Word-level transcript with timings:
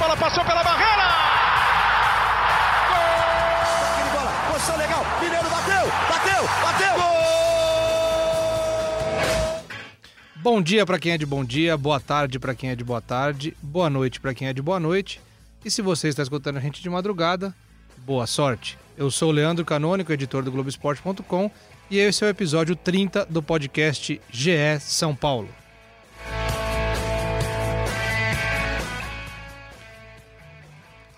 bola 0.00 0.16
passou 0.16 0.42
pela 0.46 0.64
barreira! 0.64 1.08
Gol! 2.88 4.10
bola, 4.14 4.32
posição 4.50 4.76
legal, 4.78 5.04
Mineiro 5.20 5.50
bateu, 5.50 5.92
bateu, 6.08 6.48
bateu! 6.62 6.94
Gol! 6.94 7.20
Bom 10.36 10.62
dia 10.62 10.86
para 10.86 10.98
quem 10.98 11.12
é 11.12 11.18
de 11.18 11.26
bom 11.26 11.44
dia, 11.44 11.76
boa 11.76 12.00
tarde 12.00 12.38
para 12.38 12.54
quem 12.54 12.70
é 12.70 12.74
de 12.74 12.82
boa 12.82 13.02
tarde, 13.02 13.54
boa 13.60 13.90
noite 13.90 14.18
para 14.18 14.32
quem 14.32 14.48
é 14.48 14.54
de 14.54 14.62
boa 14.62 14.80
noite. 14.80 15.20
E 15.62 15.70
se 15.70 15.82
você 15.82 16.08
está 16.08 16.22
escutando 16.22 16.56
a 16.56 16.60
gente 16.60 16.82
de 16.82 16.88
madrugada, 16.88 17.54
boa 17.98 18.26
sorte. 18.26 18.78
Eu 18.96 19.10
sou 19.10 19.28
o 19.28 19.32
Leandro 19.32 19.66
Canônico, 19.66 20.10
editor 20.10 20.42
do 20.42 20.50
Globoesporte.com, 20.50 21.50
e 21.90 21.98
esse 21.98 22.24
é 22.24 22.26
o 22.26 22.30
episódio 22.30 22.74
30 22.74 23.26
do 23.26 23.42
podcast 23.42 24.18
GE 24.30 24.80
São 24.80 25.14
Paulo. 25.14 25.50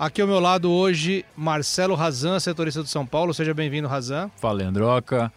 Aqui 0.02 0.20
ao 0.20 0.26
meu 0.26 0.40
lado 0.40 0.68
hoje, 0.68 1.24
Marcelo 1.36 1.94
Razan, 1.94 2.40
setorista 2.40 2.82
do 2.82 2.88
São 2.88 3.06
Paulo. 3.06 3.32
Seja 3.32 3.54
bem-vindo, 3.54 3.86
Razan. 3.86 4.28
Fala, 4.36 4.54
Leandroca. 4.54 5.32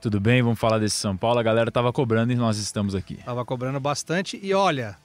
Tudo 0.00 0.18
bem? 0.18 0.42
Vamos 0.42 0.58
falar 0.58 0.80
desse 0.80 0.96
São 0.96 1.16
Paulo. 1.16 1.38
A 1.38 1.44
galera 1.44 1.70
tava 1.70 1.92
cobrando 1.92 2.32
e 2.32 2.34
nós 2.34 2.58
estamos 2.58 2.96
aqui. 2.96 3.18
Tava 3.24 3.44
cobrando 3.44 3.78
bastante. 3.78 4.36
E 4.42 4.52
olha, 4.52 4.98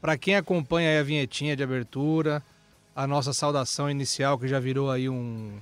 para 0.00 0.18
quem 0.18 0.34
acompanha 0.34 0.98
a 0.98 1.04
vinhetinha 1.04 1.54
de 1.54 1.62
abertura, 1.62 2.42
a 2.96 3.06
nossa 3.06 3.32
saudação 3.32 3.88
inicial, 3.88 4.36
que 4.36 4.48
já 4.48 4.58
virou 4.58 4.90
aí 4.90 5.08
um. 5.08 5.60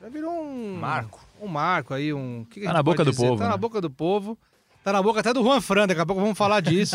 Já 0.00 0.08
virou 0.08 0.30
um. 0.40 0.76
Marco. 0.76 1.26
Um 1.40 1.48
marco 1.48 1.94
aí, 1.94 2.14
um. 2.14 2.46
Que 2.48 2.60
que 2.60 2.66
tá 2.66 2.74
na 2.74 2.82
boca 2.84 3.04
do 3.04 3.12
povo. 3.12 3.38
Tá 3.38 3.44
né? 3.46 3.50
na 3.50 3.56
boca 3.56 3.80
do 3.80 3.90
povo. 3.90 4.38
Tá 4.84 4.92
na 4.92 5.02
boca 5.02 5.18
até 5.18 5.34
do 5.34 5.42
Juan 5.42 5.60
Fran, 5.60 5.88
daqui 5.88 6.00
a 6.00 6.06
pouco 6.06 6.22
vamos 6.22 6.38
falar 6.38 6.60
disso. 6.60 6.94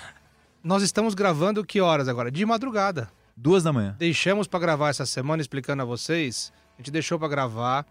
Nós 0.64 0.82
estamos 0.82 1.12
gravando 1.12 1.62
que 1.62 1.78
horas 1.78 2.08
agora? 2.08 2.30
De 2.30 2.46
madrugada. 2.46 3.10
Duas 3.36 3.62
da 3.62 3.72
manhã. 3.72 3.96
Deixamos 3.98 4.46
para 4.46 4.60
gravar 4.60 4.90
essa 4.90 5.06
semana, 5.06 5.40
explicando 5.40 5.82
a 5.82 5.84
vocês. 5.84 6.52
A 6.74 6.80
gente 6.80 6.90
deixou 6.90 7.18
para 7.18 7.28
gravar 7.28 7.86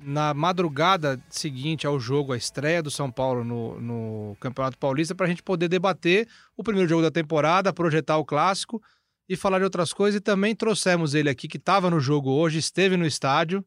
na 0.00 0.34
madrugada 0.34 1.22
seguinte 1.30 1.86
ao 1.86 1.98
jogo, 1.98 2.32
a 2.32 2.36
estreia 2.36 2.82
do 2.82 2.90
São 2.90 3.10
Paulo 3.10 3.44
no, 3.44 3.80
no 3.80 4.36
Campeonato 4.40 4.76
Paulista, 4.76 5.14
para 5.14 5.26
a 5.26 5.28
gente 5.28 5.42
poder 5.42 5.68
debater 5.68 6.28
o 6.56 6.62
primeiro 6.62 6.88
jogo 6.88 7.02
da 7.02 7.10
temporada, 7.10 7.72
projetar 7.72 8.18
o 8.18 8.24
clássico 8.24 8.82
e 9.28 9.36
falar 9.36 9.58
de 9.58 9.64
outras 9.64 9.92
coisas. 9.92 10.18
E 10.18 10.20
também 10.20 10.54
trouxemos 10.54 11.14
ele 11.14 11.30
aqui, 11.30 11.48
que 11.48 11.56
estava 11.56 11.88
no 11.90 12.00
jogo 12.00 12.30
hoje, 12.30 12.58
esteve 12.58 12.96
no 12.96 13.06
estádio, 13.06 13.64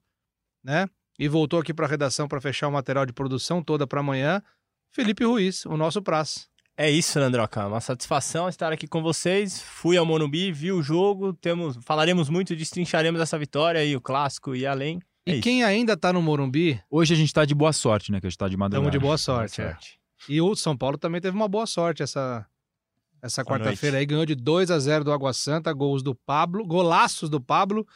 né? 0.63 0.87
E 1.19 1.27
voltou 1.27 1.59
aqui 1.59 1.73
para 1.73 1.87
a 1.87 1.89
redação 1.89 2.27
para 2.27 2.39
fechar 2.39 2.67
o 2.67 2.71
material 2.71 3.05
de 3.05 3.13
produção 3.13 3.63
toda 3.63 3.87
para 3.87 4.01
amanhã. 4.01 4.41
Felipe 4.91 5.23
Ruiz, 5.23 5.65
o 5.65 5.75
nosso 5.75 6.01
praça. 6.01 6.41
É 6.79 6.91
isso, 6.91 7.19
Landroca. 7.19 7.65
Uma 7.65 7.81
satisfação 7.81 8.47
estar 8.47 8.71
aqui 8.71 8.87
com 8.87 9.01
vocês. 9.01 9.59
Fui 9.59 9.97
ao 9.97 10.05
Monubi, 10.05 10.51
vi 10.51 10.71
o 10.71 10.83
jogo, 10.83 11.33
temos, 11.33 11.75
falaremos 11.83 12.29
muito, 12.29 12.55
destrincharemos 12.55 13.19
essa 13.19 13.35
vitória 13.39 13.83
e 13.83 13.95
o 13.95 13.99
clássico 13.99 14.55
e 14.55 14.63
além. 14.63 15.01
É 15.25 15.37
e 15.37 15.41
quem 15.41 15.63
ainda 15.63 15.93
está 15.93 16.13
no 16.13 16.21
Morumbi. 16.21 16.79
Hoje 16.87 17.15
a 17.15 17.17
gente 17.17 17.29
está 17.29 17.45
de 17.45 17.55
boa 17.55 17.73
sorte, 17.73 18.11
né? 18.11 18.21
Que 18.21 18.27
a 18.27 18.29
gente 18.29 18.35
está 18.35 18.47
de 18.47 18.55
madrugada. 18.55 18.87
Estamos 18.87 18.91
de 18.91 18.99
boa 18.99 19.17
sorte, 19.17 19.59
boa 19.59 19.71
sorte. 19.71 19.99
É. 20.29 20.33
E 20.33 20.39
o 20.39 20.55
São 20.55 20.77
Paulo 20.77 20.99
também 20.99 21.19
teve 21.19 21.35
uma 21.35 21.47
boa 21.47 21.65
sorte 21.65 22.03
essa, 22.03 22.45
essa 23.23 23.43
quarta-feira 23.43 23.97
aí. 23.97 24.05
Ganhou 24.05 24.25
de 24.25 24.35
2 24.35 24.69
a 24.69 24.77
0 24.77 25.03
do 25.03 25.11
Água 25.11 25.33
Santa, 25.33 25.73
gols 25.73 26.03
do 26.03 26.13
Pablo, 26.13 26.63
golaços 26.63 27.27
do 27.27 27.41
Pablo 27.41 27.87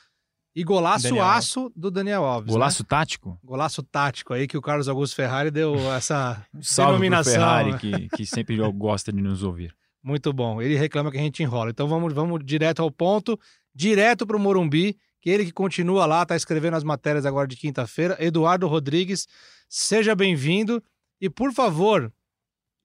e 0.55 0.63
golaço 0.63 1.03
Daniel. 1.03 1.25
aço 1.25 1.71
do 1.75 1.89
Daniel 1.89 2.23
Alves. 2.23 2.51
Golaço 2.51 2.83
né? 2.83 2.87
tático? 2.89 3.39
Golaço 3.43 3.81
tático 3.83 4.33
aí 4.33 4.47
que 4.47 4.57
o 4.57 4.61
Carlos 4.61 4.89
Augusto 4.89 5.15
Ferrari 5.15 5.49
deu 5.49 5.75
essa 5.93 6.45
Salve 6.61 6.93
denominação. 6.93 7.33
Ferrari, 7.33 7.77
que, 7.77 8.09
que 8.09 8.25
sempre 8.25 8.57
gosta 8.71 9.11
de 9.11 9.21
nos 9.21 9.43
ouvir. 9.43 9.73
Muito 10.03 10.33
bom. 10.33 10.61
Ele 10.61 10.75
reclama 10.75 11.11
que 11.11 11.17
a 11.17 11.21
gente 11.21 11.41
enrola. 11.43 11.69
Então 11.69 11.87
vamos, 11.87 12.13
vamos 12.13 12.43
direto 12.43 12.81
ao 12.81 12.91
ponto, 12.91 13.39
direto 13.73 14.25
para 14.25 14.35
o 14.35 14.39
Morumbi, 14.39 14.97
que 15.21 15.29
ele 15.29 15.45
que 15.45 15.53
continua 15.53 16.05
lá, 16.05 16.23
está 16.23 16.35
escrevendo 16.35 16.75
as 16.75 16.83
matérias 16.83 17.25
agora 17.25 17.47
de 17.47 17.55
quinta-feira. 17.55 18.17
Eduardo 18.19 18.67
Rodrigues, 18.67 19.27
seja 19.69 20.15
bem-vindo. 20.15 20.83
E 21.19 21.29
por 21.29 21.53
favor, 21.53 22.11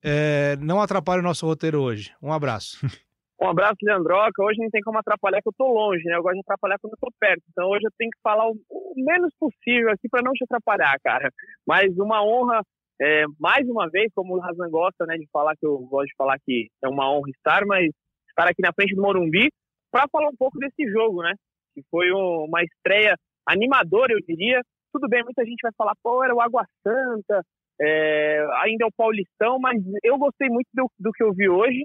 é, 0.05 0.57
não 0.61 0.81
atrapalhe 0.81 1.21
o 1.21 1.25
nosso 1.25 1.47
roteiro 1.47 1.81
hoje. 1.81 2.13
Um 2.23 2.33
abraço. 2.33 2.79
Um 3.41 3.49
abraço, 3.49 3.77
Leandroca. 3.83 4.43
Hoje 4.43 4.59
não 4.63 4.71
tem 4.71 4.81
como 4.81 4.99
atrapalhar, 4.99 5.43
que 5.43 5.49
eu 5.49 5.55
tô 5.57 5.67
longe, 5.67 6.03
né? 6.05 6.17
Eu 6.17 6.23
gosto 6.23 6.37
de 6.37 6.41
atrapalhar 6.41 6.79
quando 6.81 6.95
eu 6.95 6.99
tô 7.01 7.09
perto. 7.21 7.43
Então 7.51 7.69
hoje 7.69 7.85
eu 7.85 7.91
tenho 7.99 8.11
que 8.11 8.21
falar 8.23 8.49
o, 8.49 8.57
menos 8.97 9.33
possível 9.39 9.91
aqui 9.91 10.09
para 10.09 10.23
não 10.23 10.33
te 10.33 10.45
atrapalhar, 10.45 10.97
cara. 11.05 11.31
Mas 11.67 11.97
uma 11.99 12.25
honra, 12.25 12.63
é, 13.01 13.25
mais 13.39 13.69
uma 13.69 13.89
vez, 13.91 14.11
como 14.15 14.37
o 14.37 14.41
Razan 14.41 14.71
gosta, 14.71 15.05
né, 15.05 15.17
de 15.17 15.29
falar 15.31 15.55
que 15.57 15.67
eu 15.67 15.79
gosto 15.81 16.09
de 16.09 16.17
falar 16.17 16.39
que 16.45 16.69
é 16.83 16.89
uma 16.89 17.11
honra 17.13 17.29
estar, 17.31 17.67
mas 17.67 17.91
estar 18.29 18.49
aqui 18.49 18.63
na 18.63 18.73
frente 18.73 18.95
do 18.95 19.03
Morumbi 19.03 19.51
para 19.91 20.09
falar 20.11 20.29
um 20.29 20.37
pouco 20.37 20.59
desse 20.59 20.91
jogo, 20.91 21.23
né? 21.23 21.35
Que 21.75 21.83
foi 21.91 22.11
uma 22.13 22.63
estreia 22.63 23.17
animadora, 23.47 24.13
eu 24.13 24.21
diria. 24.27 24.63
Tudo 24.93 25.09
bem, 25.09 25.23
muita 25.23 25.45
gente 25.45 25.61
vai 25.63 25.73
falar, 25.77 25.93
pô, 26.03 26.25
era 26.25 26.35
o 26.35 26.41
Água 26.41 26.65
Santa, 26.83 27.43
é, 27.81 28.47
ainda 28.63 28.85
é 28.85 28.87
o 28.87 28.97
Paulistão, 28.97 29.59
mas 29.59 29.77
eu 30.03 30.17
gostei 30.17 30.49
muito 30.49 30.69
do, 30.73 30.91
do 30.99 31.13
que 31.13 31.23
eu 31.23 31.33
vi 31.35 31.49
hoje. 31.49 31.85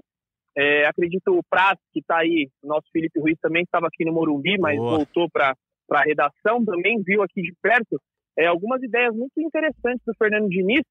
É, 0.56 0.86
acredito 0.86 1.28
o 1.28 1.42
Praz, 1.48 1.78
que 1.92 2.00
está 2.00 2.18
aí, 2.18 2.48
nosso 2.62 2.86
Felipe 2.92 3.18
Ruiz 3.18 3.38
também 3.40 3.62
estava 3.62 3.86
aqui 3.86 4.04
no 4.04 4.12
Morumbi, 4.12 4.58
mas 4.58 4.76
Boa. 4.76 4.96
voltou 4.96 5.28
para 5.30 5.54
a 5.90 6.02
redação, 6.02 6.64
também 6.64 7.02
viu 7.02 7.22
aqui 7.22 7.40
de 7.40 7.54
perto 7.62 7.98
é, 8.38 8.46
algumas 8.46 8.82
ideias 8.82 9.14
muito 9.14 9.38
interessantes 9.38 10.02
do 10.06 10.14
Fernando 10.14 10.48
Diniz, 10.48 10.82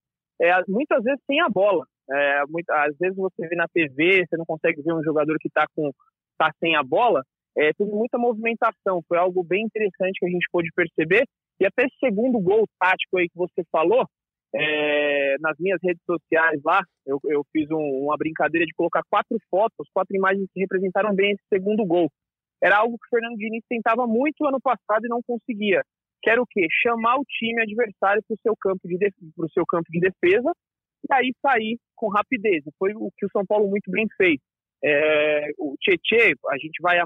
é, 0.42 0.52
muitas 0.68 1.04
vezes 1.04 1.22
sem 1.26 1.40
a 1.42 1.50
bola. 1.50 1.86
É, 2.10 2.42
às 2.72 2.98
vezes 2.98 3.16
você 3.16 3.48
vê 3.48 3.56
na 3.56 3.68
TV, 3.68 4.26
você 4.26 4.36
não 4.36 4.46
consegue 4.46 4.82
ver 4.82 4.94
um 4.94 5.04
jogador 5.04 5.38
que 5.40 5.48
está 5.48 5.66
tá 6.38 6.52
sem 6.60 6.76
a 6.76 6.84
bola, 6.84 7.24
é, 7.58 7.72
teve 7.74 7.92
muita 7.92 8.18
movimentação, 8.18 9.02
foi 9.08 9.18
algo 9.18 9.44
bem 9.44 9.64
interessante 9.64 10.20
que 10.20 10.26
a 10.26 10.30
gente 10.30 10.48
pôde 10.52 10.70
perceber, 10.76 11.26
e 11.60 11.66
até 11.66 11.84
esse 11.84 11.96
segundo 12.00 12.40
gol 12.40 12.66
tático 12.80 13.18
aí 13.18 13.30
que 13.30 13.38
você 13.38 13.64
falou, 13.72 14.06
é, 14.54 15.36
nas 15.40 15.58
minhas 15.60 15.80
redes 15.82 16.04
sociais 16.06 16.60
lá, 16.64 16.82
eu, 17.06 17.20
eu 17.26 17.44
fiz 17.52 17.70
um, 17.72 18.06
uma 18.06 18.18
brincadeira 18.18 18.66
de 18.66 18.74
colocar 18.74 19.02
quatro 19.10 19.38
fotos, 19.50 19.88
quatro 19.94 20.16
imagens 20.16 20.48
que 20.54 20.60
representaram 20.60 21.16
bem 21.16 21.32
esse 21.32 21.44
segundo 21.54 21.86
gol. 21.86 22.10
Era 22.62 22.78
algo 22.78 22.98
que 22.98 23.08
o 23.08 23.10
Fernando 23.10 23.38
Diniz 23.38 23.64
tentava 23.68 24.06
muito 24.06 24.46
ano 24.46 24.60
passado 24.62 25.06
e 25.06 25.10
não 25.10 25.22
conseguia. 25.26 25.82
Que 26.22 26.30
era 26.30 26.42
o 26.42 26.46
quê? 26.46 26.68
Chamar 26.84 27.16
o 27.16 27.26
time 27.26 27.62
adversário 27.62 28.22
para 28.28 28.36
o 28.36 28.40
seu, 28.44 28.56
campo 28.56 28.88
de 28.88 28.98
seu 29.54 29.66
campo 29.66 29.90
de 29.90 30.00
defesa 30.00 30.52
e 31.10 31.14
aí 31.14 31.34
sair 31.42 31.80
com 31.96 32.10
rapidez. 32.10 32.64
Foi 32.78 32.94
o 32.94 33.10
que 33.18 33.26
o 33.26 33.32
São 33.32 33.44
Paulo 33.46 33.68
muito 33.68 33.90
bem 33.90 34.06
fez. 34.16 34.38
É, 34.84 35.50
o 35.58 35.76
Tietê, 35.80 36.36
a 36.50 36.58
gente 36.58 36.82
vai 36.82 36.98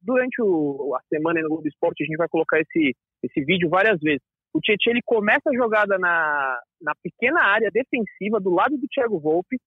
durante 0.00 0.40
o, 0.42 0.94
a 0.94 1.00
semana 1.08 1.40
no 1.40 1.48
Globo 1.48 1.68
Esporte 1.68 2.02
a 2.02 2.06
gente 2.06 2.16
vai 2.16 2.28
colocar 2.28 2.60
esse 2.60 2.94
esse 3.22 3.44
vídeo 3.44 3.68
várias 3.68 4.00
vezes. 4.00 4.22
O 4.54 4.60
Tietchan 4.60 4.90
ele 4.90 5.02
começa 5.04 5.48
a 5.48 5.54
jogada 5.54 5.98
na, 5.98 6.60
na 6.80 6.94
pequena 7.02 7.42
área 7.42 7.70
defensiva 7.70 8.38
do 8.38 8.50
lado 8.50 8.76
do 8.76 8.86
Thiago 8.88 9.18
Volpe 9.18 9.58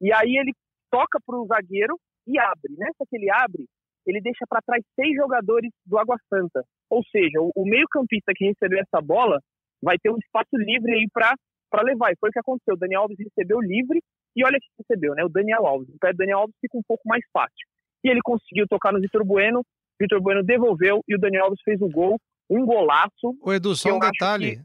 e 0.00 0.12
aí 0.12 0.36
ele 0.36 0.52
toca 0.90 1.18
para 1.24 1.38
o 1.38 1.46
zagueiro 1.46 1.96
e 2.26 2.38
abre. 2.38 2.74
Nessa 2.76 3.04
que 3.08 3.16
ele 3.16 3.30
abre, 3.30 3.66
ele 4.06 4.20
deixa 4.20 4.44
para 4.48 4.62
trás 4.62 4.82
seis 4.94 5.14
jogadores 5.14 5.70
do 5.84 5.98
Água 5.98 6.16
Santa. 6.28 6.64
Ou 6.90 7.02
seja, 7.04 7.40
o, 7.40 7.50
o 7.54 7.64
meio-campista 7.64 8.32
que 8.34 8.46
recebeu 8.46 8.80
essa 8.80 9.00
bola 9.00 9.40
vai 9.82 9.96
ter 9.98 10.10
um 10.10 10.18
espaço 10.18 10.56
livre 10.56 10.92
aí 10.92 11.06
para 11.12 11.82
levar. 11.82 12.12
E 12.12 12.16
foi 12.18 12.30
o 12.30 12.32
que 12.32 12.38
aconteceu. 12.38 12.74
O 12.74 12.78
Daniel 12.78 13.02
Alves 13.02 13.18
recebeu 13.18 13.60
livre 13.60 14.02
e 14.34 14.44
olha 14.44 14.58
que 14.60 14.68
recebeu, 14.78 15.14
né? 15.14 15.24
O 15.24 15.28
Daniel 15.28 15.66
Alves. 15.66 15.88
O 15.88 15.98
pé 15.98 16.12
do 16.12 16.18
Daniel 16.18 16.40
Alves 16.40 16.56
fica 16.60 16.76
um 16.76 16.82
pouco 16.86 17.02
mais 17.06 17.24
fácil. 17.32 17.66
E 18.04 18.08
ele 18.08 18.20
conseguiu 18.22 18.66
tocar 18.68 18.92
no 18.92 19.00
Vitor 19.00 19.24
Bueno. 19.24 19.62
Vitor 20.00 20.20
Bueno 20.20 20.42
devolveu 20.42 21.00
e 21.08 21.14
o 21.14 21.18
Daniel 21.18 21.44
Alves 21.44 21.60
fez 21.64 21.80
o 21.80 21.88
gol 21.88 22.18
um 22.48 22.64
golaço. 22.64 23.36
O 23.42 23.52
Edu, 23.52 23.74
só 23.74 23.96
um 23.96 23.98
detalhe. 23.98 24.56
Que... 24.56 24.64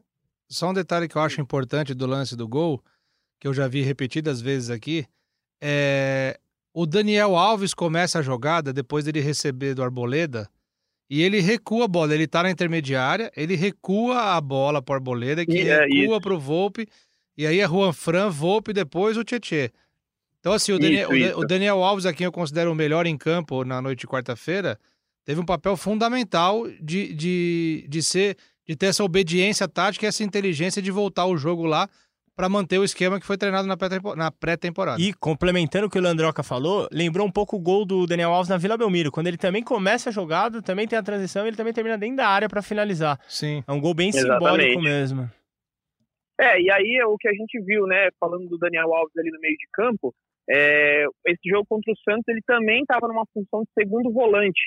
Só 0.49 0.69
um 0.69 0.73
detalhe 0.73 1.07
que 1.07 1.15
eu 1.15 1.21
acho 1.21 1.39
importante 1.39 1.93
do 1.93 2.05
lance 2.05 2.35
do 2.35 2.47
gol, 2.47 2.83
que 3.39 3.47
eu 3.47 3.53
já 3.53 3.67
vi 3.67 3.81
repetidas 3.81 4.41
vezes 4.41 4.69
aqui, 4.69 5.05
é 5.61 6.37
o 6.73 6.85
Daniel 6.85 7.35
Alves 7.35 7.73
começa 7.73 8.19
a 8.19 8.21
jogada 8.21 8.71
depois 8.71 9.03
dele 9.03 9.19
receber 9.19 9.73
do 9.73 9.83
Arboleda 9.83 10.49
e 11.09 11.21
ele 11.21 11.41
recua 11.41 11.85
a 11.85 11.87
bola. 11.87 12.13
Ele 12.13 12.27
tá 12.27 12.43
na 12.43 12.49
intermediária, 12.49 13.31
ele 13.35 13.55
recua 13.55 14.37
a 14.37 14.41
bola 14.41 14.81
pro 14.81 14.95
Arboleda, 14.95 15.45
que 15.45 15.69
é, 15.69 15.79
recua 15.81 16.15
isso. 16.15 16.21
pro 16.21 16.39
Volpe, 16.39 16.87
e 17.37 17.45
aí 17.45 17.59
é 17.59 17.67
Juan 17.67 17.91
Fran, 17.91 18.29
Volpe 18.29 18.71
depois 18.71 19.17
o 19.17 19.23
Tietê. 19.23 19.71
Então, 20.39 20.53
assim, 20.53 20.71
o, 20.71 20.75
isso, 20.75 20.81
Daniel, 20.81 21.13
isso. 21.13 21.39
o 21.39 21.45
Daniel 21.45 21.83
Alves, 21.83 22.05
a 22.05 22.13
quem 22.13 22.25
eu 22.25 22.31
considero 22.31 22.71
o 22.71 22.75
melhor 22.75 23.05
em 23.05 23.17
campo 23.17 23.65
na 23.65 23.81
noite 23.81 23.99
de 23.99 24.07
quarta-feira, 24.07 24.79
teve 25.25 25.39
um 25.39 25.45
papel 25.45 25.75
fundamental 25.77 26.67
de, 26.81 27.13
de, 27.13 27.85
de 27.87 28.03
ser 28.03 28.37
de 28.67 28.75
ter 28.75 28.87
essa 28.87 29.03
obediência 29.03 29.67
tática 29.67 30.05
e 30.05 30.07
essa 30.07 30.23
inteligência 30.23 30.81
de 30.81 30.91
voltar 30.91 31.25
o 31.25 31.35
jogo 31.35 31.65
lá 31.65 31.89
para 32.35 32.47
manter 32.47 32.79
o 32.79 32.83
esquema 32.83 33.19
que 33.19 33.25
foi 33.25 33.37
treinado 33.37 33.67
na 33.67 34.31
pré-temporada. 34.31 35.01
E 35.01 35.13
complementando 35.13 35.87
o 35.87 35.89
que 35.89 35.99
o 35.99 36.01
Landroca 36.01 36.41
falou, 36.41 36.87
lembrou 36.91 37.27
um 37.27 37.31
pouco 37.31 37.57
o 37.57 37.59
gol 37.59 37.85
do 37.85 38.07
Daniel 38.07 38.31
Alves 38.31 38.49
na 38.49 38.57
Vila 38.57 38.77
Belmiro, 38.77 39.11
quando 39.11 39.27
ele 39.27 39.37
também 39.37 39.61
começa 39.61 40.09
a 40.09 40.13
jogada, 40.13 40.61
também 40.61 40.87
tem 40.87 40.97
a 40.97 41.03
transição, 41.03 41.45
ele 41.45 41.57
também 41.57 41.73
termina 41.73 41.97
dentro 41.97 42.17
da 42.17 42.27
área 42.27 42.47
para 42.47 42.61
finalizar. 42.61 43.19
Sim. 43.27 43.63
É 43.67 43.71
um 43.71 43.81
gol 43.81 43.93
bem 43.93 44.09
Exatamente. 44.09 44.39
simbólico 44.39 44.81
mesmo. 44.81 45.29
É, 46.39 46.59
e 46.59 46.71
aí 46.71 47.03
o 47.05 47.17
que 47.17 47.27
a 47.27 47.33
gente 47.33 47.61
viu, 47.63 47.85
né, 47.85 48.09
falando 48.19 48.47
do 48.47 48.57
Daniel 48.57 48.93
Alves 48.93 49.15
ali 49.17 49.29
no 49.29 49.39
meio 49.39 49.55
de 49.55 49.67
campo, 49.73 50.15
é, 50.49 51.05
esse 51.27 51.49
jogo 51.49 51.65
contra 51.69 51.91
o 51.91 51.97
Santos 51.97 52.27
ele 52.27 52.41
também 52.47 52.81
estava 52.81 53.07
numa 53.07 53.25
função 53.33 53.61
de 53.61 53.69
segundo 53.77 54.11
volante. 54.11 54.61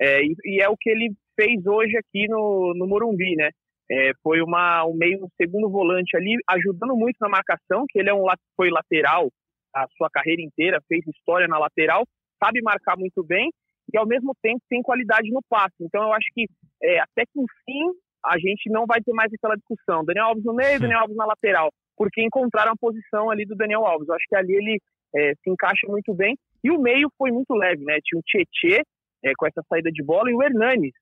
É, 0.00 0.22
e, 0.22 0.34
e, 0.44 0.60
é 0.62 0.68
o 0.68 0.76
que 0.76 0.90
ele 0.90 1.12
fez 1.34 1.66
hoje 1.66 1.96
aqui 1.96 2.26
no, 2.28 2.72
no 2.76 2.86
Morumbi, 2.86 3.34
né? 3.36 3.50
É, 3.90 4.12
foi 4.22 4.40
uma, 4.42 4.84
um 4.84 4.94
meio 4.94 5.24
um 5.24 5.28
segundo 5.40 5.70
volante 5.70 6.16
ali, 6.16 6.36
ajudando 6.50 6.94
muito 6.94 7.16
na 7.20 7.28
marcação, 7.28 7.84
que 7.88 7.98
ele 7.98 8.10
é 8.10 8.14
um 8.14 8.24
foi 8.54 8.70
lateral 8.70 9.30
a 9.74 9.86
sua 9.96 10.08
carreira 10.10 10.42
inteira, 10.42 10.82
fez 10.88 11.06
história 11.06 11.48
na 11.48 11.58
lateral, 11.58 12.04
sabe 12.42 12.60
marcar 12.60 12.96
muito 12.98 13.24
bem 13.24 13.50
e 13.92 13.96
ao 13.96 14.06
mesmo 14.06 14.34
tempo 14.42 14.60
tem 14.68 14.82
qualidade 14.82 15.30
no 15.30 15.40
passe. 15.48 15.76
Então 15.80 16.02
eu 16.02 16.12
acho 16.12 16.26
que 16.34 16.46
é, 16.82 17.00
até 17.00 17.24
que 17.24 17.40
enfim 17.40 17.90
a 18.24 18.38
gente 18.38 18.70
não 18.70 18.84
vai 18.84 19.00
ter 19.00 19.12
mais 19.12 19.32
aquela 19.32 19.56
discussão. 19.56 20.04
Daniel 20.04 20.26
Alves 20.26 20.44
no 20.44 20.54
meio, 20.54 20.80
Daniel 20.80 21.00
Alves 21.00 21.16
na 21.16 21.24
lateral, 21.24 21.70
porque 21.96 22.22
encontraram 22.22 22.72
a 22.72 22.78
posição 22.78 23.30
ali 23.30 23.46
do 23.46 23.56
Daniel 23.56 23.86
Alves. 23.86 24.08
Eu 24.08 24.14
acho 24.14 24.26
que 24.28 24.36
ali 24.36 24.54
ele 24.54 24.78
é, 25.14 25.32
se 25.42 25.50
encaixa 25.50 25.86
muito 25.88 26.14
bem. 26.14 26.36
E 26.62 26.70
o 26.70 26.80
meio 26.80 27.08
foi 27.16 27.30
muito 27.30 27.54
leve, 27.54 27.84
né? 27.84 27.98
Tinha 28.02 28.18
o 28.18 28.22
Tietê 28.22 28.82
é, 29.24 29.32
com 29.36 29.46
essa 29.46 29.62
saída 29.68 29.90
de 29.90 30.02
bola 30.02 30.30
e 30.30 30.34
o 30.34 30.42
Hernanes, 30.42 30.92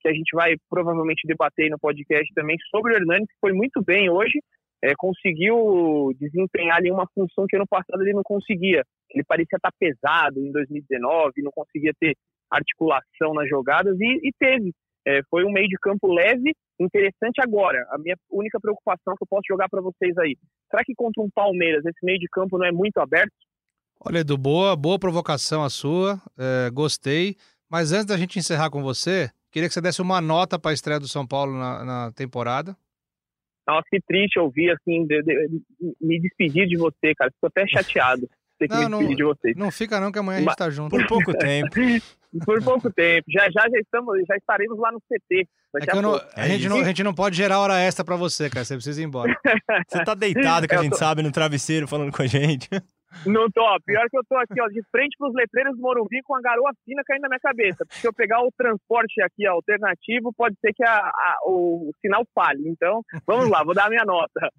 que 0.00 0.08
a 0.08 0.12
gente 0.12 0.34
vai 0.34 0.54
provavelmente 0.68 1.26
debater 1.26 1.70
no 1.70 1.78
podcast 1.78 2.32
também 2.34 2.56
sobre 2.70 2.92
o 2.92 2.96
Hernanes, 2.96 3.28
que 3.28 3.40
foi 3.40 3.52
muito 3.52 3.82
bem 3.82 4.10
hoje. 4.10 4.40
É, 4.82 4.92
conseguiu 4.96 6.12
desempenhar 6.20 6.76
ali 6.76 6.90
uma 6.90 7.08
função 7.14 7.46
que 7.48 7.56
ano 7.56 7.66
passado 7.66 8.02
ele 8.02 8.12
não 8.12 8.22
conseguia. 8.22 8.84
Ele 9.10 9.24
parecia 9.24 9.56
estar 9.56 9.72
pesado 9.78 10.38
em 10.38 10.52
2019, 10.52 11.42
não 11.42 11.50
conseguia 11.50 11.92
ter 11.98 12.14
articulação 12.50 13.34
nas 13.34 13.48
jogadas 13.48 13.96
e, 13.98 14.28
e 14.28 14.30
teve. 14.38 14.72
É, 15.06 15.20
foi 15.30 15.44
um 15.44 15.52
meio 15.52 15.68
de 15.68 15.76
campo 15.80 16.12
leve, 16.12 16.52
interessante 16.80 17.40
agora. 17.40 17.86
A 17.90 17.98
minha 17.98 18.16
única 18.30 18.58
preocupação 18.60 19.14
que 19.16 19.22
eu 19.22 19.28
posso 19.28 19.44
jogar 19.48 19.68
para 19.68 19.80
vocês 19.80 20.16
aí, 20.18 20.36
será 20.70 20.82
que 20.84 20.94
contra 20.94 21.22
um 21.22 21.30
Palmeiras 21.30 21.84
esse 21.84 22.04
meio 22.04 22.18
de 22.18 22.26
campo 22.28 22.58
não 22.58 22.66
é 22.66 22.72
muito 22.72 22.98
aberto? 22.98 23.32
Olha, 24.04 24.18
Edu, 24.18 24.36
boa, 24.36 24.76
boa 24.76 24.98
provocação 24.98 25.64
a 25.64 25.70
sua, 25.70 26.20
é, 26.38 26.70
gostei. 26.70 27.36
Mas 27.70 27.92
antes 27.92 28.06
da 28.06 28.16
gente 28.16 28.38
encerrar 28.38 28.70
com 28.70 28.82
você, 28.82 29.30
queria 29.50 29.68
que 29.68 29.74
você 29.74 29.80
desse 29.80 30.00
uma 30.00 30.20
nota 30.20 30.58
para 30.58 30.70
a 30.70 30.74
estreia 30.74 31.00
do 31.00 31.08
São 31.08 31.26
Paulo 31.26 31.52
na, 31.52 31.84
na, 31.84 32.12
temporada. 32.12 32.76
Nossa, 33.66 33.86
que 33.90 34.00
triste 34.00 34.38
ouvir, 34.38 34.70
assim, 34.70 35.04
de, 35.06 35.22
de, 35.22 35.48
de, 35.48 35.62
me 36.00 36.20
despedir 36.20 36.68
de 36.68 36.76
você, 36.76 37.14
cara. 37.16 37.30
Fico 37.32 37.46
até 37.46 37.66
chateado 37.66 38.28
ter 38.58 38.68
que 38.68 38.74
não, 38.74 38.82
me 38.82 38.88
despedir 38.88 39.08
não, 39.08 39.16
de 39.16 39.24
você. 39.24 39.54
Não 39.56 39.70
fica 39.70 40.00
não, 40.00 40.12
que 40.12 40.18
amanhã 40.18 40.38
a 40.38 40.42
gente 40.42 40.56
tá 40.56 40.70
junto. 40.70 40.90
Por 40.90 41.06
pouco 41.06 41.32
tempo. 41.32 41.70
Por 42.44 42.62
pouco 42.62 42.92
tempo. 42.92 43.24
Já, 43.30 43.44
já, 43.50 43.62
já, 43.62 43.78
estamos, 43.78 44.18
já 44.28 44.36
estaremos 44.36 44.78
lá 44.78 44.92
no 44.92 45.00
CT. 45.00 45.48
É 45.82 45.90
a, 45.90 46.02
não, 46.02 46.16
a, 46.16 46.22
é 46.36 46.48
gente 46.50 46.68
não, 46.68 46.80
a, 46.80 46.84
gente 46.84 47.02
não, 47.02 47.14
pode 47.14 47.36
gerar 47.36 47.60
hora 47.60 47.78
extra 47.78 48.04
pra 48.04 48.16
você, 48.16 48.50
cara. 48.50 48.64
Você 48.64 48.74
precisa 48.74 49.00
ir 49.00 49.04
embora. 49.04 49.34
Você 49.88 50.04
tá 50.04 50.14
deitado, 50.14 50.68
que 50.68 50.74
a 50.74 50.82
gente 50.82 50.92
tô... 50.92 50.98
sabe, 50.98 51.22
no 51.22 51.32
travesseiro 51.32 51.88
falando 51.88 52.12
com 52.12 52.22
a 52.22 52.26
gente. 52.26 52.68
Não 53.24 53.48
tô. 53.50 53.64
Pior 53.84 54.06
que 54.10 54.18
eu 54.18 54.24
tô 54.28 54.36
aqui, 54.36 54.60
ó, 54.60 54.66
de 54.68 54.82
frente 54.90 55.16
pros 55.18 55.32
letreiros 55.34 55.76
do 55.76 55.82
Morumbi 55.82 56.22
com 56.22 56.34
a 56.34 56.40
garoa 56.40 56.72
fina 56.84 57.02
caindo 57.06 57.22
na 57.22 57.28
minha 57.28 57.40
cabeça. 57.40 57.84
Porque 57.86 58.00
se 58.00 58.06
eu 58.06 58.12
pegar 58.12 58.40
o 58.42 58.52
transporte 58.56 59.22
aqui 59.22 59.46
alternativo, 59.46 60.32
pode 60.36 60.56
ser 60.60 60.72
que 60.74 60.84
a, 60.84 60.98
a, 60.98 61.38
o, 61.46 61.88
o, 61.88 61.92
sinal 62.00 62.24
falhe. 62.34 62.68
Então, 62.68 63.02
vamos 63.26 63.48
lá, 63.48 63.62
vou 63.64 63.74
dar 63.74 63.86
a 63.86 63.90
minha 63.90 64.04
nota. 64.04 64.50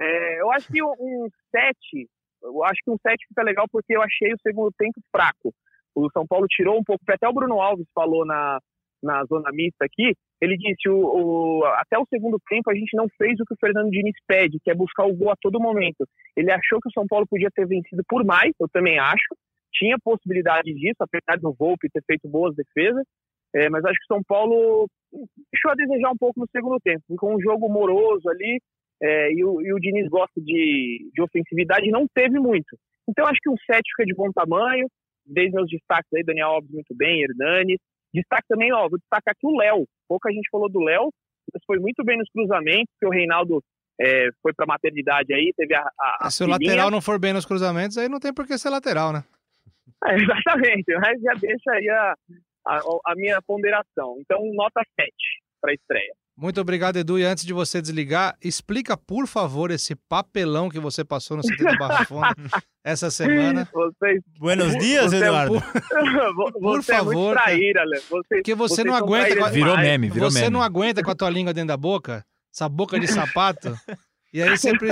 É, 0.00 0.40
eu 0.40 0.50
acho 0.52 0.68
que 0.68 0.82
um 0.82 1.28
7, 1.50 2.08
eu 2.42 2.64
acho 2.64 2.80
que 2.84 2.90
um 2.90 2.96
7 3.00 3.16
fica 3.28 3.42
legal 3.42 3.66
porque 3.70 3.96
eu 3.96 4.02
achei 4.02 4.32
o 4.32 4.40
segundo 4.42 4.72
tempo 4.76 5.00
fraco. 5.10 5.54
O 5.94 6.10
São 6.10 6.26
Paulo 6.26 6.46
tirou 6.48 6.78
um 6.78 6.84
pouco, 6.84 7.02
até 7.08 7.28
o 7.28 7.32
Bruno 7.32 7.60
Alves 7.60 7.86
falou 7.94 8.24
na, 8.24 8.58
na 9.02 9.24
zona 9.24 9.50
mista 9.52 9.84
aqui, 9.84 10.14
ele 10.40 10.56
disse, 10.56 10.88
o, 10.88 10.96
o, 10.96 11.64
até 11.76 11.98
o 11.98 12.06
segundo 12.08 12.38
tempo 12.48 12.70
a 12.70 12.74
gente 12.74 12.96
não 12.96 13.06
fez 13.16 13.38
o 13.40 13.44
que 13.44 13.54
o 13.54 13.58
Fernando 13.60 13.90
Diniz 13.90 14.14
pede, 14.26 14.58
que 14.62 14.70
é 14.70 14.74
buscar 14.74 15.04
o 15.06 15.14
gol 15.14 15.30
a 15.30 15.36
todo 15.40 15.60
momento. 15.60 16.06
Ele 16.36 16.50
achou 16.50 16.80
que 16.80 16.88
o 16.88 16.92
São 16.92 17.06
Paulo 17.06 17.26
podia 17.28 17.48
ter 17.54 17.66
vencido 17.66 18.02
por 18.08 18.24
mais, 18.24 18.52
eu 18.60 18.68
também 18.68 18.98
acho, 18.98 19.36
tinha 19.72 19.96
possibilidade 20.02 20.72
disso, 20.74 20.98
apesar 21.00 21.38
do 21.38 21.54
Volpe 21.58 21.88
ter 21.92 22.02
feito 22.06 22.28
boas 22.28 22.54
defesas, 22.54 23.04
é, 23.54 23.68
mas 23.68 23.84
acho 23.84 23.98
que 23.98 24.12
o 24.12 24.14
São 24.14 24.22
Paulo 24.26 24.86
deixou 25.52 25.70
a 25.70 25.74
desejar 25.74 26.10
um 26.10 26.16
pouco 26.16 26.40
no 26.40 26.46
segundo 26.50 26.78
tempo, 26.80 27.02
com 27.16 27.34
um 27.34 27.40
jogo 27.40 27.68
moroso 27.68 28.28
ali, 28.28 28.60
é, 29.02 29.32
e, 29.32 29.44
o, 29.44 29.60
e, 29.60 29.72
o, 29.72 29.80
Diniz 29.80 30.08
gosta 30.08 30.40
de, 30.40 31.10
de 31.12 31.22
ofensividade, 31.22 31.90
não 31.90 32.06
teve 32.14 32.38
muito. 32.38 32.76
Então 33.08 33.26
acho 33.26 33.40
que 33.42 33.50
um 33.50 33.56
7 33.66 33.82
fica 33.96 34.06
de 34.06 34.14
bom 34.14 34.30
tamanho, 34.32 34.86
desde 35.26 35.54
meus 35.54 35.68
destaques 35.68 36.12
aí, 36.14 36.22
Daniel 36.22 36.48
Alves 36.48 36.70
muito 36.70 36.94
bem, 36.94 37.22
Hernanes, 37.22 37.78
Destaque 38.12 38.46
também, 38.48 38.72
ó, 38.72 38.88
vou 38.88 38.98
destacar 38.98 39.32
aqui 39.32 39.46
o 39.46 39.56
Léo. 39.56 39.86
Pouca 40.08 40.30
gente 40.30 40.48
falou 40.50 40.68
do 40.68 40.80
Léo, 40.80 41.10
mas 41.52 41.62
foi 41.66 41.78
muito 41.78 42.04
bem 42.04 42.18
nos 42.18 42.28
cruzamentos, 42.30 42.92
que 43.00 43.06
o 43.06 43.10
Reinaldo 43.10 43.62
é, 44.00 44.28
foi 44.42 44.52
para 44.52 44.66
maternidade 44.66 45.32
aí, 45.32 45.52
teve 45.56 45.74
a. 45.74 45.82
a, 45.98 46.26
a 46.26 46.30
se 46.30 46.44
o 46.44 46.46
lateral 46.46 46.90
não 46.90 47.00
for 47.00 47.18
bem 47.18 47.32
nos 47.32 47.46
cruzamentos, 47.46 47.96
aí 47.96 48.08
não 48.08 48.20
tem 48.20 48.32
por 48.32 48.46
que 48.46 48.58
ser 48.58 48.70
lateral, 48.70 49.12
né? 49.12 49.24
É, 50.04 50.16
exatamente, 50.16 50.92
mas 51.00 51.20
já 51.20 51.32
deixa 51.34 51.70
aí 51.70 51.88
a, 51.88 52.14
a, 52.66 52.80
a 53.06 53.14
minha 53.14 53.40
ponderação. 53.40 54.16
Então, 54.18 54.40
nota 54.52 54.82
7 54.98 55.12
para 55.60 55.70
a 55.70 55.74
estreia. 55.74 56.12
Muito 56.42 56.60
obrigado, 56.60 56.96
Edu. 56.96 57.20
E 57.20 57.24
antes 57.24 57.44
de 57.44 57.52
você 57.52 57.80
desligar, 57.80 58.36
explica, 58.42 58.96
por 58.96 59.28
favor, 59.28 59.70
esse 59.70 59.94
papelão 59.94 60.68
que 60.68 60.80
você 60.80 61.04
passou 61.04 61.36
no 61.36 61.42
CT 61.44 61.56
do 61.56 61.78
Barra 61.78 62.04
Funda 62.04 62.34
essa 62.82 63.12
semana. 63.12 63.68
Vocês, 63.72 64.20
Buenos 64.40 64.76
dias, 64.76 65.12
você, 65.12 65.18
Eduardo. 65.18 65.62
Por, 66.34 66.52
por 66.54 66.82
favor. 66.82 67.30
É 67.36 67.40
traíra, 67.44 67.84
você, 68.10 68.34
porque 68.34 68.56
você 68.56 68.82
não 68.82 68.92
aguenta. 68.92 69.50
virou 69.50 69.76
meme, 69.76 70.10
virou 70.10 70.32
você 70.32 70.40
meme. 70.40 70.50
não 70.50 70.62
aguenta 70.62 71.00
com 71.00 71.12
a 71.12 71.14
tua 71.14 71.30
língua 71.30 71.54
dentro 71.54 71.68
da 71.68 71.76
boca, 71.76 72.26
essa 72.52 72.68
boca 72.68 72.98
de 72.98 73.06
sapato. 73.06 73.78
E 74.34 74.42
aí 74.42 74.56
sempre. 74.56 74.88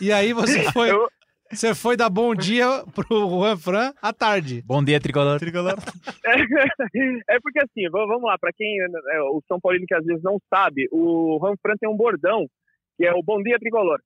e 0.00 0.10
aí 0.10 0.32
você 0.32 0.72
foi. 0.72 0.90
Eu... 0.90 1.06
Você 1.52 1.74
foi 1.74 1.96
dar 1.96 2.08
bom 2.08 2.32
dia 2.32 2.84
pro 2.94 3.28
Juan 3.28 3.56
Fran 3.56 3.92
à 4.00 4.12
tarde. 4.12 4.62
Bom 4.62 4.84
dia, 4.84 5.00
Tricolor. 5.00 5.40
Tricolor. 5.40 5.74
É, 6.24 6.30
é 7.34 7.40
porque 7.40 7.58
assim, 7.58 7.90
vamos 7.90 8.22
lá, 8.22 8.38
para 8.38 8.52
quem 8.52 8.80
é, 8.80 9.22
o 9.22 9.42
São 9.48 9.58
Paulino 9.58 9.84
que 9.84 9.94
às 9.94 10.04
vezes 10.04 10.22
não 10.22 10.38
sabe, 10.48 10.86
o 10.92 11.38
Juan 11.40 11.54
Fran 11.60 11.74
tem 11.80 11.90
um 11.90 11.96
bordão 11.96 12.46
que 12.96 13.04
é 13.04 13.12
o 13.12 13.22
Bom 13.22 13.42
Dia 13.42 13.58
Tricolor. 13.58 13.98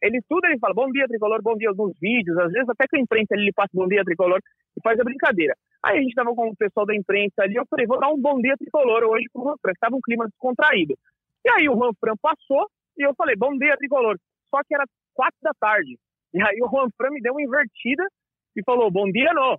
Ele 0.00 0.20
tudo 0.28 0.46
ele 0.46 0.60
fala 0.60 0.74
Bom 0.74 0.92
Dia 0.92 1.08
Tricolor, 1.08 1.42
Bom 1.42 1.56
Dia 1.56 1.72
nos 1.72 1.92
vídeos, 2.00 2.38
às 2.38 2.52
vezes 2.52 2.68
até 2.68 2.86
com 2.86 2.96
a 2.96 3.00
imprensa 3.00 3.34
ele 3.34 3.52
passa 3.52 3.70
Bom 3.74 3.88
Dia 3.88 4.04
Tricolor 4.04 4.38
e 4.76 4.80
faz 4.80 5.00
a 5.00 5.04
brincadeira. 5.04 5.56
Aí 5.84 5.98
a 5.98 6.02
gente 6.02 6.14
tava 6.14 6.32
com 6.36 6.50
o 6.50 6.56
pessoal 6.56 6.86
da 6.86 6.94
imprensa 6.94 7.42
ali, 7.42 7.56
eu 7.56 7.66
falei, 7.68 7.84
vou 7.84 7.98
dar 7.98 8.10
um 8.10 8.20
Bom 8.20 8.40
Dia 8.40 8.54
Tricolor 8.56 9.02
hoje 9.02 9.26
pro 9.32 9.42
Juan 9.42 9.56
Fran, 9.60 9.72
que 9.72 9.80
tava 9.80 9.96
um 9.96 10.00
clima 10.00 10.28
descontraído. 10.28 10.94
E 11.44 11.50
aí 11.50 11.68
o 11.68 11.74
Juan 11.74 11.90
Fran 11.98 12.14
passou 12.22 12.68
e 12.96 13.02
eu 13.04 13.12
falei, 13.16 13.34
Bom 13.34 13.58
Dia 13.58 13.76
Tricolor. 13.76 14.16
Só 14.54 14.62
que 14.62 14.72
era 14.72 14.84
quatro 15.14 15.38
da 15.42 15.50
tarde. 15.58 15.98
E 16.34 16.42
aí 16.42 16.58
o 16.62 16.68
Juan 16.68 16.88
Fran 16.96 17.10
me 17.10 17.20
deu 17.20 17.32
uma 17.32 17.42
invertida 17.42 18.04
e 18.56 18.62
falou, 18.64 18.90
bom 18.90 19.10
dia, 19.10 19.32
não, 19.32 19.56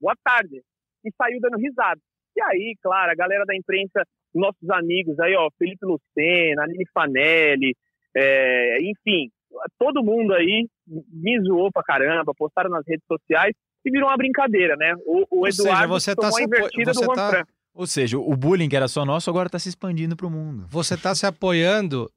boa 0.00 0.14
tarde. 0.24 0.62
E 1.04 1.10
saiu 1.16 1.40
dando 1.40 1.58
risada. 1.58 2.00
E 2.36 2.42
aí, 2.42 2.74
claro, 2.82 3.10
a 3.10 3.14
galera 3.14 3.44
da 3.44 3.56
imprensa, 3.56 4.02
nossos 4.34 4.68
amigos 4.70 5.18
aí, 5.20 5.34
ó, 5.34 5.48
Felipe 5.58 5.86
Lucena, 5.86 6.62
Aline 6.62 6.84
Fanelli, 6.92 7.74
é, 8.14 8.78
enfim, 8.80 9.30
todo 9.78 10.04
mundo 10.04 10.34
aí 10.34 10.66
me 10.86 11.40
zoou 11.40 11.70
pra 11.72 11.82
caramba, 11.82 12.32
postaram 12.36 12.70
nas 12.70 12.84
redes 12.86 13.04
sociais 13.06 13.54
e 13.84 13.90
virou 13.90 14.08
uma 14.08 14.16
brincadeira, 14.16 14.76
né? 14.76 14.94
O, 15.06 15.26
o 15.30 15.40
Ou 15.40 15.48
Eduardo 15.48 15.54
seja, 15.54 15.86
você 15.86 16.14
tá 16.14 16.22
tomou 16.22 16.38
a 16.38 16.42
invertida 16.42 16.92
você 16.92 17.00
do 17.00 17.06
Juan 17.06 17.14
tá... 17.14 17.30
Fran. 17.30 17.44
Ou 17.74 17.86
seja, 17.86 18.18
o 18.18 18.34
bullying 18.34 18.70
que 18.70 18.76
era 18.76 18.88
só 18.88 19.04
nosso 19.04 19.28
agora 19.28 19.48
está 19.48 19.58
se 19.58 19.68
expandindo 19.68 20.16
para 20.16 20.26
o 20.26 20.30
mundo. 20.30 20.66
Você 20.68 20.94
está 20.94 21.14
se 21.14 21.26
apoiando 21.26 22.10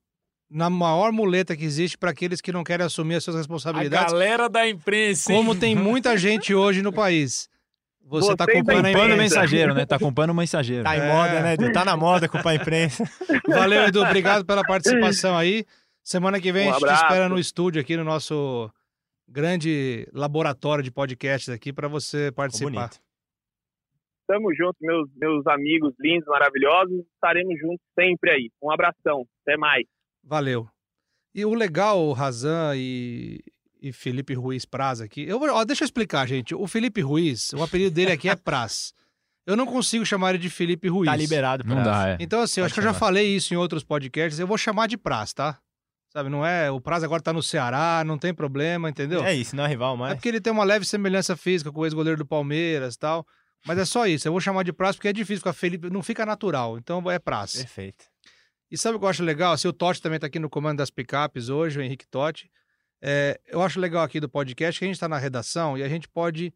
na 0.50 0.70
maior 0.70 1.12
muleta 1.12 1.56
que 1.56 1.64
existe 1.64 1.98
para 1.98 2.10
aqueles 2.10 2.42
que 2.42 2.52
não 2.52 2.64
querem 2.64 2.86
assumir 2.86 3.16
as 3.16 3.24
suas 3.24 3.36
responsabilidades. 3.36 4.08
A 4.08 4.12
galera 4.12 4.50
da 4.50 4.68
imprensa. 4.68 5.32
Como 5.32 5.56
tem 5.56 5.76
muita 5.76 6.18
gente 6.18 6.54
hoje 6.54 6.82
no 6.82 6.92
país. 6.92 7.50
Você 8.10 8.32
está 8.32 8.48
culpando 8.48 8.88
a 8.88 8.90
imprensa. 8.90 9.14
o 9.14 9.18
mensageiro, 9.18 9.74
né? 9.76 9.86
Tá 9.86 10.00
culpando 10.00 10.34
o 10.34 10.36
mensageiro. 10.36 10.84
Tá 10.84 10.98
em 10.98 11.02
é. 11.02 11.08
moda, 11.08 11.42
né? 11.42 11.72
Tá 11.72 11.86
na 11.86 11.96
moda 11.96 12.28
culpar 12.28 12.54
a 12.54 12.56
imprensa. 12.56 13.04
Valeu, 13.48 13.84
Edu. 13.84 14.02
Obrigado 14.02 14.44
pela 14.44 14.64
participação 14.64 15.38
aí. 15.38 15.64
Semana 16.04 16.42
que 16.42 16.52
vem 16.52 16.68
um 16.68 16.72
a 16.72 16.80
gente 16.80 16.88
te 16.88 16.94
espera 16.94 17.30
no 17.30 17.38
estúdio 17.38 17.80
aqui 17.80 17.96
no 17.96 18.04
nosso 18.04 18.72
grande 19.28 20.08
laboratório 20.12 20.84
de 20.84 20.90
podcasts 20.90 21.50
aqui 21.50 21.72
para 21.72 21.88
você 21.88 22.32
participar. 22.32 22.90
Tamo 24.26 24.54
junto, 24.56 24.78
meus, 24.82 25.08
meus 25.16 25.46
amigos 25.46 25.94
lindos, 26.00 26.28
maravilhosos. 26.28 27.06
Estaremos 27.14 27.60
juntos 27.60 27.86
sempre 27.94 28.32
aí. 28.32 28.50
Um 28.62 28.72
abração. 28.72 29.24
Até 29.44 29.56
mais. 29.56 29.86
Valeu. 30.24 30.68
E 31.34 31.46
o 31.46 31.54
legal, 31.54 32.12
Razan 32.12 32.74
e, 32.76 33.40
e 33.82 33.92
Felipe 33.92 34.34
Ruiz 34.34 34.66
Praz 34.66 35.02
aqui. 35.02 35.24
Eu, 35.24 35.42
ó, 35.42 35.64
deixa 35.64 35.84
eu 35.84 35.86
explicar, 35.86 36.28
gente. 36.28 36.54
O 36.56 36.68
Felipe 36.68 37.02
Ruiz, 37.02 37.54
o 37.54 37.64
apelido 37.64 37.92
dele 37.92 38.12
aqui 38.12 38.30
é 38.30 38.36
Praz. 38.36 38.94
Eu 39.46 39.56
não 39.56 39.66
consigo 39.66 40.06
chamar 40.06 40.32
ele 40.32 40.38
de 40.40 40.50
Felipe 40.50 40.88
Ruiz. 40.88 41.10
Tá 41.10 41.16
liberado, 41.16 41.64
Praz. 41.64 41.78
Não 41.78 41.84
dá, 41.84 42.10
é. 42.10 42.18
Então, 42.20 42.42
assim, 42.42 42.60
eu 42.60 42.66
acho 42.66 42.74
que 42.74 42.80
eu 42.80 42.84
já 42.84 42.94
falei 42.94 43.36
isso 43.36 43.54
em 43.54 43.58
outros 43.58 43.84
podcasts. 43.84 44.40
Eu 44.40 44.46
vou 44.46 44.58
chamar 44.58 44.88
de 44.88 44.98
Praz, 44.98 45.34
tá? 45.34 45.60
Sabe, 46.12 46.30
não 46.30 46.46
é. 46.46 46.72
O 46.72 46.82
Praz 46.82 47.04
agora 47.04 47.22
tá 47.22 47.32
no 47.32 47.42
Ceará, 47.42 48.04
não 48.06 48.18
tem 48.18 48.34
problema, 48.34 48.90
entendeu? 48.90 49.24
É 49.24 49.34
isso, 49.34 49.56
não 49.56 49.64
é 49.64 49.68
rival 49.68 49.96
mais. 49.96 50.12
É 50.12 50.16
porque 50.16 50.28
ele 50.28 50.42
tem 50.42 50.52
uma 50.52 50.64
leve 50.64 50.86
semelhança 50.86 51.38
física 51.38 51.72
com 51.72 51.82
o 51.82 51.86
ex-goleiro 51.86 52.18
do 52.18 52.26
Palmeiras 52.26 52.96
e 52.96 53.00
tal. 53.00 53.26
Mas 53.66 53.78
é 53.78 53.86
só 53.86 54.08
isso. 54.08 54.28
Eu 54.28 54.32
vou 54.32 54.42
chamar 54.42 54.64
de 54.64 54.74
Praz 54.74 54.96
porque 54.96 55.08
é 55.08 55.14
difícil 55.14 55.38
ficar 55.38 55.54
Felipe. 55.54 55.90
Não 55.90 56.02
fica 56.02 56.26
natural. 56.26 56.78
Então 56.78 57.10
é 57.12 57.20
Praz. 57.20 57.56
Perfeito. 57.56 58.06
E 58.72 58.78
sabe 58.78 58.96
o 58.96 59.00
que 59.00 59.06
eu 59.06 59.10
acho 59.10 59.24
legal? 59.24 59.54
Assim, 59.54 59.68
o 59.68 59.74
Totti 59.74 60.02
também 60.02 60.18
está 60.18 60.28
aqui 60.28 60.40
no 60.40 60.50
comando 60.50 60.78
das 60.78 60.90
picapes 60.92 61.50
hoje, 61.50 61.80
o 61.80 61.82
Henrique 61.82 62.08
Totti. 62.08 62.50
É, 63.02 63.40
eu 63.48 63.62
acho 63.62 63.80
legal 63.80 64.04
aqui 64.04 64.20
do 64.20 64.28
podcast 64.30 64.78
que 64.78 64.86
a 64.86 64.88
gente 64.88 64.96
está 64.96 65.08
na 65.08 65.18
redação 65.18 65.78
e 65.78 65.84
a 65.84 65.90
gente 65.90 66.08
pode 66.08 66.54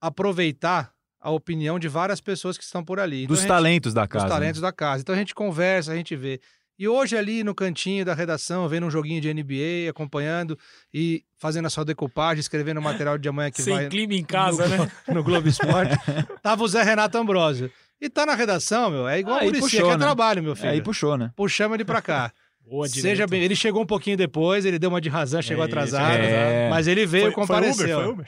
aproveitar 0.00 0.92
a 1.20 1.30
opinião 1.30 1.78
de 1.78 1.88
várias 1.88 2.20
pessoas 2.20 2.58
que 2.58 2.64
estão 2.64 2.84
por 2.84 2.98
ali. 2.98 3.22
Então, 3.24 3.28
Dos 3.34 3.40
gente- 3.40 3.48
talentos 3.48 3.94
da 3.94 4.06
casa. 4.08 4.24
dos 4.24 4.32
né? 4.32 4.38
talentos 4.40 4.60
da 4.60 4.72
casa. 4.72 5.02
Então 5.02 5.14
a 5.14 5.18
gente 5.18 5.34
conversa, 5.34 5.92
a 5.92 5.96
gente 5.96 6.16
vê. 6.16 6.40
E 6.78 6.88
hoje 6.88 7.16
ali 7.16 7.44
no 7.44 7.54
cantinho 7.54 8.04
da 8.04 8.14
redação, 8.14 8.66
vendo 8.68 8.86
um 8.86 8.90
joguinho 8.90 9.20
de 9.20 9.32
NBA, 9.32 9.88
acompanhando 9.90 10.58
e 10.92 11.22
fazendo 11.38 11.66
a 11.66 11.70
sua 11.70 11.84
decupagem, 11.84 12.40
escrevendo 12.40 12.78
o 12.78 12.82
material 12.82 13.18
de 13.18 13.28
amanhã 13.28 13.50
que 13.50 13.62
Sem 13.62 13.74
vai 13.74 13.88
clima 13.88 14.14
em 14.14 14.24
casa, 14.24 14.66
né? 14.66 14.90
no 15.12 15.22
Globo 15.22 15.48
Esporte, 15.48 15.94
tava 16.42 16.62
o 16.64 16.68
Zé 16.68 16.82
Renato 16.82 17.16
Ambrosio. 17.18 17.70
E 18.00 18.08
tá 18.10 18.26
na 18.26 18.34
redação, 18.34 18.90
meu, 18.90 19.06
é 19.06 19.20
igual 19.20 19.36
Aí 19.36 19.42
o 19.42 19.46
Muricy, 19.46 19.62
puxou, 19.62 19.80
aqui 19.80 19.88
é 19.90 19.96
né? 19.96 20.04
trabalho, 20.04 20.42
meu 20.42 20.56
filho. 20.56 20.70
Aí 20.70 20.82
puxou, 20.82 21.16
né? 21.16 21.30
Puxamos 21.36 21.74
ele 21.76 21.84
pra 21.84 22.02
cá. 22.02 22.32
Boa, 22.66 22.88
Seja 22.88 23.26
bem, 23.26 23.42
ele 23.42 23.54
chegou 23.54 23.82
um 23.82 23.86
pouquinho 23.86 24.16
depois, 24.16 24.64
ele 24.64 24.78
deu 24.78 24.88
uma 24.88 25.00
de 25.00 25.08
razão, 25.08 25.42
chegou 25.42 25.64
É 25.64 25.66
atrasado, 25.66 26.16
é. 26.16 26.70
mas 26.70 26.86
ele 26.86 27.04
veio, 27.04 27.24
Foi- 27.26 27.32
foi 27.32 27.42
compareceu. 27.42 27.98
Uber, 27.98 28.04
foi 28.04 28.12
Uber. 28.12 28.26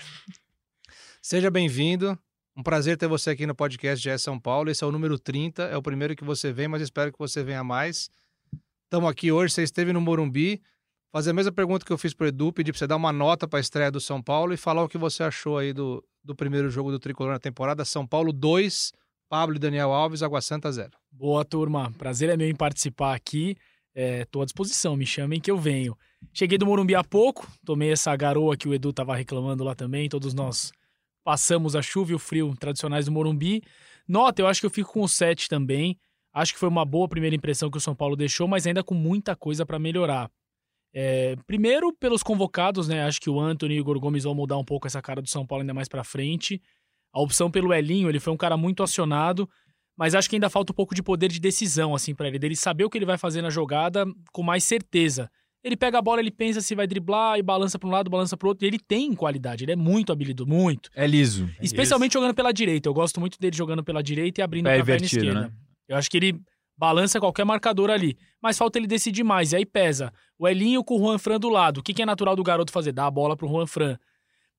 Seja 1.22 1.50
bem-vindo. 1.50 2.18
Um 2.56 2.62
prazer 2.62 2.96
ter 2.96 3.08
você 3.08 3.30
aqui 3.30 3.46
no 3.46 3.54
podcast 3.54 4.02
GE 4.02 4.16
São 4.18 4.38
Paulo. 4.38 4.70
Esse 4.70 4.84
é 4.84 4.86
o 4.86 4.92
número 4.92 5.18
30, 5.18 5.64
é 5.64 5.76
o 5.76 5.82
primeiro 5.82 6.14
que 6.14 6.22
você 6.22 6.52
vem, 6.52 6.68
mas 6.68 6.82
espero 6.82 7.10
que 7.12 7.18
você 7.18 7.42
venha 7.42 7.64
mais. 7.64 8.08
Estamos 8.84 9.10
aqui 9.10 9.32
hoje, 9.32 9.54
você 9.54 9.62
esteve 9.62 9.92
no 9.92 10.00
Morumbi. 10.00 10.62
Fazer 11.10 11.30
a 11.30 11.32
mesma 11.32 11.52
pergunta 11.52 11.84
que 11.84 11.92
eu 11.92 11.98
fiz 11.98 12.12
pro 12.12 12.26
Edu, 12.26 12.52
pedir 12.52 12.72
para 12.72 12.78
você 12.78 12.86
dar 12.86 12.96
uma 12.96 13.12
nota 13.12 13.48
para 13.48 13.58
a 13.58 13.60
estreia 13.60 13.90
do 13.90 14.00
São 14.00 14.22
Paulo 14.22 14.52
e 14.52 14.56
falar 14.56 14.82
o 14.82 14.88
que 14.88 14.98
você 14.98 15.22
achou 15.22 15.58
aí 15.58 15.72
do, 15.72 16.04
do 16.22 16.34
primeiro 16.34 16.68
jogo 16.68 16.90
do 16.90 16.98
Tricolor 16.98 17.32
na 17.32 17.38
temporada. 17.38 17.84
São 17.84 18.06
Paulo 18.06 18.32
2, 18.32 18.92
Pablo 19.28 19.56
e 19.56 19.58
Daniel 19.58 19.92
Alves, 19.92 20.22
Água 20.22 20.40
Santa 20.40 20.70
0. 20.70 20.90
Boa, 21.10 21.44
turma. 21.44 21.92
Prazer 21.96 22.28
é 22.28 22.36
meu 22.36 22.48
em 22.48 22.54
participar 22.54 23.14
aqui. 23.14 23.56
Estou 23.94 24.42
à 24.42 24.44
disposição, 24.44 24.96
me 24.96 25.06
chamem 25.06 25.40
que 25.40 25.50
eu 25.50 25.56
venho. 25.56 25.96
Cheguei 26.32 26.58
do 26.58 26.66
Morumbi 26.66 26.94
há 26.94 27.04
pouco, 27.04 27.46
tomei 27.64 27.92
essa 27.92 28.14
garoa 28.16 28.56
que 28.56 28.68
o 28.68 28.74
Edu 28.74 28.90
estava 28.90 29.14
reclamando 29.14 29.62
lá 29.62 29.74
também, 29.74 30.08
todos 30.08 30.34
nós 30.34 30.72
passamos 31.22 31.76
a 31.76 31.82
chuva 31.82 32.12
e 32.12 32.14
o 32.14 32.18
frio 32.18 32.54
tradicionais 32.58 33.06
do 33.06 33.12
Morumbi. 33.12 33.62
Nota, 34.06 34.42
eu 34.42 34.46
acho 34.46 34.60
que 34.60 34.66
eu 34.66 34.70
fico 34.70 34.92
com 34.92 35.02
o 35.02 35.08
7 35.08 35.48
também. 35.48 35.96
Acho 36.34 36.52
que 36.52 36.58
foi 36.58 36.68
uma 36.68 36.84
boa 36.84 37.08
primeira 37.08 37.36
impressão 37.36 37.70
que 37.70 37.78
o 37.78 37.80
São 37.80 37.94
Paulo 37.94 38.16
deixou, 38.16 38.48
mas 38.48 38.66
ainda 38.66 38.82
com 38.82 38.94
muita 38.94 39.36
coisa 39.36 39.64
para 39.64 39.78
melhorar. 39.78 40.28
É, 40.92 41.36
primeiro, 41.46 41.92
pelos 41.92 42.22
convocados, 42.22 42.88
né? 42.88 43.04
Acho 43.04 43.20
que 43.20 43.30
o 43.30 43.40
Anthony 43.40 43.74
e 43.74 43.78
o 43.78 43.80
Igor 43.80 44.00
Gomes 44.00 44.24
vão 44.24 44.34
mudar 44.34 44.58
um 44.58 44.64
pouco 44.64 44.86
essa 44.86 45.00
cara 45.00 45.22
do 45.22 45.28
São 45.28 45.46
Paulo 45.46 45.62
ainda 45.62 45.74
mais 45.74 45.88
para 45.88 46.02
frente. 46.02 46.60
A 47.12 47.20
opção 47.20 47.50
pelo 47.50 47.72
Elinho, 47.72 48.08
ele 48.08 48.18
foi 48.18 48.32
um 48.32 48.36
cara 48.36 48.56
muito 48.56 48.82
acionado, 48.82 49.48
mas 49.96 50.14
acho 50.14 50.28
que 50.28 50.34
ainda 50.36 50.50
falta 50.50 50.72
um 50.72 50.74
pouco 50.74 50.94
de 50.94 51.02
poder 51.02 51.28
de 51.28 51.38
decisão, 51.38 51.94
assim, 51.94 52.14
para 52.14 52.26
ele, 52.26 52.38
dele 52.38 52.56
saber 52.56 52.84
o 52.84 52.90
que 52.90 52.98
ele 52.98 53.04
vai 53.06 53.16
fazer 53.16 53.40
na 53.40 53.50
jogada 53.50 54.04
com 54.32 54.42
mais 54.42 54.64
certeza. 54.64 55.30
Ele 55.62 55.76
pega 55.76 55.98
a 55.98 56.02
bola, 56.02 56.20
ele 56.20 56.30
pensa 56.30 56.60
se 56.60 56.74
vai 56.74 56.86
driblar 56.86 57.38
e 57.38 57.42
balança 57.42 57.78
para 57.78 57.88
um 57.88 57.92
lado, 57.92 58.10
balança 58.10 58.36
para 58.36 58.48
outro. 58.48 58.66
E 58.66 58.68
ele 58.68 58.78
tem 58.78 59.14
qualidade, 59.14 59.64
ele 59.64 59.72
é 59.72 59.76
muito 59.76 60.12
habilidoso, 60.12 60.48
muito. 60.48 60.90
É 60.94 61.06
liso. 61.06 61.48
Especialmente 61.60 62.12
jogando 62.12 62.34
pela 62.34 62.52
direita. 62.52 62.88
Eu 62.88 62.92
gosto 62.92 63.18
muito 63.18 63.38
dele 63.40 63.56
jogando 63.56 63.82
pela 63.82 64.02
direita 64.02 64.40
e 64.40 64.44
abrindo 64.44 64.64
Pé 64.64 64.76
pra 64.76 64.84
perna 64.84 65.06
invertido, 65.06 65.24
esquerda. 65.24 65.48
né? 65.48 65.52
Eu 65.88 65.96
acho 65.96 66.10
que 66.10 66.16
ele 66.16 66.40
balança 66.76 67.20
qualquer 67.20 67.44
marcador 67.44 67.90
ali. 67.90 68.16
Mas 68.42 68.58
falta 68.58 68.78
ele 68.78 68.86
decidir 68.86 69.24
mais. 69.24 69.52
E 69.52 69.56
aí 69.56 69.66
pesa. 69.66 70.12
O 70.38 70.48
Elinho 70.48 70.82
com 70.84 70.96
o 70.96 70.98
Juan 70.98 71.18
Fran 71.18 71.38
do 71.38 71.48
lado. 71.48 71.78
O 71.78 71.82
que, 71.82 71.94
que 71.94 72.02
é 72.02 72.06
natural 72.06 72.36
do 72.36 72.42
garoto 72.42 72.72
fazer? 72.72 72.92
Dar 72.92 73.06
a 73.06 73.10
bola 73.10 73.36
pro 73.36 73.48
Juan 73.48 73.66
Fran. 73.66 73.98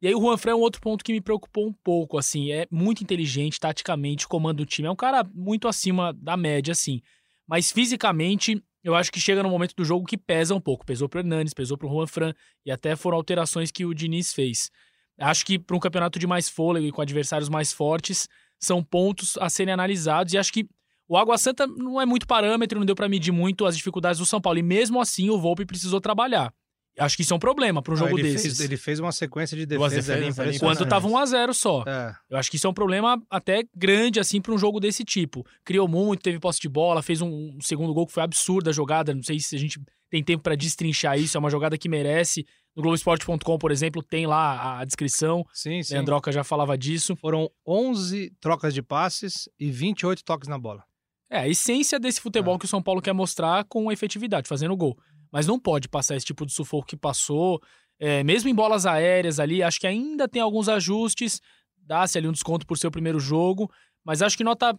E 0.01 0.08
aí 0.08 0.15
o 0.15 0.22
Juan 0.22 0.38
Fran 0.38 0.51
é 0.51 0.55
um 0.55 0.60
outro 0.60 0.82
ponto 0.82 1.03
que 1.03 1.12
me 1.12 1.22
preocupou 1.22 1.67
um 1.67 1.74
pouco, 1.74 2.17
assim. 2.17 2.51
É 2.51 2.67
muito 2.70 3.01
inteligente, 3.01 3.60
taticamente, 3.60 4.27
comanda 4.27 4.62
o 4.62 4.65
time. 4.65 4.88
É 4.88 4.91
um 4.91 4.96
cara 4.96 5.24
muito 5.34 5.67
acima 5.67 6.13
da 6.13 6.38
média, 6.38 6.72
assim. 6.72 7.01
Mas 7.48 7.72
fisicamente, 7.72 8.62
eu 8.84 8.96
acho 8.96 9.12
que 9.12 9.20
chega 9.20 9.41
no 9.41 9.50
momento 9.50 9.74
do 9.75 9.86
jogo 9.86 10.05
que 10.05 10.17
pesa 10.17 10.53
um 10.53 10.62
pouco. 10.62 10.86
Pesou 10.86 11.08
pro 11.08 11.20
Hernanes, 11.20 11.53
pesou 11.53 11.77
pro 11.77 11.89
Juan 11.89 12.08
Fran. 12.08 12.34
E 12.65 12.72
até 12.72 12.96
foram 12.96 13.17
alterações 13.17 13.72
que 13.72 13.86
o 13.86 13.94
Diniz 13.94 14.34
fez. 14.34 14.70
Acho 15.17 15.46
que 15.46 15.58
para 15.58 15.75
um 15.75 15.79
campeonato 15.79 16.20
de 16.20 16.27
mais 16.27 16.50
fôlego 16.50 16.86
e 16.86 16.91
com 16.91 17.01
adversários 17.01 17.50
mais 17.50 17.72
fortes, 17.72 18.27
são 18.60 18.84
pontos 18.84 19.38
a 19.38 19.50
serem 19.50 19.74
analisados. 19.74 20.34
E 20.34 20.38
acho 20.38 20.51
que 20.51 20.67
o 21.08 21.18
Água 21.18 21.38
Santa 21.38 21.68
não 21.68 22.02
é 22.02 22.06
muito 22.06 22.28
parâmetro, 22.28 22.80
não 22.80 22.86
deu 22.86 22.96
para 22.96 23.10
medir 23.10 23.32
muito 23.32 23.66
as 23.66 23.78
dificuldades 23.78 24.20
do 24.20 24.26
São 24.26 24.42
Paulo. 24.42 24.60
E 24.60 24.64
mesmo 24.64 25.00
assim, 25.00 25.30
o 25.30 25.40
Volpe 25.40 25.66
precisou 25.66 26.02
trabalhar. 26.02 26.54
Acho 26.98 27.18
que 27.18 27.24
isso 27.24 27.34
é 27.34 27.36
um 27.36 27.40
problema 27.40 27.82
para 27.82 27.94
um 27.94 27.98
jogo 27.98 28.18
ele, 28.18 28.32
desses. 28.32 28.58
fez, 28.58 28.60
ele 28.62 28.78
fez 28.78 29.00
uma 29.00 29.12
sequência 29.12 29.58
de 29.58 29.66
defesas 29.66 29.86
ali 29.86 29.96
defesas 29.96 30.16
ali, 30.16 30.30
impressionante. 30.30 30.78
Quando 30.80 30.90
tava 30.90 31.08
1 31.08 31.18
a 31.18 31.26
0 31.26 31.54
só. 31.54 31.84
É. 31.86 32.16
Eu 32.30 32.38
acho 32.38 32.50
que 32.50 32.56
isso 32.56 32.68
é 32.68 32.70
um 32.70 32.74
problema 32.74 33.22
até 33.30 33.66
grande, 33.76 34.20
assim, 34.20 34.40
para 34.40 34.54
um 34.54 34.58
jogo 34.58 34.80
desse 34.80 35.04
tipo. 35.04 35.46
Criou 35.66 35.88
muito, 35.88 36.22
teve 36.22 36.40
posse 36.40 36.60
de 36.62 36.70
bola, 36.70 37.04
fez 37.04 37.22
um, 37.22 37.58
um 37.58 37.62
segundo 37.62 37.94
gol 37.94 38.08
que 38.08 38.14
foi 38.14 38.24
absurda 38.24 38.70
a 38.70 38.74
jogada. 38.74 39.14
Não 39.14 39.24
sei 39.24 39.40
se 39.40 39.56
a 39.56 39.60
gente 39.60 39.82
tem 40.10 40.24
tempo 40.24 40.42
para 40.42 40.56
destrinchar 40.56 41.20
isso. 41.20 41.36
É 41.36 41.40
uma 41.40 41.50
jogada 41.50 41.78
que 41.78 41.90
merece. 41.90 42.46
No 42.74 42.82
Globoesporte.com, 42.82 43.58
por 43.58 43.72
exemplo, 43.72 44.02
tem 44.02 44.26
lá 44.26 44.80
a 44.80 44.86
descrição. 44.86 45.46
Sim, 45.54 45.84
sim. 45.84 45.94
Leandroca 45.94 46.32
já 46.32 46.46
falava 46.46 46.78
disso. 46.78 47.16
Foram 47.18 47.50
11 47.68 48.34
trocas 48.40 48.74
de 48.74 48.82
passes 48.82 49.50
e 49.60 49.70
28 49.70 50.24
toques 50.24 50.48
na 50.48 50.58
bola. 50.58 50.84
É, 51.29 51.39
a 51.39 51.48
essência 51.48 52.00
desse 52.00 52.22
futebol 52.22 52.55
É. 52.55 52.60
que 52.60 52.65
o 52.65 52.67
São 52.67 52.82
Paulo 52.82 53.01
quer 53.01 53.13
mostrar 53.13 53.63
com 53.65 53.91
efetividade, 53.91 54.48
fazendo 54.48 54.75
gol. 54.75 54.98
Mas 55.32 55.48
não 55.48 55.60
pode 55.60 55.88
passar 55.89 56.15
esse 56.15 56.25
tipo 56.25 56.46
de 56.46 56.53
sufoco 56.53 56.88
que 56.88 56.96
passou. 56.96 57.62
É, 58.00 58.24
mesmo 58.24 58.50
em 58.50 58.55
bolas 58.55 58.86
aéreas 58.86 59.39
ali, 59.39 59.63
acho 59.63 59.79
que 59.79 59.88
ainda 59.88 60.27
tem 60.27 60.41
alguns 60.41 60.70
ajustes. 60.70 61.41
Dá-se 61.77 62.17
ali 62.17 62.27
um 62.27 62.32
desconto 62.32 62.65
por 62.65 62.77
ser 62.77 62.88
o 62.88 62.91
primeiro 62.91 63.20
jogo. 63.20 63.70
Mas 64.03 64.22
acho 64.22 64.38
que 64.38 64.44
nota 64.44 64.77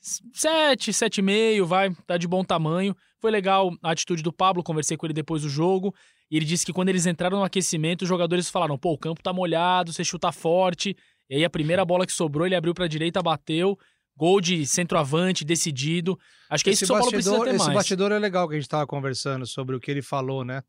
7, 0.00 0.92
7,5, 0.92 1.64
vai, 1.64 1.94
tá 2.06 2.16
de 2.16 2.28
bom 2.28 2.44
tamanho. 2.44 2.94
Foi 3.20 3.30
legal 3.30 3.72
a 3.82 3.90
atitude 3.92 4.22
do 4.22 4.32
Pablo, 4.32 4.62
conversei 4.62 4.96
com 4.96 5.06
ele 5.06 5.14
depois 5.14 5.42
do 5.42 5.48
jogo. 5.48 5.94
E 6.30 6.36
ele 6.36 6.44
disse 6.44 6.66
que 6.66 6.72
quando 6.72 6.88
eles 6.90 7.06
entraram 7.06 7.38
no 7.38 7.44
aquecimento, 7.44 8.02
os 8.02 8.08
jogadores 8.08 8.50
falaram: 8.50 8.76
pô, 8.76 8.92
o 8.92 8.98
campo 8.98 9.22
tá 9.22 9.32
molhado, 9.32 9.92
você 9.92 10.04
chuta 10.04 10.30
forte. 10.32 10.96
E 11.30 11.36
aí 11.36 11.44
a 11.44 11.50
primeira 11.50 11.84
bola 11.84 12.04
que 12.04 12.12
sobrou, 12.12 12.46
ele 12.46 12.54
abriu 12.54 12.74
pra 12.74 12.86
direita, 12.86 13.22
bateu. 13.22 13.78
Gol 14.16 14.40
de 14.40 14.64
centroavante, 14.66 15.44
decidido. 15.44 16.18
Acho 16.48 16.62
que 16.64 16.70
é 16.70 16.72
isso 16.72 16.80
que 16.80 16.84
o 16.84 16.86
São 16.88 16.96
Paulo 16.98 17.10
precisa 17.12 17.40
ter 17.44 17.50
esse 17.54 17.58
mais. 17.58 17.74
bastidor 17.74 18.12
é 18.12 18.18
legal 18.18 18.48
que 18.48 18.54
a 18.54 18.58
gente 18.58 18.68
tava 18.68 18.86
conversando 18.86 19.44
sobre 19.46 19.74
o 19.74 19.80
que 19.80 19.90
ele 19.90 20.02
falou, 20.02 20.44
né? 20.44 20.62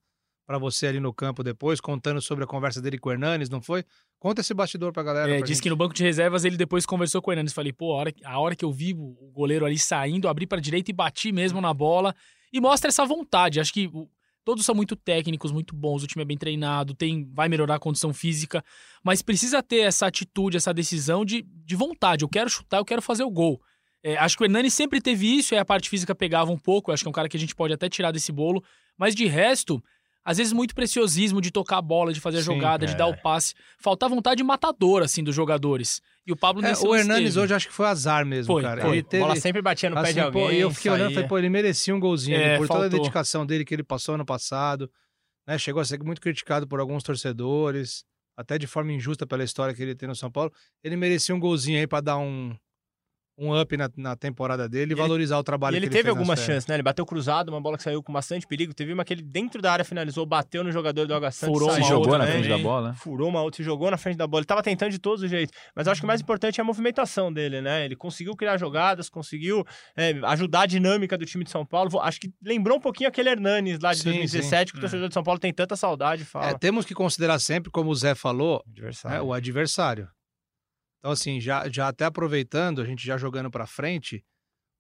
Pra 0.48 0.58
você 0.60 0.88
ali 0.88 1.00
no 1.00 1.12
campo 1.14 1.44
depois, 1.44 1.80
contando 1.82 2.22
sobre 2.22 2.44
a 2.44 2.48
conversa 2.48 2.80
dele 2.82 2.98
com 3.00 3.10
o 3.10 3.12
Hernanes, 3.12 3.50
não 3.50 3.62
foi? 3.62 3.84
Conta 4.20 4.42
esse 4.42 4.54
bastidor 4.54 4.92
pra 4.94 5.02
galera. 5.04 5.30
É, 5.30 5.38
pra 5.38 5.42
disse 5.46 5.56
gente. 5.56 5.64
que 5.64 5.70
no 5.70 5.76
banco 5.76 5.94
de 5.94 6.04
reservas 6.04 6.46
ele 6.46 6.56
depois 6.58 6.86
conversou 6.86 7.22
com 7.22 7.30
o 7.30 7.34
Hernandes. 7.34 7.54
Falei, 7.54 7.74
pô, 7.74 7.94
a 7.94 7.98
hora, 7.98 8.14
a 8.24 8.40
hora 8.40 8.56
que 8.56 8.64
eu 8.66 8.72
vi 8.72 8.94
o 8.94 9.32
goleiro 9.34 9.66
ali 9.66 9.78
saindo, 9.78 10.28
abri 10.28 10.46
pra 10.48 10.60
direita 10.60 10.92
e 10.92 10.94
bati 10.94 11.32
mesmo 11.32 11.60
na 11.62 11.74
bola. 11.74 12.16
E 12.54 12.62
mostra 12.62 12.88
essa 12.90 13.06
vontade. 13.06 13.60
Acho 13.60 13.74
que 13.74 13.88
o- 13.88 14.08
todos 14.46 14.64
são 14.64 14.76
muito 14.76 14.96
técnicos, 14.96 15.52
muito 15.52 15.76
bons. 15.76 16.04
O 16.04 16.08
time 16.08 16.22
é 16.22 16.26
bem 16.26 16.38
treinado, 16.38 16.94
tem, 16.94 17.28
vai 17.34 17.50
melhorar 17.50 17.76
a 17.76 17.80
condição 17.80 18.14
física. 18.14 18.64
Mas 19.04 19.22
precisa 19.22 19.62
ter 19.62 19.80
essa 19.80 20.06
atitude, 20.06 20.56
essa 20.56 20.74
decisão 20.74 21.26
de, 21.26 21.42
de 21.42 21.76
vontade. 21.76 22.24
Eu 22.24 22.30
quero 22.30 22.50
chutar, 22.50 22.78
eu 22.78 22.86
quero 22.86 23.02
fazer 23.02 23.24
o 23.24 23.32
gol. 23.32 23.60
É, 24.04 24.16
acho 24.18 24.38
que 24.38 24.44
o 24.44 24.46
Hernani 24.46 24.70
sempre 24.70 25.02
teve 25.02 25.26
isso, 25.36 25.56
e 25.56 25.58
a 25.58 25.66
parte 25.66 25.90
física 25.90 26.14
pegava 26.14 26.52
um 26.52 26.58
pouco. 26.58 26.92
Acho 26.92 27.04
que 27.04 27.08
é 27.08 27.10
um 27.10 27.14
cara 27.14 27.28
que 27.28 27.36
a 27.36 27.40
gente 27.40 27.56
pode 27.56 27.74
até 27.74 27.90
tirar 27.90 28.12
desse 28.12 28.32
bolo. 28.32 28.64
Mas 28.96 29.16
de 29.16 29.26
resto, 29.26 29.84
às 30.26 30.38
vezes 30.40 30.52
muito 30.52 30.74
preciosismo 30.74 31.40
de 31.40 31.52
tocar 31.52 31.78
a 31.78 31.82
bola, 31.82 32.12
de 32.12 32.20
fazer 32.20 32.38
a 32.38 32.42
Sim, 32.42 32.46
jogada, 32.56 32.86
de 32.88 32.94
é. 32.94 32.96
dar 32.96 33.06
o 33.06 33.16
passe. 33.22 33.54
Falta 33.78 34.10
vontade 34.10 34.44
matadora, 34.44 35.06
assim, 35.06 35.24
dos 35.24 35.36
jogadores. 35.36 36.02
E 36.26 36.32
o 36.32 36.36
Pablo 36.36 36.66
É, 36.66 36.70
nesse 36.70 36.86
o 36.86 36.96
Hernanes 36.96 37.38
hoje 37.38 37.54
acho 37.54 37.68
que 37.68 37.74
foi 37.74 37.86
azar 37.86 38.26
mesmo, 38.26 38.52
Foi, 38.52 38.64
cara. 38.64 38.82
foi. 38.82 38.92
Ele 38.98 39.04
teve, 39.04 39.22
bola 39.24 39.36
sempre 39.36 39.62
batia 39.62 39.90
no 39.92 39.96
pé 39.96 40.12
de 40.12 40.20
assim, 40.20 40.32
pô, 40.32 40.40
alguém. 40.40 40.58
e 40.58 40.62
eu 40.62 40.72
fiquei 40.72 40.90
olhando 40.92 41.12
e 41.12 41.14
falei, 41.14 41.30
pô, 41.30 41.38
ele 41.38 41.50
merecia 41.50 41.96
um 41.96 42.00
golzinho 42.00 42.36
É, 42.38 42.58
por 42.58 42.68
toda 42.68 42.80
a 42.80 42.82
faltou. 42.84 43.00
dedicação 43.00 43.46
dele 43.46 43.64
que 43.64 43.74
ele 43.76 43.84
passou 43.84 44.16
ano 44.16 44.26
passado. 44.26 44.90
Né? 45.48 45.60
Chegou 45.60 45.80
a 45.80 45.86
ser 45.86 46.02
muito 46.04 46.20
criticado 46.20 46.68
por 46.68 46.80
alguns 46.80 47.04
torcedores, 47.04 48.04
até 48.36 48.58
de 48.58 48.66
forma 48.68 48.92
injusta 48.92 49.28
pela 49.28 49.44
história 49.44 49.76
que 49.76 49.82
ele 49.84 49.94
tem 49.96 50.10
no 50.10 50.16
São 50.16 50.32
Paulo. 50.32 50.52
Ele 50.84 50.96
merecia 50.96 51.36
um 51.36 51.40
golzinho 51.40 51.78
aí 51.80 51.86
pra 51.86 52.02
dar 52.02 52.18
um, 52.18 52.56
um 53.38 53.60
up 53.60 53.76
na, 53.76 53.90
na 53.98 54.16
temporada 54.16 54.68
dele 54.70 54.94
e, 54.94 54.96
valorizar 54.96 55.38
o 55.38 55.44
trabalho 55.44 55.76
E 55.76 55.78
ele 55.78 55.88
que 55.88 55.92
teve 55.92 56.00
ele 56.00 56.04
fez 56.04 56.16
nas 56.16 56.20
algumas 56.20 56.40
chances, 56.40 56.68
né? 56.68 56.76
Ele 56.76 56.84
bateu 56.84 57.06
cruzado, 57.06 57.50
uma 57.50 57.60
bola 57.60 57.76
que 57.78 57.84
saiu 57.84 58.02
com 58.02 58.14
bastante 58.14 58.48
perigo. 58.48 58.74
Teve 58.74 58.94
uma 58.94 59.04
que 59.04 59.14
ele 59.14 59.22
dentro 59.22 59.62
da 59.62 59.72
área 59.74 59.84
finalizou, 59.84 60.26
bateu 60.26 60.64
no 60.64 60.72
jogador 60.72 61.06
do 61.06 61.14
Água 61.14 61.32
Santa. 61.32 61.52
Furou 61.52 61.70
Se 61.72 61.82
jogou 61.82 61.98
outra 62.00 62.18
na 62.20 62.26
também. 62.26 62.44
frente 62.44 62.50
da 62.58 62.64
bola. 62.64 62.90
né? 62.90 62.96
Furou 62.98 63.28
uma 63.30 63.42
outra 63.42 63.62
e 63.62 63.66
jogou 63.66 63.92
na 63.92 63.98
frente 63.98 64.16
da 64.18 64.26
bola. 64.26 64.40
Ele 64.42 64.46
tava 64.46 64.64
tentando 64.64 64.92
de 64.92 65.00
todos 65.00 65.22
os 65.22 65.30
jeitos. 65.30 65.56
Mas 65.76 65.86
eu 65.86 65.92
acho 65.92 66.02
que 66.02 66.06
o 66.06 66.08
mais 66.08 66.22
importante 66.22 66.60
é 66.60 66.62
a 66.62 66.66
movimentação 66.66 67.32
dele, 67.32 67.62
né? 67.62 67.84
Ele 67.84 67.96
conseguiu 67.96 68.36
criar 68.36 68.58
jogadas, 68.58 69.10
conseguiu 69.10 69.66
é, 69.98 70.14
ajudar 70.24 70.62
a 70.62 70.66
dinâmica 70.66 71.18
do 71.18 71.26
time 71.26 71.44
de 71.44 71.52
São 71.52 71.66
Paulo. 71.66 72.00
Acho 72.00 72.20
que 72.22 72.32
lembrou 72.44 72.78
um 72.78 72.82
pouquinho 72.82 73.10
aquele 73.10 73.30
Hernanes 73.30 73.80
lá 73.80 73.92
de 73.94 74.00
Sim, 74.00 74.06
2017, 74.12 74.72
que 74.72 74.78
o 74.78 74.82
torcedor 74.82 75.08
de 75.10 75.14
São 75.14 75.24
Paulo 75.24 75.40
tem 75.40 75.54
tanta 75.54 75.76
saudade. 75.76 76.24
Fala. 76.24 76.52
É, 76.52 76.58
temos 76.58 76.86
que 76.86 76.94
considerar 76.94 77.40
sempre, 77.40 77.70
como 77.70 77.90
o 77.90 77.96
Zé 77.96 78.16
falou, 78.16 78.64
Adversário. 78.68 79.18
né, 79.18 79.22
o 79.22 79.34
adversário. 79.34 80.08
Então, 81.06 81.14
assim, 81.14 81.40
já, 81.40 81.70
já 81.70 81.88
até 81.90 82.06
aproveitando, 82.06 82.82
a 82.82 82.84
gente 82.84 83.06
já 83.06 83.16
jogando 83.16 83.52
pra 83.52 83.68
frente, 83.68 84.24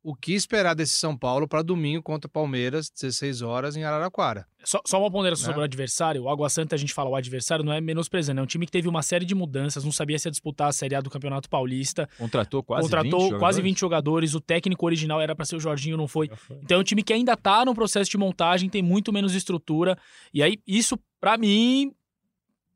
o 0.04 0.16
que 0.16 0.34
esperar 0.34 0.74
desse 0.74 0.94
São 0.94 1.16
Paulo 1.16 1.48
para 1.48 1.62
domingo 1.62 2.02
contra 2.02 2.28
o 2.28 2.32
Palmeiras, 2.32 2.90
16 2.90 3.44
horas, 3.44 3.78
em 3.78 3.84
Araraquara. 3.84 4.48
Só, 4.64 4.82
só 4.88 5.00
uma 5.00 5.12
ponderação 5.12 5.44
Né? 5.44 5.54
sobre 5.54 5.62
o 5.62 5.64
adversário. 5.64 6.24
O 6.24 6.30
Água 6.30 6.50
Santa, 6.50 6.74
a 6.74 6.80
gente 6.80 6.96
fala 6.96 7.12
o 7.12 7.16
adversário, 7.16 7.64
não 7.64 7.72
é 7.72 7.80
menosprezando. 7.80 8.40
É 8.40 8.44
um 8.44 8.48
time 8.48 8.66
que 8.66 8.72
teve 8.72 8.88
uma 8.88 9.04
série 9.04 9.24
de 9.24 9.36
mudanças, 9.36 9.84
não 9.84 9.92
sabia 9.92 10.18
se 10.18 10.28
ia 10.28 10.32
disputar 10.32 10.70
a 10.70 10.72
Série 10.72 10.96
A 10.96 11.02
do 11.02 11.12
Campeonato 11.12 11.48
Paulista. 11.48 12.10
Contratou 12.18 12.64
quase 12.64 12.82
contratou 12.82 13.20
20 13.20 13.30
quase 13.30 13.30
jogadores? 13.30 13.64
20 13.64 13.80
jogadores. 13.80 14.34
O 14.34 14.42
técnico 14.42 14.84
original 14.84 15.22
era 15.22 15.36
para 15.36 15.46
ser 15.46 15.58
o 15.58 15.60
Jorginho, 15.60 15.96
não 15.96 16.08
foi. 16.08 16.32
Então 16.64 16.78
é 16.78 16.82
um 16.82 16.84
time 16.84 17.04
que 17.04 17.14
ainda 17.14 17.38
tá 17.38 17.64
no 17.64 17.76
processo 17.76 18.10
de 18.10 18.18
montagem, 18.18 18.68
tem 18.68 18.82
muito 18.82 19.14
menos 19.14 19.36
estrutura. 19.36 19.96
E 20.34 20.42
aí, 20.42 20.58
isso, 20.66 20.98
pra 21.20 21.38
mim, 21.38 21.92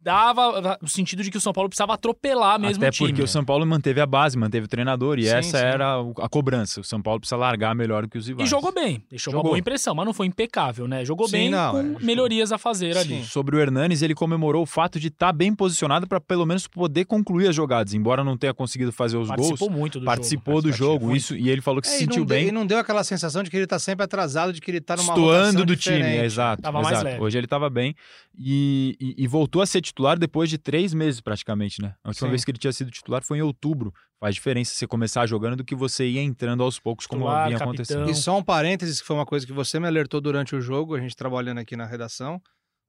dava 0.01 0.77
o 0.81 0.87
sentido 0.87 1.21
de 1.23 1.29
que 1.29 1.37
o 1.37 1.41
São 1.41 1.51
Paulo 1.51 1.69
precisava 1.69 1.93
atropelar 1.93 2.59
mesmo 2.59 2.77
Até 2.83 2.87
o 2.89 2.91
time. 2.91 3.09
porque 3.09 3.21
o 3.23 3.27
São 3.27 3.43
Paulo 3.43 3.65
manteve 3.65 3.99
a 3.99 4.05
base, 4.05 4.37
manteve 4.37 4.65
o 4.65 4.67
treinador, 4.69 5.19
e 5.19 5.23
Sim, 5.23 5.29
essa 5.29 5.57
sim. 5.57 5.63
era 5.63 5.95
a 6.19 6.29
cobrança. 6.29 6.79
O 6.79 6.83
São 6.83 7.01
Paulo 7.01 7.19
precisa 7.19 7.35
largar 7.37 7.75
melhor 7.75 8.03
do 8.03 8.09
que 8.09 8.17
os 8.17 8.27
E 8.27 8.31
rivais. 8.31 8.49
jogou 8.49 8.71
bem, 8.71 9.03
deixou 9.09 9.31
uma 9.33 9.39
Jogou. 9.39 9.51
boa 9.51 9.59
impressão, 9.59 9.93
mas 9.93 10.05
não 10.05 10.13
foi 10.13 10.27
impecável, 10.27 10.87
né? 10.87 11.03
Jogou 11.03 11.27
Sim, 11.27 11.31
bem 11.33 11.49
não, 11.49 11.71
com 11.71 11.79
é, 11.79 12.03
melhorias 12.05 12.51
a 12.51 12.57
fazer 12.57 12.97
ali. 12.97 13.23
Sobre 13.25 13.55
o 13.55 13.59
Hernanes, 13.59 14.01
ele 14.01 14.15
comemorou 14.15 14.63
o 14.63 14.65
fato 14.65 14.99
de 14.99 15.07
estar 15.09 15.33
bem 15.33 15.53
posicionado 15.53 16.07
para 16.07 16.21
pelo 16.21 16.45
menos 16.45 16.65
poder 16.67 17.05
concluir 17.05 17.47
as 17.49 17.55
jogadas, 17.55 17.93
embora 17.93 18.23
não 18.23 18.37
tenha 18.37 18.53
conseguido 18.53 18.91
fazer 18.91 19.17
os 19.17 19.27
Participou 19.27 19.67
gols. 19.67 19.79
muito 19.79 19.99
do 19.99 20.05
participou 20.05 20.55
jogo. 20.55 20.67
do 20.69 20.71
jogo, 20.73 21.05
muito. 21.07 21.17
isso 21.17 21.35
e 21.35 21.49
ele 21.49 21.61
falou 21.61 21.81
que 21.81 21.87
É, 21.87 21.91
se 21.91 21.97
e 21.97 21.99
sentiu 21.99 22.25
deu- 22.25 22.37
bem. 22.37 22.47
E 22.47 22.51
não 22.51 22.65
deu 22.65 22.77
aquela 22.79 23.03
sensação 23.03 23.43
de 23.43 23.49
que 23.49 23.57
ele 23.57 23.67
tá 23.67 23.77
sempre 23.77 24.05
atrasado, 24.05 24.53
de 24.53 24.61
que 24.61 24.71
ele 24.71 24.79
tá 24.81 24.95
numa 24.95 25.09
Estoando 25.13 25.25
rotação 25.45 25.65
do 25.65 25.75
time, 25.75 25.97
diferente. 25.97 26.19
é, 26.21 26.25
exato. 26.25 26.61
Tava 26.61 26.77
mais 26.81 26.93
exato. 26.93 27.05
leve. 27.05 27.21
Hoje 27.21 27.37
ele 27.37 27.45
estava 27.45 27.69
bem 27.69 27.95
e, 28.37 28.95
e- 28.99 29.23
e 29.23 29.27
voltou 29.27 29.61
a 29.61 29.65
ser 29.65 29.81
titular 29.89 30.17
depois 30.17 30.49
de 30.49 30.57
três 30.57 30.93
meses 30.93 31.21
praticamente, 31.21 31.81
né? 31.81 31.95
A 32.03 32.09
última 32.09 32.27
Sim. 32.27 32.31
vez 32.31 32.45
que 32.45 32.51
ele 32.51 32.57
tinha 32.57 32.73
sido 32.73 32.89
titular 32.89 33.23
foi 33.23 33.37
em 33.37 33.41
outubro. 33.41 33.93
Faz 34.19 34.35
diferença 34.35 34.73
você 34.73 34.87
começar 34.87 35.25
jogando 35.25 35.57
do 35.57 35.63
que 35.63 35.75
você 35.75 36.07
ir 36.07 36.19
entrando 36.19 36.63
aos 36.63 36.79
poucos, 36.79 37.05
como 37.07 37.21
Titular, 37.21 37.47
vinha 37.47 37.59
capitão. 37.59 37.73
acontecendo. 37.73 38.09
E 38.09 38.15
só 38.15 38.37
um 38.37 38.43
parênteses, 38.43 38.99
que 39.01 39.07
foi 39.07 39.15
uma 39.15 39.25
coisa 39.25 39.45
que 39.45 39.53
você 39.53 39.79
me 39.79 39.87
alertou 39.87 40.19
durante 40.19 40.55
o 40.55 40.61
jogo, 40.61 40.95
a 40.95 40.99
gente 40.99 41.15
trabalhando 41.15 41.59
aqui 41.59 41.75
na 41.75 41.85
redação 41.85 42.41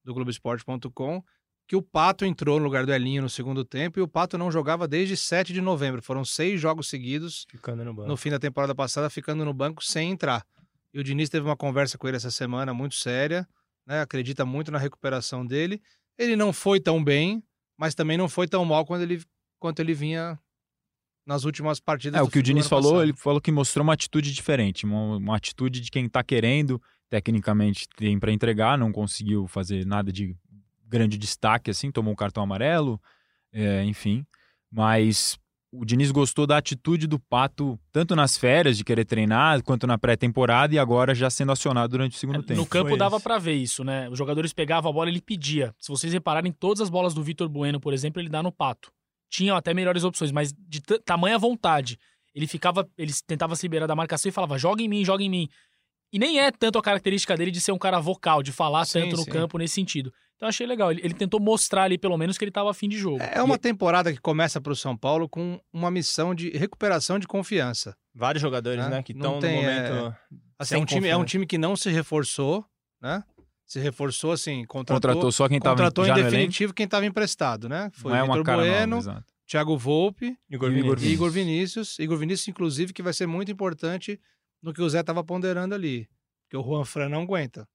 do 0.04 0.12
Globoesporte.com, 0.14 1.22
que 1.68 1.76
o 1.76 1.82
Pato 1.82 2.24
entrou 2.24 2.58
no 2.58 2.64
lugar 2.64 2.84
do 2.84 2.92
Elinho 2.92 3.22
no 3.22 3.28
segundo 3.28 3.64
tempo 3.64 4.00
e 4.00 4.02
o 4.02 4.08
Pato 4.08 4.36
não 4.36 4.50
jogava 4.50 4.88
desde 4.88 5.16
7 5.16 5.52
de 5.52 5.60
novembro. 5.60 6.02
Foram 6.02 6.24
seis 6.24 6.60
jogos 6.60 6.88
seguidos 6.88 7.46
Ficando 7.48 7.84
no 7.84 7.94
banco. 7.94 8.08
no 8.08 8.16
fim 8.16 8.30
da 8.30 8.40
temporada 8.40 8.74
passada, 8.74 9.08
ficando 9.08 9.44
no 9.44 9.54
banco 9.54 9.84
sem 9.84 10.10
entrar. 10.10 10.44
E 10.92 10.98
o 10.98 11.04
Diniz 11.04 11.28
teve 11.28 11.46
uma 11.46 11.56
conversa 11.56 11.96
com 11.96 12.08
ele 12.08 12.16
essa 12.16 12.30
semana 12.32 12.74
muito 12.74 12.96
séria, 12.96 13.46
né? 13.86 14.00
acredita 14.00 14.44
muito 14.44 14.72
na 14.72 14.78
recuperação 14.78 15.46
dele. 15.46 15.80
Ele 16.18 16.36
não 16.36 16.52
foi 16.52 16.80
tão 16.80 17.02
bem, 17.02 17.42
mas 17.78 17.94
também 17.94 18.16
não 18.16 18.28
foi 18.28 18.46
tão 18.46 18.64
mal 18.64 18.84
quando 18.84 19.02
ele, 19.02 19.22
quanto 19.58 19.80
ele 19.80 19.94
vinha 19.94 20.38
nas 21.26 21.44
últimas 21.44 21.80
partidas. 21.80 22.20
É, 22.20 22.22
o 22.22 22.28
que 22.28 22.38
o 22.38 22.42
Diniz 22.42 22.66
falou, 22.66 22.92
passado. 22.92 23.02
ele 23.04 23.12
falou 23.12 23.40
que 23.40 23.52
mostrou 23.52 23.82
uma 23.82 23.94
atitude 23.94 24.32
diferente, 24.32 24.84
uma, 24.84 25.16
uma 25.16 25.36
atitude 25.36 25.80
de 25.80 25.90
quem 25.90 26.08
tá 26.08 26.22
querendo, 26.22 26.80
tecnicamente 27.08 27.88
tem 27.96 28.18
para 28.18 28.32
entregar, 28.32 28.76
não 28.76 28.92
conseguiu 28.92 29.46
fazer 29.46 29.86
nada 29.86 30.12
de 30.12 30.36
grande 30.86 31.16
destaque 31.16 31.70
assim, 31.70 31.90
tomou 31.90 32.12
um 32.12 32.16
cartão 32.16 32.42
amarelo, 32.42 33.00
é, 33.52 33.84
enfim, 33.84 34.26
mas 34.70 35.38
o 35.72 35.84
Diniz 35.84 36.10
gostou 36.10 36.46
da 36.46 36.56
atitude 36.58 37.06
do 37.06 37.18
Pato, 37.18 37.78
tanto 37.92 38.16
nas 38.16 38.36
férias 38.36 38.76
de 38.76 38.82
querer 38.84 39.04
treinar, 39.04 39.62
quanto 39.62 39.86
na 39.86 39.96
pré-temporada 39.96 40.74
e 40.74 40.78
agora 40.78 41.14
já 41.14 41.30
sendo 41.30 41.52
acionado 41.52 41.90
durante 41.92 42.16
o 42.16 42.18
segundo 42.18 42.40
É, 42.40 42.42
tempo. 42.42 42.60
No 42.60 42.66
campo 42.66 42.88
Foi 42.88 42.98
dava 42.98 43.20
pra 43.20 43.38
ver 43.38 43.54
isso, 43.54 43.84
né? 43.84 44.08
Os 44.08 44.18
jogadores 44.18 44.52
pegavam 44.52 44.90
a 44.90 44.92
bola, 44.92 45.08
ele 45.08 45.20
pedia. 45.20 45.72
Se 45.78 45.88
vocês 45.88 46.12
repararem, 46.12 46.50
todas 46.52 46.80
as 46.80 46.90
bolas 46.90 47.14
do 47.14 47.22
Vitor 47.22 47.48
Bueno, 47.48 47.78
por 47.80 47.92
exemplo, 47.94 48.20
ele 48.20 48.28
dá 48.28 48.42
no 48.42 48.50
pato. 48.50 48.90
Tinham 49.30 49.56
até 49.56 49.72
melhores 49.72 50.02
opções, 50.02 50.32
mas 50.32 50.52
de 50.52 50.80
ta- 50.80 50.98
tamanha 51.04 51.38
vontade. 51.38 51.96
Ele 52.34 52.46
ficava, 52.48 52.88
ele 52.98 53.12
tentava 53.26 53.54
se 53.54 53.64
liberar 53.64 53.86
da 53.86 53.94
marcação 53.94 54.28
e 54.28 54.32
falava: 54.32 54.58
joga 54.58 54.82
em 54.82 54.88
mim, 54.88 55.04
joga 55.04 55.22
em 55.22 55.30
mim. 55.30 55.48
E 56.12 56.18
nem 56.18 56.40
é 56.40 56.50
tanto 56.50 56.78
a 56.78 56.82
característica 56.82 57.36
dele 57.36 57.52
de 57.52 57.60
ser 57.60 57.70
um 57.70 57.78
cara 57.78 58.00
vocal, 58.00 58.42
de 58.42 58.50
falar 58.50 58.84
Sim, 58.84 59.02
tanto 59.02 59.16
no 59.18 59.22
sim. 59.22 59.30
campo 59.30 59.56
nesse 59.56 59.74
sentido. 59.74 60.12
Então 60.40 60.46
eu 60.46 60.48
achei 60.48 60.66
legal. 60.66 60.90
Ele, 60.90 61.02
ele 61.04 61.12
tentou 61.12 61.38
mostrar 61.38 61.82
ali, 61.82 61.98
pelo 61.98 62.16
menos, 62.16 62.38
que 62.38 62.44
ele 62.44 62.50
tava 62.50 62.70
afim 62.70 62.88
de 62.88 62.96
jogo. 62.96 63.18
É 63.20 63.42
uma 63.42 63.58
temporada 63.58 64.10
que 64.10 64.18
começa 64.18 64.58
para 64.58 64.72
o 64.72 64.76
São 64.76 64.96
Paulo 64.96 65.28
com 65.28 65.60
uma 65.70 65.90
missão 65.90 66.34
de 66.34 66.48
recuperação 66.56 67.18
de 67.18 67.28
confiança. 67.28 67.94
Vários 68.14 68.40
jogadores, 68.40 68.82
Né? 68.82 68.88
né, 68.90 69.02
que 69.02 69.12
estão 69.12 69.34
no 69.34 69.40
tem, 69.40 69.56
momento... 69.56 70.16
Assim, 70.58 70.68
Sem 70.70 70.78
é, 70.78 70.82
um 70.82 70.86
time, 70.86 71.08
é 71.08 71.16
um 71.18 71.24
time 71.26 71.46
que 71.46 71.58
não 71.58 71.76
se 71.76 71.90
reforçou, 71.90 72.64
né? 73.02 73.22
Se 73.66 73.78
reforçou 73.80 74.32
assim, 74.32 74.64
contratou, 74.64 75.10
Contratou 75.10 75.30
só 75.30 75.46
quem 75.46 75.58
estava 75.58 75.76
contratou 75.76 76.06
em 76.06 76.14
definitivo 76.14 76.72
quem 76.72 76.84
estava 76.84 77.04
emprestado, 77.04 77.68
né? 77.68 77.90
Foi 77.92 78.10
Não 78.10 78.18
é 78.18 78.22
Vitor 78.22 78.42
cara 78.42 78.62
Bueno, 78.62 78.96
nova, 78.96 78.98
exato. 78.98 79.32
Thiago 79.46 79.76
Volpe 79.76 80.38
Igor 80.48 80.70
E 80.70 80.74
o 80.74 80.78
Igor 80.78 80.96
Vinícius. 80.96 81.02
e 81.02 81.12
Igor 81.12 81.30
Vinícius. 81.30 81.98
Igor 81.98 82.18
Vinícius, 82.18 82.48
inclusive, 82.48 82.92
que 82.94 83.02
vai 83.02 83.12
ser 83.12 83.26
muito 83.26 83.52
importante 83.52 84.18
no 84.62 84.72
que 84.72 84.80
o 84.80 84.88
Zé 84.88 85.00
estava 85.00 85.22
ponderando 85.22 85.74
ali. 85.74 86.08
Porque 86.44 86.56
o 86.56 86.62
Juan 86.62 86.84
Fran 86.84 87.08
não 87.10 87.22
aguenta. 87.22 87.68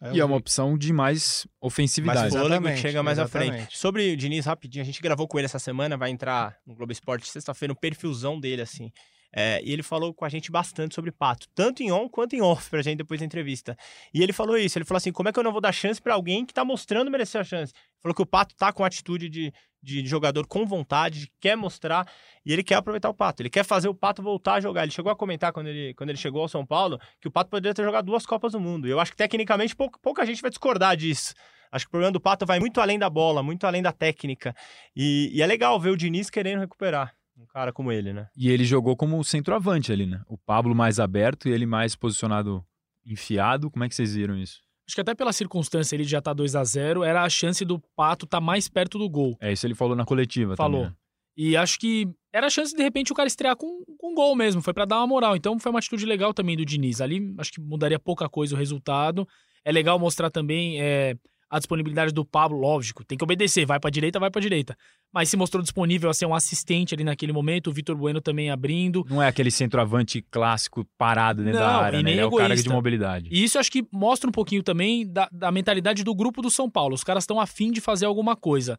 Aí 0.00 0.16
E 0.16 0.20
é 0.20 0.24
uma 0.24 0.36
opção 0.36 0.76
de 0.78 0.92
mais 0.92 1.46
ofensividade. 1.60 2.20
Mais 2.20 2.34
fôlego 2.34 2.54
Exatamente, 2.54 2.80
chega 2.80 3.02
mais 3.02 3.18
à 3.18 3.22
exatamente. 3.22 3.50
frente. 3.52 3.78
Sobre 3.78 4.12
o 4.12 4.16
Diniz, 4.16 4.46
rapidinho, 4.46 4.82
a 4.82 4.86
gente 4.86 5.02
gravou 5.02 5.26
com 5.26 5.38
ele 5.38 5.46
essa 5.46 5.58
semana, 5.58 5.96
vai 5.96 6.10
entrar 6.10 6.56
no 6.66 6.74
Globo 6.74 6.92
Esporte 6.92 7.28
sexta-feira, 7.28 7.72
um 7.72 7.76
perfilzão 7.76 8.38
dele, 8.38 8.62
assim. 8.62 8.90
É, 9.34 9.60
e 9.62 9.72
ele 9.72 9.82
falou 9.82 10.14
com 10.14 10.24
a 10.24 10.28
gente 10.28 10.50
bastante 10.50 10.94
sobre 10.94 11.12
Pato, 11.12 11.46
tanto 11.54 11.82
em 11.82 11.92
on 11.92 12.08
quanto 12.08 12.34
em 12.34 12.40
off, 12.40 12.70
pra 12.70 12.80
gente 12.80 12.96
depois 12.98 13.20
da 13.20 13.26
entrevista. 13.26 13.76
E 14.14 14.22
ele 14.22 14.32
falou 14.32 14.56
isso, 14.56 14.78
ele 14.78 14.86
falou 14.86 14.96
assim, 14.96 15.12
como 15.12 15.28
é 15.28 15.32
que 15.32 15.38
eu 15.38 15.44
não 15.44 15.52
vou 15.52 15.60
dar 15.60 15.72
chance 15.72 16.00
pra 16.00 16.14
alguém 16.14 16.46
que 16.46 16.54
tá 16.54 16.64
mostrando 16.64 17.10
merecer 17.10 17.40
a 17.40 17.44
chance? 17.44 17.72
Falou 18.02 18.14
que 18.14 18.22
o 18.22 18.26
Pato 18.26 18.54
tá 18.56 18.72
com 18.72 18.84
atitude 18.84 19.28
de, 19.28 19.52
de 19.82 20.04
jogador 20.06 20.46
com 20.46 20.66
vontade, 20.66 21.20
de- 21.20 21.32
quer 21.40 21.56
mostrar, 21.56 22.06
e 22.44 22.52
ele 22.52 22.62
quer 22.64 22.74
aproveitar 22.76 23.08
o 23.08 23.14
Pato, 23.14 23.42
ele 23.42 23.50
quer 23.50 23.64
fazer 23.64 23.88
o 23.88 23.94
Pato 23.94 24.22
voltar 24.22 24.54
a 24.54 24.60
jogar. 24.60 24.82
Ele 24.82 24.90
chegou 24.92 25.10
a 25.12 25.16
comentar 25.16 25.52
quando 25.52 25.68
ele, 25.68 25.94
quando 25.94 26.10
ele 26.10 26.18
chegou 26.18 26.42
ao 26.42 26.48
São 26.48 26.64
Paulo, 26.66 26.98
que 27.20 27.28
o 27.28 27.30
Pato 27.30 27.50
poderia 27.50 27.74
ter 27.74 27.84
jogado 27.84 28.06
duas 28.06 28.26
Copas 28.26 28.52
do 28.52 28.60
Mundo. 28.60 28.88
Eu 28.88 28.98
acho 29.00 29.12
que 29.12 29.16
tecnicamente 29.16 29.76
pouca, 29.76 29.98
pouca 30.02 30.26
gente 30.26 30.42
vai 30.42 30.50
discordar 30.50 30.96
disso. 30.96 31.34
Acho 31.70 31.84
que 31.84 31.88
o 31.88 31.92
problema 31.92 32.12
do 32.12 32.20
Pato 32.20 32.46
vai 32.46 32.58
muito 32.58 32.80
além 32.80 32.98
da 32.98 33.10
bola, 33.10 33.42
muito 33.42 33.66
além 33.66 33.82
da 33.82 33.92
técnica. 33.92 34.54
E, 34.96 35.30
e 35.34 35.42
é 35.42 35.46
legal 35.46 35.78
ver 35.78 35.90
o 35.90 35.96
Diniz 35.96 36.30
querendo 36.30 36.60
recuperar 36.60 37.14
um 37.36 37.46
cara 37.46 37.72
como 37.72 37.92
ele, 37.92 38.12
né? 38.12 38.26
E 38.36 38.50
ele 38.50 38.64
jogou 38.64 38.96
como 38.96 39.22
centroavante 39.22 39.92
ali, 39.92 40.06
né? 40.06 40.22
O 40.26 40.36
Pablo 40.38 40.74
mais 40.74 40.98
aberto 40.98 41.48
e 41.48 41.52
ele 41.52 41.66
mais 41.66 41.94
posicionado 41.94 42.64
enfiado. 43.06 43.70
Como 43.70 43.84
é 43.84 43.88
que 43.88 43.94
vocês 43.94 44.14
viram 44.14 44.36
isso? 44.36 44.60
Acho 44.88 44.94
que 44.94 45.00
até 45.02 45.14
pela 45.14 45.34
circunstância 45.34 45.94
ele 45.94 46.04
já 46.04 46.18
tá 46.18 46.32
2 46.32 46.56
a 46.56 46.64
0 46.64 47.04
era 47.04 47.22
a 47.22 47.28
chance 47.28 47.62
do 47.62 47.78
Pato 47.94 48.24
estar 48.24 48.40
mais 48.40 48.68
perto 48.68 48.98
do 48.98 49.06
gol. 49.06 49.36
É 49.38 49.52
isso 49.52 49.66
ele 49.66 49.74
falou 49.74 49.94
na 49.94 50.06
coletiva 50.06 50.56
Falou. 50.56 50.84
também. 50.84 50.90
né? 50.90 50.96
E 51.36 51.56
acho 51.56 51.78
que 51.78 52.08
era 52.32 52.46
a 52.46 52.50
chance 52.50 52.74
de 52.74 52.82
repente 52.82 53.12
o 53.12 53.14
cara 53.14 53.26
estrear 53.26 53.54
com, 53.54 53.84
com 53.98 54.14
gol 54.14 54.34
mesmo, 54.34 54.62
foi 54.62 54.72
pra 54.72 54.86
dar 54.86 54.96
uma 54.96 55.06
moral. 55.06 55.36
Então 55.36 55.58
foi 55.58 55.70
uma 55.70 55.78
atitude 55.78 56.06
legal 56.06 56.32
também 56.32 56.56
do 56.56 56.64
Diniz. 56.64 57.02
Ali 57.02 57.34
acho 57.36 57.52
que 57.52 57.60
mudaria 57.60 57.98
pouca 57.98 58.30
coisa 58.30 58.54
o 58.54 58.58
resultado. 58.58 59.28
É 59.62 59.70
legal 59.70 59.98
mostrar 59.98 60.30
também 60.30 60.80
é, 60.80 61.14
a 61.50 61.58
disponibilidade 61.58 62.12
do 62.12 62.24
Pablo, 62.24 62.58
lógico, 62.58 63.04
tem 63.04 63.16
que 63.16 63.24
obedecer, 63.24 63.64
vai 63.64 63.80
pra 63.80 63.90
direita, 63.90 64.20
vai 64.20 64.30
pra 64.30 64.40
direita. 64.40 64.76
Mas 65.12 65.28
se 65.28 65.36
mostrou 65.36 65.62
disponível 65.62 66.10
a 66.10 66.14
ser 66.14 66.26
um 66.26 66.34
assistente 66.34 66.94
ali 66.94 67.02
naquele 67.02 67.32
momento, 67.32 67.68
o 67.68 67.72
Vitor 67.72 67.96
Bueno 67.96 68.20
também 68.20 68.50
abrindo. 68.50 69.04
Não 69.08 69.22
é 69.22 69.28
aquele 69.28 69.50
centroavante 69.50 70.22
clássico 70.30 70.86
parado 70.98 71.42
dentro 71.42 71.60
Não, 71.60 71.66
da 71.66 71.76
área, 71.78 71.98
e 71.98 72.02
né? 72.02 72.10
Ele 72.12 72.20
é 72.20 72.26
o 72.26 72.30
cara 72.30 72.54
de 72.54 72.68
mobilidade. 72.68 73.28
E 73.32 73.42
isso 73.42 73.58
acho 73.58 73.72
que 73.72 73.86
mostra 73.90 74.28
um 74.28 74.32
pouquinho 74.32 74.62
também 74.62 75.10
da, 75.10 75.28
da 75.32 75.50
mentalidade 75.50 76.04
do 76.04 76.14
grupo 76.14 76.42
do 76.42 76.50
São 76.50 76.68
Paulo. 76.68 76.94
Os 76.94 77.04
caras 77.04 77.24
estão 77.24 77.40
afim 77.40 77.72
de 77.72 77.80
fazer 77.80 78.04
alguma 78.04 78.36
coisa. 78.36 78.78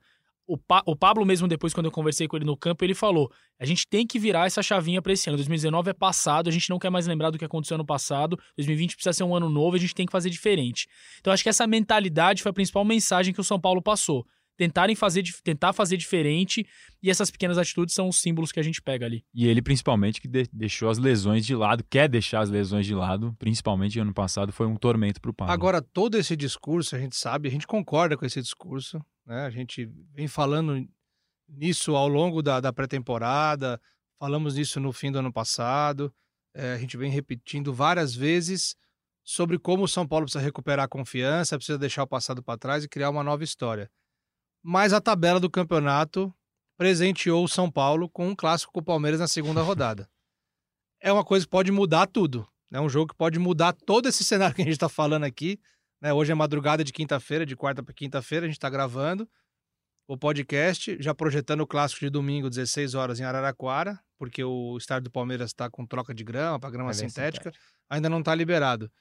O, 0.52 0.58
Pa- 0.58 0.82
o 0.86 0.96
Pablo, 0.96 1.24
mesmo 1.26 1.48
depois, 1.48 1.74
quando 1.76 1.86
eu 1.86 1.92
conversei 1.92 2.28
com 2.28 2.36
ele 2.36 2.44
no 2.46 2.58
campo, 2.58 2.84
ele 2.84 2.96
falou: 2.96 3.32
a 3.60 3.66
gente 3.66 3.86
tem 3.88 4.08
que 4.08 4.18
virar 4.18 4.48
essa 4.48 4.64
chavinha 4.64 5.00
pra 5.02 5.14
esse 5.14 5.30
ano. 5.30 5.38
2019 5.38 5.92
é 5.92 5.94
passado, 5.94 6.50
a 6.50 6.52
gente 6.52 6.70
não 6.72 6.80
quer 6.80 6.90
mais 6.90 7.06
lembrar 7.06 7.30
do 7.30 7.38
que 7.38 7.46
aconteceu 7.46 7.76
ano 7.76 7.86
passado. 7.86 8.36
2020 8.58 8.96
precisa 8.96 9.14
ser 9.14 9.24
um 9.24 9.36
ano 9.36 9.48
novo, 9.48 9.76
a 9.76 9.80
gente 9.80 9.94
tem 9.94 10.06
que 10.08 10.12
fazer 10.12 10.30
diferente. 10.32 10.88
Então, 11.20 11.32
acho 11.32 11.44
que 11.44 11.50
essa 11.50 11.68
mentalidade 11.68 12.42
foi 12.42 12.50
a 12.50 12.54
principal 12.54 12.84
mensagem 12.84 13.34
que 13.34 13.40
o 13.40 13.44
São 13.44 13.60
Paulo 13.60 13.82
passou. 13.82 14.26
Tentarem 14.58 14.94
fazer, 14.94 15.24
tentar 15.42 15.72
fazer 15.72 15.96
diferente, 15.96 16.68
e 17.02 17.10
essas 17.10 17.32
pequenas 17.32 17.58
atitudes 17.58 17.96
são 17.96 18.10
os 18.10 18.18
símbolos 18.20 18.52
que 18.52 18.60
a 18.60 18.64
gente 18.64 18.82
pega 18.82 19.06
ali. 19.06 19.24
E 19.34 19.48
ele, 19.48 19.62
principalmente, 19.62 20.20
que 20.20 20.28
de- 20.28 20.50
deixou 20.52 20.90
as 20.90 20.98
lesões 20.98 21.46
de 21.46 21.56
lado, 21.56 21.82
quer 21.90 22.10
deixar 22.10 22.42
as 22.42 22.50
lesões 22.50 22.86
de 22.86 22.94
lado, 22.94 23.34
principalmente 23.40 23.98
ano 24.00 24.14
passado, 24.14 24.52
foi 24.52 24.68
um 24.68 24.76
tormento 24.76 25.22
pro 25.22 25.34
Pablo. 25.34 25.54
Agora, 25.54 25.82
todo 25.82 26.18
esse 26.18 26.36
discurso, 26.36 26.94
a 26.94 27.00
gente 27.00 27.16
sabe, 27.16 27.48
a 27.48 27.52
gente 27.52 27.66
concorda 27.66 28.18
com 28.18 28.26
esse 28.26 28.42
discurso, 28.42 29.00
né? 29.30 29.46
A 29.46 29.50
gente 29.52 29.86
vem 30.12 30.28
falando 30.28 30.90
nisso 31.48 31.96
ao 31.96 32.08
longo 32.08 32.42
da, 32.42 32.60
da 32.60 32.74
pré-temporada, 32.74 33.80
falamos 34.20 34.56
nisso 34.56 34.80
no 34.80 34.92
fim 34.92 35.12
do 35.12 35.20
ano 35.20 35.32
passado, 35.32 36.12
é, 36.54 36.74
a 36.74 36.78
gente 36.80 36.98
vem 36.98 37.12
repetindo 37.12 37.72
várias 37.72 38.16
vezes 38.16 38.76
sobre 39.24 39.60
como 39.60 39.84
o 39.84 39.88
São 39.88 40.08
Paulo 40.08 40.26
precisa 40.26 40.44
recuperar 40.44 40.86
a 40.86 40.90
confiança, 40.90 41.58
precisa 41.58 41.78
deixar 41.78 42.04
o 42.04 42.08
passado 42.08 42.42
para 42.42 42.58
trás 42.58 42.84
e 42.84 42.90
criar 42.90 43.12
uma 43.12 43.24
nova 43.24 43.44
história. 43.44 43.90
Mas 44.64 44.94
a 44.94 45.00
tabela 45.00 45.40
do 45.40 45.50
campeonato 45.50 46.34
presenteou 46.76 47.44
o 47.44 47.48
São 47.48 47.70
Paulo 47.70 48.10
com 48.10 48.28
um 48.28 48.36
clássico 48.36 48.74
com 48.74 48.80
o 48.80 48.84
Palmeiras 48.84 49.20
na 49.20 49.28
segunda 49.28 49.62
rodada. 49.62 50.10
É 51.00 51.14
uma 51.14 51.24
coisa 51.24 51.46
que 51.46 51.52
pode 51.52 51.72
mudar 51.72 52.08
tudo. 52.08 52.48
É 52.72 52.82
um 52.82 52.90
jogo 52.90 53.14
que 53.14 53.18
pode 53.18 53.38
mudar 53.38 53.74
todo 53.74 54.10
esse 54.10 54.24
cenário 54.26 54.56
que 54.56 54.64
a 54.64 54.66
gente 54.66 54.74
está 54.74 54.90
falando 54.90 55.24
aqui. 55.24 55.60
Né? 56.02 56.14
Hoje 56.14 56.32
é 56.32 56.36
madrugada 56.36 56.84
de 56.84 56.94
quinta-feira, 56.94 57.46
de 57.46 57.56
quarta 57.56 57.84
para 57.84 57.94
quinta-feira, 57.94 58.46
a 58.46 58.50
gente 58.50 58.58
está 58.58 58.70
gravando. 58.70 59.30
o 60.08 60.18
podcast, 60.18 60.98
já 61.00 61.14
projetando 61.14 61.62
o 61.62 61.68
clássico 61.68 62.00
de 62.00 62.10
domingo, 62.10 62.50
16 62.50 62.96
horas 62.96 63.20
em 63.20 63.24
Araraquara, 63.24 64.00
porque 64.18 64.44
o 64.44 64.76
estádio 64.76 65.04
do 65.04 65.12
Palmeiras 65.12 65.52
está 65.52 65.70
com 65.70 65.86
troca 65.86 66.14
de 66.14 66.24
grama 66.24 66.60
para 66.60 66.72
grama 66.72 66.92
Vai 66.92 67.00
ver 67.00 67.10
sintética, 67.10 67.52
ainda 67.88 68.10
não 68.10 68.20
está 68.20 68.34
liberado. 68.34 68.92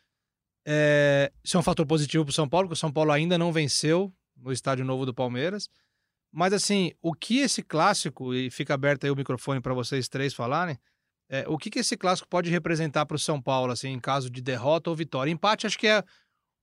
É, 0.66 1.32
isso 1.42 1.56
é 1.56 1.60
um 1.60 1.62
fator 1.62 1.86
positivo 1.86 2.26
para 2.26 2.30
o 2.30 2.34
São 2.34 2.46
Paulo, 2.46 2.68
porque 2.68 2.74
o 2.74 2.80
São 2.80 2.92
Paulo 2.92 3.10
ainda 3.10 3.38
não 3.38 3.50
venceu 3.50 4.12
no 4.36 4.52
estádio 4.52 4.84
novo 4.84 5.06
do 5.06 5.14
Palmeiras. 5.14 5.70
Mas 6.30 6.52
assim, 6.52 6.92
o 7.00 7.14
que 7.14 7.38
esse 7.38 7.62
clássico, 7.62 8.34
e 8.34 8.50
fica 8.50 8.74
aberto 8.74 9.04
aí 9.04 9.10
o 9.10 9.16
microfone 9.16 9.62
para 9.62 9.72
vocês 9.72 10.08
três 10.08 10.34
falarem, 10.34 10.78
é, 11.30 11.46
o 11.48 11.56
que, 11.56 11.70
que 11.70 11.78
esse 11.78 11.96
clássico 11.96 12.28
pode 12.28 12.50
representar 12.50 13.06
para 13.06 13.16
o 13.16 13.18
São 13.18 13.40
Paulo, 13.40 13.72
assim, 13.72 13.88
em 13.88 14.00
caso 14.00 14.30
de 14.30 14.42
derrota 14.42 14.90
ou 14.90 14.96
vitória? 14.96 15.30
Empate, 15.30 15.66
acho 15.66 15.78
que 15.78 15.86
é 15.86 16.02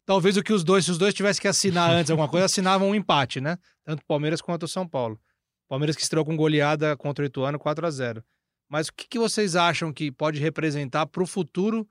talvez 0.06 0.38
o 0.38 0.44
que 0.44 0.54
os 0.54 0.64
dois, 0.64 0.86
se 0.86 0.92
os 0.92 0.98
dois 0.98 1.14
tivessem 1.14 1.42
que 1.42 1.48
assinar 1.48 1.90
antes 1.92 2.12
alguma 2.12 2.30
coisa, 2.30 2.46
assinavam 2.46 2.90
um 2.90 2.96
empate, 2.96 3.42
né? 3.42 3.58
Tanto 3.84 4.02
o 4.02 4.06
Palmeiras 4.06 4.42
quanto 4.42 4.64
o 4.64 4.68
São 4.68 4.88
Paulo. 4.88 5.20
Palmeiras 5.68 5.96
que 5.96 6.04
estreou 6.04 6.24
com 6.24 6.38
goleada 6.38 6.96
contra 6.96 7.24
o 7.24 7.26
Ituano 7.26 7.58
4 7.58 7.88
a 7.88 7.92
0 7.92 8.24
Mas 8.70 8.88
o 8.88 8.94
que, 8.94 9.08
que 9.08 9.20
vocês 9.20 9.56
acham 9.56 9.92
que 9.92 10.12
pode 10.12 10.40
representar 10.40 11.08
para 11.08 11.24
o 11.24 11.28
futuro 11.28 11.88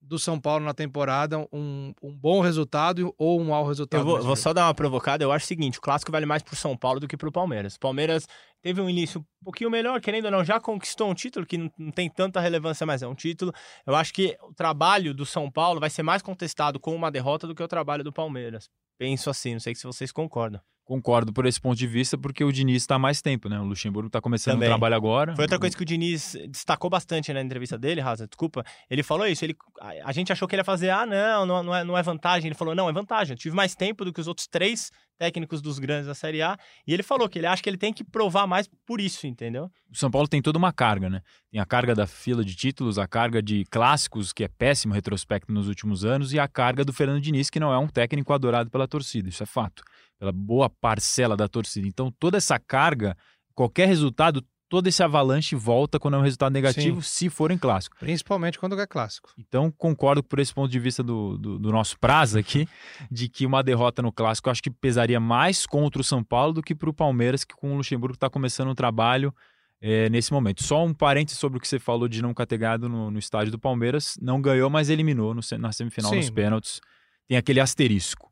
do 0.00 0.18
São 0.18 0.40
Paulo 0.40 0.64
na 0.64 0.72
temporada 0.72 1.38
um, 1.52 1.92
um 2.02 2.14
bom 2.14 2.40
resultado 2.40 3.14
ou 3.18 3.40
um 3.40 3.44
mau 3.46 3.66
resultado? 3.66 4.00
Eu 4.00 4.04
vou, 4.04 4.22
vou 4.22 4.36
só 4.36 4.52
dar 4.52 4.66
uma 4.66 4.74
provocada. 4.74 5.22
Eu 5.24 5.32
acho 5.32 5.44
o 5.44 5.48
seguinte: 5.48 5.78
o 5.78 5.82
clássico 5.82 6.12
vale 6.12 6.26
mais 6.26 6.42
pro 6.42 6.56
São 6.56 6.76
Paulo 6.76 7.00
do 7.00 7.08
que 7.08 7.16
pro 7.16 7.32
Palmeiras. 7.32 7.74
O 7.74 7.80
Palmeiras 7.80 8.26
teve 8.62 8.80
um 8.80 8.88
início 8.88 9.20
um 9.20 9.44
pouquinho 9.44 9.70
melhor, 9.70 10.00
querendo 10.00 10.26
ou 10.26 10.30
não, 10.30 10.44
já 10.44 10.58
conquistou 10.60 11.10
um 11.10 11.14
título 11.14 11.46
que 11.46 11.58
não, 11.58 11.70
não 11.78 11.90
tem 11.90 12.08
tanta 12.08 12.40
relevância, 12.40 12.86
mas 12.86 13.02
é 13.02 13.06
um 13.06 13.14
título. 13.14 13.52
Eu 13.86 13.94
acho 13.94 14.12
que 14.12 14.36
o 14.42 14.54
trabalho 14.54 15.12
do 15.14 15.26
São 15.26 15.50
Paulo 15.50 15.80
vai 15.80 15.90
ser 15.90 16.02
mais 16.02 16.22
contestado 16.22 16.80
com 16.80 16.94
uma 16.94 17.10
derrota 17.10 17.46
do 17.46 17.54
que 17.54 17.62
o 17.62 17.68
trabalho 17.68 18.04
do 18.04 18.12
Palmeiras. 18.12 18.68
Penso 18.98 19.30
assim, 19.30 19.52
não 19.52 19.60
sei 19.60 19.74
se 19.74 19.84
vocês 19.84 20.10
concordam. 20.10 20.60
Concordo 20.88 21.34
por 21.34 21.44
esse 21.44 21.60
ponto 21.60 21.76
de 21.76 21.86
vista, 21.86 22.16
porque 22.16 22.42
o 22.42 22.50
Diniz 22.50 22.82
está 22.82 22.94
há 22.94 22.98
mais 22.98 23.20
tempo, 23.20 23.46
né? 23.46 23.60
O 23.60 23.64
Luxemburgo 23.64 24.06
está 24.06 24.22
começando 24.22 24.54
Também. 24.54 24.70
o 24.70 24.70
trabalho 24.70 24.94
agora. 24.94 25.36
Foi 25.36 25.44
outra 25.44 25.58
coisa 25.58 25.76
que 25.76 25.82
o 25.82 25.84
Diniz 25.84 26.34
destacou 26.48 26.88
bastante 26.88 27.30
na 27.30 27.42
entrevista 27.42 27.76
dele, 27.76 28.00
Raza, 28.00 28.26
desculpa. 28.26 28.64
Ele 28.88 29.02
falou 29.02 29.26
isso, 29.26 29.44
ele, 29.44 29.54
a, 30.02 30.10
gente 30.12 30.32
achou 30.32 30.48
que 30.48 30.54
ele 30.54 30.60
ia 30.60 30.64
fazer, 30.64 30.88
ah, 30.88 31.04
não, 31.04 31.44
não, 31.44 31.62
não 31.62 31.76
é, 31.76 31.84
não 31.84 31.98
é 31.98 32.02
vantagem. 32.02 32.48
Ele 32.48 32.54
falou, 32.54 32.74
não, 32.74 32.88
é 32.88 32.92
vantagem. 32.94 33.34
Eu 33.34 33.38
tive 33.38 33.54
mais 33.54 33.74
tempo 33.74 34.02
do 34.02 34.14
que 34.14 34.18
os 34.18 34.26
outros 34.26 34.46
três 34.46 34.90
técnicos 35.18 35.60
dos 35.60 35.78
grandes 35.78 36.06
da 36.06 36.14
Série 36.14 36.40
A. 36.40 36.56
E 36.86 36.94
ele 36.94 37.02
falou 37.02 37.28
que 37.28 37.38
ele 37.38 37.46
acha 37.46 37.62
que 37.62 37.68
ele 37.68 37.76
tem 37.76 37.92
que 37.92 38.02
provar 38.02 38.46
mais 38.46 38.66
por 38.86 38.98
isso, 38.98 39.26
entendeu? 39.26 39.70
O 39.90 39.96
São 39.96 40.10
Paulo 40.10 40.28
tem 40.28 40.40
toda 40.40 40.56
uma 40.56 40.72
carga, 40.72 41.10
né? 41.10 41.20
Tem 41.50 41.60
a 41.60 41.66
carga 41.66 41.94
da 41.94 42.06
fila 42.06 42.44
de 42.44 42.54
títulos, 42.54 42.98
a 42.98 43.06
carga 43.06 43.42
de 43.42 43.64
clássicos, 43.66 44.32
que 44.32 44.44
é 44.44 44.48
péssimo 44.48 44.94
retrospecto 44.94 45.52
nos 45.52 45.68
últimos 45.68 46.04
anos, 46.04 46.32
e 46.32 46.38
a 46.38 46.46
carga 46.46 46.84
do 46.84 46.92
Fernando 46.92 47.20
Diniz, 47.20 47.50
que 47.50 47.60
não 47.60 47.72
é 47.72 47.78
um 47.78 47.88
técnico 47.88 48.32
adorado 48.32 48.70
pela 48.70 48.86
torcida, 48.86 49.28
isso 49.28 49.42
é 49.42 49.46
fato, 49.46 49.82
pela 50.18 50.32
boa 50.32 50.68
parcela 50.68 51.36
da 51.36 51.48
torcida. 51.48 51.86
Então, 51.86 52.10
toda 52.10 52.36
essa 52.36 52.58
carga, 52.58 53.16
qualquer 53.54 53.86
resultado, 53.86 54.44
todo 54.68 54.86
esse 54.86 55.02
avalanche 55.02 55.54
volta 55.54 55.98
quando 55.98 56.14
é 56.14 56.18
um 56.18 56.22
resultado 56.22 56.52
negativo, 56.52 57.02
se 57.02 57.30
for 57.30 57.50
em 57.50 57.58
clássico. 57.58 57.96
Principalmente 57.98 58.58
quando 58.58 58.78
é 58.78 58.86
clássico. 58.86 59.30
Então, 59.38 59.70
concordo 59.70 60.22
por 60.22 60.38
esse 60.38 60.52
ponto 60.52 60.70
de 60.70 60.78
vista 60.78 61.02
do, 61.02 61.38
do, 61.38 61.58
do 61.58 61.72
nosso 61.72 61.98
prazo 61.98 62.38
aqui, 62.38 62.68
de 63.10 63.28
que 63.28 63.46
uma 63.46 63.62
derrota 63.62 64.02
no 64.02 64.12
clássico 64.12 64.50
acho 64.50 64.62
que 64.62 64.70
pesaria 64.70 65.20
mais 65.20 65.66
contra 65.66 66.00
o 66.00 66.04
São 66.04 66.22
Paulo 66.22 66.54
do 66.54 66.62
que 66.62 66.74
para 66.74 66.90
o 66.90 66.94
Palmeiras, 66.94 67.44
que 67.44 67.54
com 67.54 67.72
o 67.72 67.76
Luxemburgo 67.76 68.14
está 68.14 68.28
começando 68.28 68.68
um 68.68 68.74
trabalho 68.74 69.32
é, 69.80 70.08
nesse 70.08 70.32
momento. 70.32 70.62
Só 70.62 70.84
um 70.84 70.92
parênteses 70.92 71.38
sobre 71.38 71.58
o 71.58 71.60
que 71.60 71.68
você 71.68 71.78
falou 71.78 72.08
de 72.08 72.20
não 72.20 72.34
ganhado 72.34 72.88
no, 72.88 73.10
no 73.10 73.18
estádio 73.18 73.52
do 73.52 73.58
Palmeiras. 73.58 74.18
Não 74.20 74.40
ganhou, 74.40 74.68
mas 74.68 74.90
eliminou 74.90 75.34
no, 75.34 75.40
na 75.58 75.72
semifinal 75.72 76.10
Sim. 76.10 76.16
nos 76.16 76.30
pênaltis. 76.30 76.80
Tem 77.28 77.36
aquele 77.36 77.60
asterisco. 77.60 78.27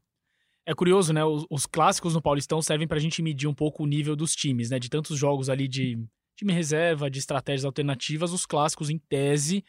É 0.67 0.75
curioso, 0.75 1.13
né? 1.13 1.25
Os, 1.25 1.47
os 1.49 1.65
clássicos 1.65 2.13
no 2.13 2.21
Paulistão 2.21 2.61
servem 2.61 2.89
pra 2.89 2.99
gente 2.99 3.23
medir 3.23 3.47
um 3.47 3.55
pouco 3.55 3.85
o 3.85 3.87
nível 3.87 4.17
dos 4.17 4.35
times, 4.35 4.71
né? 4.71 4.79
De 4.81 4.91
tantos 4.91 5.17
jogos 5.17 5.49
ali 5.49 5.69
de 5.69 5.97
time 6.37 6.53
reserva, 6.53 7.09
de 7.09 7.21
estratégias 7.21 7.65
alternativas, 7.65 8.33
os 8.33 8.45
clássicos, 8.45 8.91
em 8.91 8.99
tese, 8.99 9.65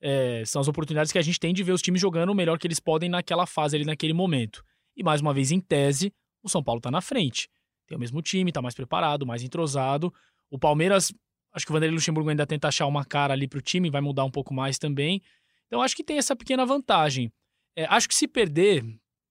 é, 0.00 0.44
são 0.44 0.60
as 0.60 0.68
oportunidades 0.68 1.12
que 1.12 1.18
a 1.18 1.22
gente 1.22 1.38
tem 1.38 1.52
de 1.52 1.62
ver 1.62 1.72
os 1.72 1.82
times 1.82 2.00
jogando 2.00 2.30
o 2.30 2.34
melhor 2.34 2.58
que 2.58 2.66
eles 2.66 2.80
podem 2.80 3.08
naquela 3.08 3.46
fase 3.46 3.76
ali, 3.76 3.84
naquele 3.84 4.12
momento. 4.12 4.64
E 4.96 5.02
mais 5.02 5.20
uma 5.20 5.34
vez, 5.34 5.50
em 5.50 5.60
tese, 5.60 6.12
o 6.42 6.48
São 6.48 6.62
Paulo 6.62 6.80
tá 6.80 6.90
na 6.90 7.00
frente. 7.00 7.48
Tem 7.86 7.96
o 7.96 8.00
mesmo 8.00 8.22
time, 8.22 8.52
tá 8.52 8.62
mais 8.62 8.74
preparado, 8.74 9.26
mais 9.26 9.42
entrosado. 9.42 10.12
O 10.50 10.58
Palmeiras, 10.58 11.12
acho 11.52 11.66
que 11.66 11.72
o 11.72 11.74
Vanderlei 11.74 11.94
Luxemburgo 11.94 12.30
ainda 12.30 12.46
tenta 12.46 12.68
achar 12.68 12.86
uma 12.86 13.04
cara 13.04 13.34
ali 13.34 13.48
pro 13.48 13.60
time, 13.60 13.90
vai 13.90 14.00
mudar 14.00 14.24
um 14.24 14.30
pouco 14.30 14.52
mais 14.52 14.78
também. 14.78 15.22
Então 15.66 15.82
acho 15.82 15.96
que 15.96 16.04
tem 16.04 16.18
essa 16.18 16.36
pequena 16.36 16.64
vantagem. 16.64 17.32
É, 17.76 17.84
acho 17.86 18.08
que 18.08 18.14
se 18.14 18.26
perder, 18.26 18.84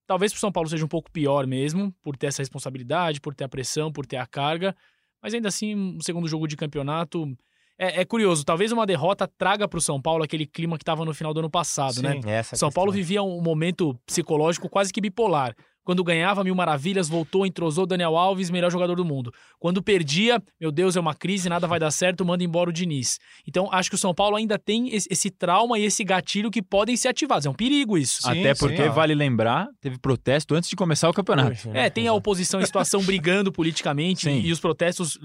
talvez 0.08 0.32
pro 0.32 0.40
São 0.40 0.52
Paulo 0.52 0.70
seja 0.70 0.84
um 0.84 0.88
pouco 0.88 1.12
pior 1.12 1.46
mesmo, 1.46 1.94
por 2.02 2.16
ter 2.16 2.28
essa 2.28 2.42
responsabilidade, 2.42 3.22
por 3.22 3.36
ter 3.36 3.44
a 3.44 3.50
pressão, 3.50 3.92
por 3.92 4.06
ter 4.06 4.18
a 4.18 4.26
carga. 4.26 4.76
Mas 5.22 5.34
ainda 5.34 5.50
assim, 5.50 5.76
um 5.76 6.02
segundo 6.02 6.28
jogo 6.28 6.48
de 6.48 6.56
campeonato. 6.56 7.38
É, 7.78 8.02
é 8.02 8.06
curioso, 8.06 8.44
talvez 8.44 8.72
uma 8.72 8.88
derrota 8.88 9.28
traga 9.28 9.68
pro 9.68 9.80
São 9.80 10.02
Paulo 10.02 10.24
aquele 10.24 10.48
clima 10.48 10.78
que 10.78 10.82
estava 10.82 11.06
no 11.06 11.14
final 11.14 11.32
do 11.32 11.42
ano 11.42 11.50
passado, 11.50 12.02
né? 12.02 12.20
Essa 12.26 12.56
São 12.56 12.72
Paulo 12.72 12.92
vivia 12.92 13.22
um 13.22 13.40
momento 13.40 13.94
psicológico 14.04 14.68
quase 14.68 14.92
que 14.92 15.00
bipolar. 15.00 15.56
Quando 15.88 16.04
ganhava 16.04 16.44
mil 16.44 16.54
maravilhas, 16.54 17.08
voltou, 17.08 17.46
entrosou 17.46 17.86
Daniel 17.86 18.18
Alves, 18.18 18.50
melhor 18.50 18.70
jogador 18.70 18.94
do 18.98 19.06
mundo. 19.06 19.34
Quando 19.58 19.82
perdia, 19.82 20.44
meu 20.60 20.70
Deus, 20.70 20.98
é 20.98 21.00
uma 21.00 21.16
crise, 21.16 21.48
nada 21.48 21.66
vai 21.66 21.80
dar 21.80 21.92
certo, 21.92 22.26
manda 22.26 22.44
embora 22.44 22.70
o 22.70 22.74
Diniz. 22.74 23.18
Então, 23.48 23.70
acho 23.72 23.90
que 23.90 23.96
o 23.96 23.98
São 23.98 24.14
Paulo 24.14 24.36
ainda 24.36 24.60
tem 24.60 24.94
esse, 24.94 25.30
trauma 25.32 25.80
e 25.80 25.86
esse 25.86 26.04
gatilho 26.04 26.52
que 26.52 26.62
podem 26.62 26.98
ser 26.98 27.08
ativados. 27.08 27.46
É 27.46 27.50
um 27.50 27.54
perigo 27.54 27.98
isso. 27.98 28.22
Sim, 28.22 28.32
Até 28.42 28.54
porque, 28.54 28.84
sim, 28.84 28.90
vale 28.90 29.16
lembrar, 29.16 29.66
teve 29.80 29.98
protesto 29.98 30.56
antes 30.56 30.70
de 30.70 30.76
começar 30.76 31.08
o 31.08 31.14
campeonato. 31.14 31.70
É, 31.74 31.90
tem 31.90 32.06
a 32.06 32.12
oposição 32.14 32.60
em 32.60 32.66
situação 32.66 33.02
brigando 33.02 33.50
politicamente 33.50 34.24
Sim. 34.24 34.42
e 34.42 34.52
os 34.52 34.60
protestos 34.60 35.18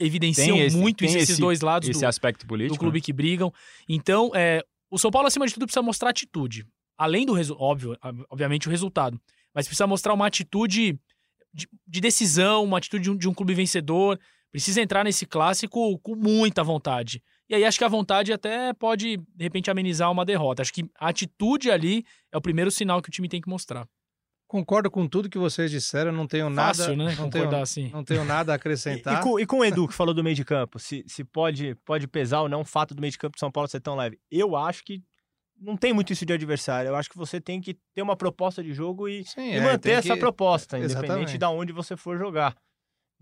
evidenciam 0.00 0.56
esse- 0.56 0.74
muito 0.74 1.04
esses 1.04 1.28
esse- 1.28 1.40
dois 1.42 1.60
lados 1.60 1.90
Esse 1.90 2.00
do, 2.00 2.06
aspecto 2.06 2.46
político. 2.46 2.74
do 2.76 2.80
clube 2.80 3.00
né? 3.00 3.02
que 3.04 3.12
brigam. 3.12 3.52
Então, 3.86 4.30
é, 4.34 4.62
o 4.90 4.96
São 4.98 5.10
Paulo, 5.10 5.28
acima 5.28 5.46
de 5.46 5.52
tudo, 5.52 5.66
precisa 5.66 5.82
mostrar 5.82 6.08
atitude. 6.08 6.64
Além 6.96 7.26
do 7.26 7.34
resultado, 7.34 7.62
óbvio, 7.62 7.98
obviamente, 8.30 8.66
o 8.66 8.70
resultado. 8.70 9.20
Mas 9.56 9.66
precisa 9.66 9.86
mostrar 9.86 10.12
uma 10.12 10.26
atitude 10.26 11.00
de, 11.54 11.66
de 11.88 12.00
decisão, 12.02 12.62
uma 12.62 12.76
atitude 12.76 13.04
de 13.04 13.10
um, 13.10 13.16
de 13.16 13.26
um 13.26 13.32
clube 13.32 13.54
vencedor. 13.54 14.20
Precisa 14.52 14.82
entrar 14.82 15.02
nesse 15.02 15.24
clássico 15.24 15.98
com 16.00 16.14
muita 16.14 16.62
vontade. 16.62 17.22
E 17.48 17.54
aí 17.54 17.64
acho 17.64 17.78
que 17.78 17.84
a 17.84 17.88
vontade 17.88 18.34
até 18.34 18.74
pode, 18.74 19.16
de 19.16 19.44
repente, 19.44 19.70
amenizar 19.70 20.12
uma 20.12 20.26
derrota. 20.26 20.60
Acho 20.60 20.74
que 20.74 20.84
a 21.00 21.08
atitude 21.08 21.70
ali 21.70 22.04
é 22.30 22.36
o 22.36 22.40
primeiro 22.40 22.70
sinal 22.70 23.00
que 23.00 23.08
o 23.08 23.12
time 23.12 23.30
tem 23.30 23.40
que 23.40 23.48
mostrar. 23.48 23.88
Concordo 24.46 24.90
com 24.90 25.08
tudo 25.08 25.28
que 25.28 25.38
vocês 25.38 25.70
disseram, 25.70 26.12
não 26.12 26.26
tenho 26.26 26.48
nada, 26.50 26.74
Fácil, 26.74 26.96
né? 26.96 27.06
não, 27.06 27.16
Concordar 27.24 27.50
tenho, 27.50 27.62
assim. 27.62 27.90
não 27.90 28.04
tenho 28.04 28.24
nada 28.24 28.52
a 28.52 28.54
E, 28.54 28.56
acrescentar. 28.56 29.20
e 29.20 29.22
com, 29.22 29.40
e 29.40 29.46
com 29.46 29.58
o 29.60 29.64
Edu, 29.64 29.88
que 29.88 29.94
falou 29.94 30.14
do 30.14 30.22
meio 30.22 30.36
de 30.36 30.44
campo, 30.44 30.78
se, 30.78 31.02
se 31.08 31.24
pode, 31.24 31.74
pode 31.84 32.06
pesar 32.06 32.42
ou 32.42 32.48
não 32.48 32.60
o 32.60 32.64
fato 32.64 32.94
do 32.94 33.00
meio 33.00 33.10
de 33.10 33.18
campo 33.18 33.36
de 33.36 33.40
São 33.40 33.50
Paulo 33.50 33.68
ser 33.68 33.80
tão 33.80 33.96
leve. 33.96 34.20
Eu 34.30 34.54
acho 34.54 34.84
que 34.84 35.02
não 35.60 35.76
tem 35.76 35.92
muito 35.92 36.12
isso 36.12 36.24
de 36.26 36.32
adversário. 36.32 36.88
Eu 36.88 36.96
acho 36.96 37.08
que 37.10 37.16
você 37.16 37.40
tem 37.40 37.60
que 37.60 37.76
ter 37.94 38.02
uma 38.02 38.16
proposta 38.16 38.62
de 38.62 38.72
jogo 38.74 39.08
e, 39.08 39.24
Sim, 39.24 39.52
e 39.52 39.56
é, 39.56 39.60
manter 39.60 39.92
essa 39.92 40.14
que- 40.14 40.20
proposta, 40.20 40.78
independente 40.78 41.04
Exatamente. 41.06 41.38
de 41.38 41.44
onde 41.46 41.72
você 41.72 41.96
for 41.96 42.18
jogar. 42.18 42.54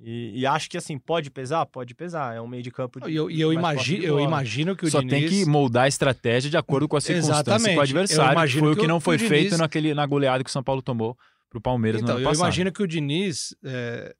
E, 0.01 0.41
e 0.41 0.45
acho 0.47 0.69
que 0.69 0.77
assim, 0.77 0.99
pode 0.99 1.31
pesar? 1.31 1.65
Pode 1.67 1.95
pesar. 1.95 2.35
É 2.35 2.41
um 2.41 2.49
meio 2.49 2.63
de 2.65 2.71
campo 2.73 2.99
de, 3.01 3.11
E 3.11 3.15
eu, 3.15 3.31
eu, 3.31 3.53
mais 3.61 3.77
posse 3.79 3.91
imagi 3.91 3.99
de 4.01 4.07
eu 4.07 4.19
imagino 4.21 4.75
que 4.77 4.85
o 4.87 4.91
Só 4.91 4.99
Diniz... 5.01 5.13
tem 5.15 5.29
que 5.29 5.47
moldar 5.49 5.85
a 5.85 5.89
estratégia 5.89 6.51
de 6.51 6.57
acordo 6.57 6.89
com 6.89 6.97
a 6.97 7.01
circunstância 7.01 7.43
Exatamente. 7.43 7.65
com 7.67 7.71
o 7.71 7.79
Eu 7.79 7.83
adversário. 7.83 8.27
que 8.31 8.33
imagino 8.35 8.65
foi 8.65 8.73
o 8.73 8.77
que 8.77 8.87
não 8.89 8.99
foi 9.01 9.17
o 9.17 9.19
feito 9.21 9.45
Diniz- 9.45 9.59
naquele, 9.61 9.95
na 9.95 10.05
goleada 10.05 10.43
que 10.43 10.51
o 10.51 10.53
São 10.53 10.65
Paulo 10.65 10.83
tomou 10.83 11.17
pro 11.49 11.61
Palmeiras 11.61 12.01
Então, 12.03 12.15
no 12.15 12.19
ano 12.19 12.27
eu 12.27 12.31
passado. 12.31 12.45
imagino 12.47 12.73
que 12.73 12.83
o 12.83 12.87
Diniz, 12.89 13.55
é, 13.65 14.13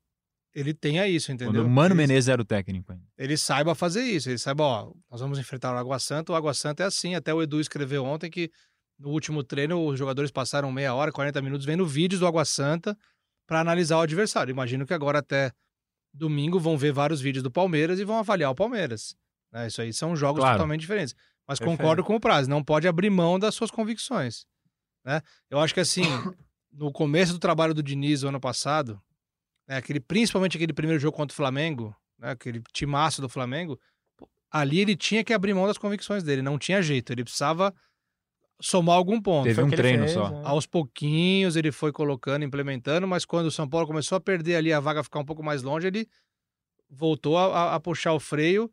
ele 0.55 0.73
tenha 0.73 1.07
isso, 1.07 1.27
Quando 1.27 1.41
entendeu? 1.43 1.65
o 1.65 1.69
Mano 1.69 1.93
ele, 1.93 2.01
Menezes 2.07 2.29
era 2.29 2.41
o 2.41 2.45
técnico 2.45 2.91
ainda. 2.93 3.03
ele 3.17 3.35
saiba 3.37 3.75
fazer 3.75 4.01
isso. 4.03 4.29
Ele 4.29 4.37
saiba, 4.37 4.63
ó, 4.63 4.91
nós 5.11 5.19
vamos 5.21 5.37
enfrentar 5.37 5.73
o 5.75 5.77
Água 5.77 5.99
Santa. 5.99 6.31
O 6.31 6.35
Água 6.35 6.53
Santa 6.53 6.83
é 6.83 6.85
assim. 6.85 7.13
Até 7.13 7.33
o 7.33 7.41
Edu 7.43 7.59
escreveu 7.59 8.05
ontem 8.05 8.31
que 8.31 8.49
no 8.97 9.09
último 9.09 9.43
treino 9.43 9.85
os 9.85 9.99
jogadores 9.99 10.31
passaram 10.31 10.71
meia 10.71 10.93
hora, 10.95 11.11
40 11.11 11.41
minutos 11.41 11.65
vendo 11.65 11.85
vídeos 11.85 12.21
do 12.21 12.25
Água 12.27 12.45
Santa 12.45 12.97
para 13.45 13.59
analisar 13.59 13.97
o 13.97 14.01
adversário. 14.01 14.49
Imagino 14.51 14.85
que 14.85 14.93
agora 14.93 15.19
até 15.19 15.51
domingo 16.13 16.59
vão 16.59 16.77
ver 16.77 16.93
vários 16.93 17.19
vídeos 17.19 17.43
do 17.43 17.51
Palmeiras 17.51 17.99
e 17.99 18.05
vão 18.05 18.17
avaliar 18.17 18.49
o 18.51 18.55
Palmeiras. 18.55 19.15
né? 19.51 19.67
Isso 19.67 19.81
aí 19.81 19.91
são 19.93 20.15
jogos 20.15 20.39
Claro. 20.39 20.55
totalmente 20.57 20.79
diferentes. 20.81 21.13
Mas 21.47 21.59
Perfeito. 21.59 21.77
concordo 21.77 22.03
com 22.03 22.15
o 22.15 22.19
prazo, 22.19 22.49
não 22.49 22.63
pode 22.63 22.87
abrir 22.87 23.09
mão 23.09 23.37
das 23.37 23.53
suas 23.53 23.69
convicções. 23.69 24.45
Né? 25.05 25.21
Eu 25.49 25.59
acho 25.59 25.73
que 25.73 25.79
assim, 25.79 26.01
no 26.71 26.91
começo 26.91 27.33
do 27.33 27.39
trabalho 27.39 27.73
do 27.73 27.83
Diniz 27.83 28.23
ano 28.23 28.39
passado, 28.39 28.99
né, 29.67 29.77
aquele, 29.77 29.99
principalmente 29.99 30.57
aquele 30.57 30.73
primeiro 30.73 30.99
jogo 30.99 31.15
contra 31.15 31.33
o 31.33 31.35
Flamengo, 31.35 31.95
né, 32.17 32.31
aquele 32.31 32.61
timaço 32.71 33.21
do 33.21 33.29
Flamengo, 33.29 33.79
ali 34.51 34.79
ele 34.79 34.95
tinha 34.95 35.23
que 35.23 35.33
abrir 35.33 35.53
mão 35.53 35.67
das 35.67 35.77
convicções 35.77 36.23
dele, 36.23 36.41
não 36.41 36.57
tinha 36.57 36.81
jeito, 36.81 37.11
ele 37.11 37.23
precisava 37.23 37.73
somar 38.61 38.95
algum 38.95 39.21
ponto. 39.21 39.45
Teve 39.45 39.61
um 39.61 39.69
treino 39.69 40.03
fez, 40.03 40.13
só. 40.13 40.29
né? 40.29 40.41
Aos 40.45 40.65
pouquinhos 40.65 41.55
ele 41.55 41.71
foi 41.71 41.91
colocando, 41.91 42.43
implementando, 42.43 43.07
mas 43.07 43.25
quando 43.25 43.47
o 43.47 43.51
São 43.51 43.67
Paulo 43.67 43.85
começou 43.87 44.15
a 44.15 44.21
perder 44.21 44.55
ali 44.55 44.71
a 44.71 44.79
vaga 44.79 45.03
ficar 45.03 45.19
um 45.19 45.25
pouco 45.25 45.43
mais 45.43 45.61
longe, 45.61 45.87
ele 45.87 46.07
voltou 46.89 47.37
a, 47.37 47.45
a- 47.45 47.75
a 47.75 47.79
puxar 47.79 48.13
o 48.13 48.19
freio 48.19 48.71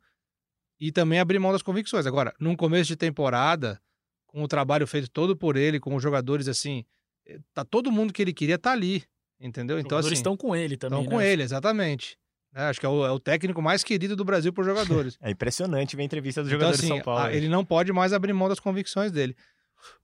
e 0.79 0.91
também 0.91 1.19
abrir 1.19 1.39
mão 1.39 1.51
das 1.51 1.61
convicções. 1.61 2.05
Agora, 2.05 2.33
num 2.39 2.55
começo 2.55 2.87
de 2.87 2.95
temporada, 2.95 3.81
com 4.25 4.41
o 4.41 4.47
trabalho 4.47 4.87
feito 4.87 5.09
todo 5.09 5.35
por 5.35 5.57
ele, 5.57 5.79
com 5.79 5.95
os 5.95 6.01
jogadores 6.01 6.47
assim, 6.47 6.85
eh, 7.25 7.39
tá 7.53 7.63
todo 7.65 7.91
mundo 7.91 8.13
que 8.13 8.21
ele 8.21 8.33
queria 8.33 8.57
tá 8.57 8.71
ali, 8.71 9.03
Entendeu? 9.43 9.75
Os 9.75 9.81
Então, 9.81 9.97
jogadores 9.97 10.13
assim, 10.13 10.19
estão 10.21 10.37
com 10.37 10.55
ele 10.55 10.77
também. 10.77 10.99
estão 11.01 11.11
com 11.11 11.17
né? 11.19 11.27
ele, 11.29 11.43
exatamente. 11.43 12.17
É, 12.55 12.61
acho 12.63 12.79
que 12.79 12.85
é 12.85 12.89
o, 12.89 13.05
é 13.05 13.11
o 13.11 13.19
técnico 13.19 13.61
mais 13.61 13.83
querido 13.83 14.15
do 14.15 14.23
Brasil 14.23 14.53
por 14.53 14.63
jogadores. 14.63 15.17
É 15.21 15.29
impressionante 15.31 15.95
ver 15.95 16.03
a 16.03 16.05
entrevista 16.05 16.41
dos 16.41 16.49
Então, 16.49 16.59
jogadores 16.59 16.79
assim, 16.79 16.87
de 16.89 16.95
São 16.95 17.03
Paulo. 17.03 17.19
a- 17.19 17.27
aí. 17.27 17.35
ele 17.37 17.49
não 17.49 17.65
pode 17.65 17.91
mais 17.91 18.13
abrir 18.13 18.31
mão 18.31 18.47
das 18.47 18.59
convicções 18.59 19.11
dele. 19.11 19.35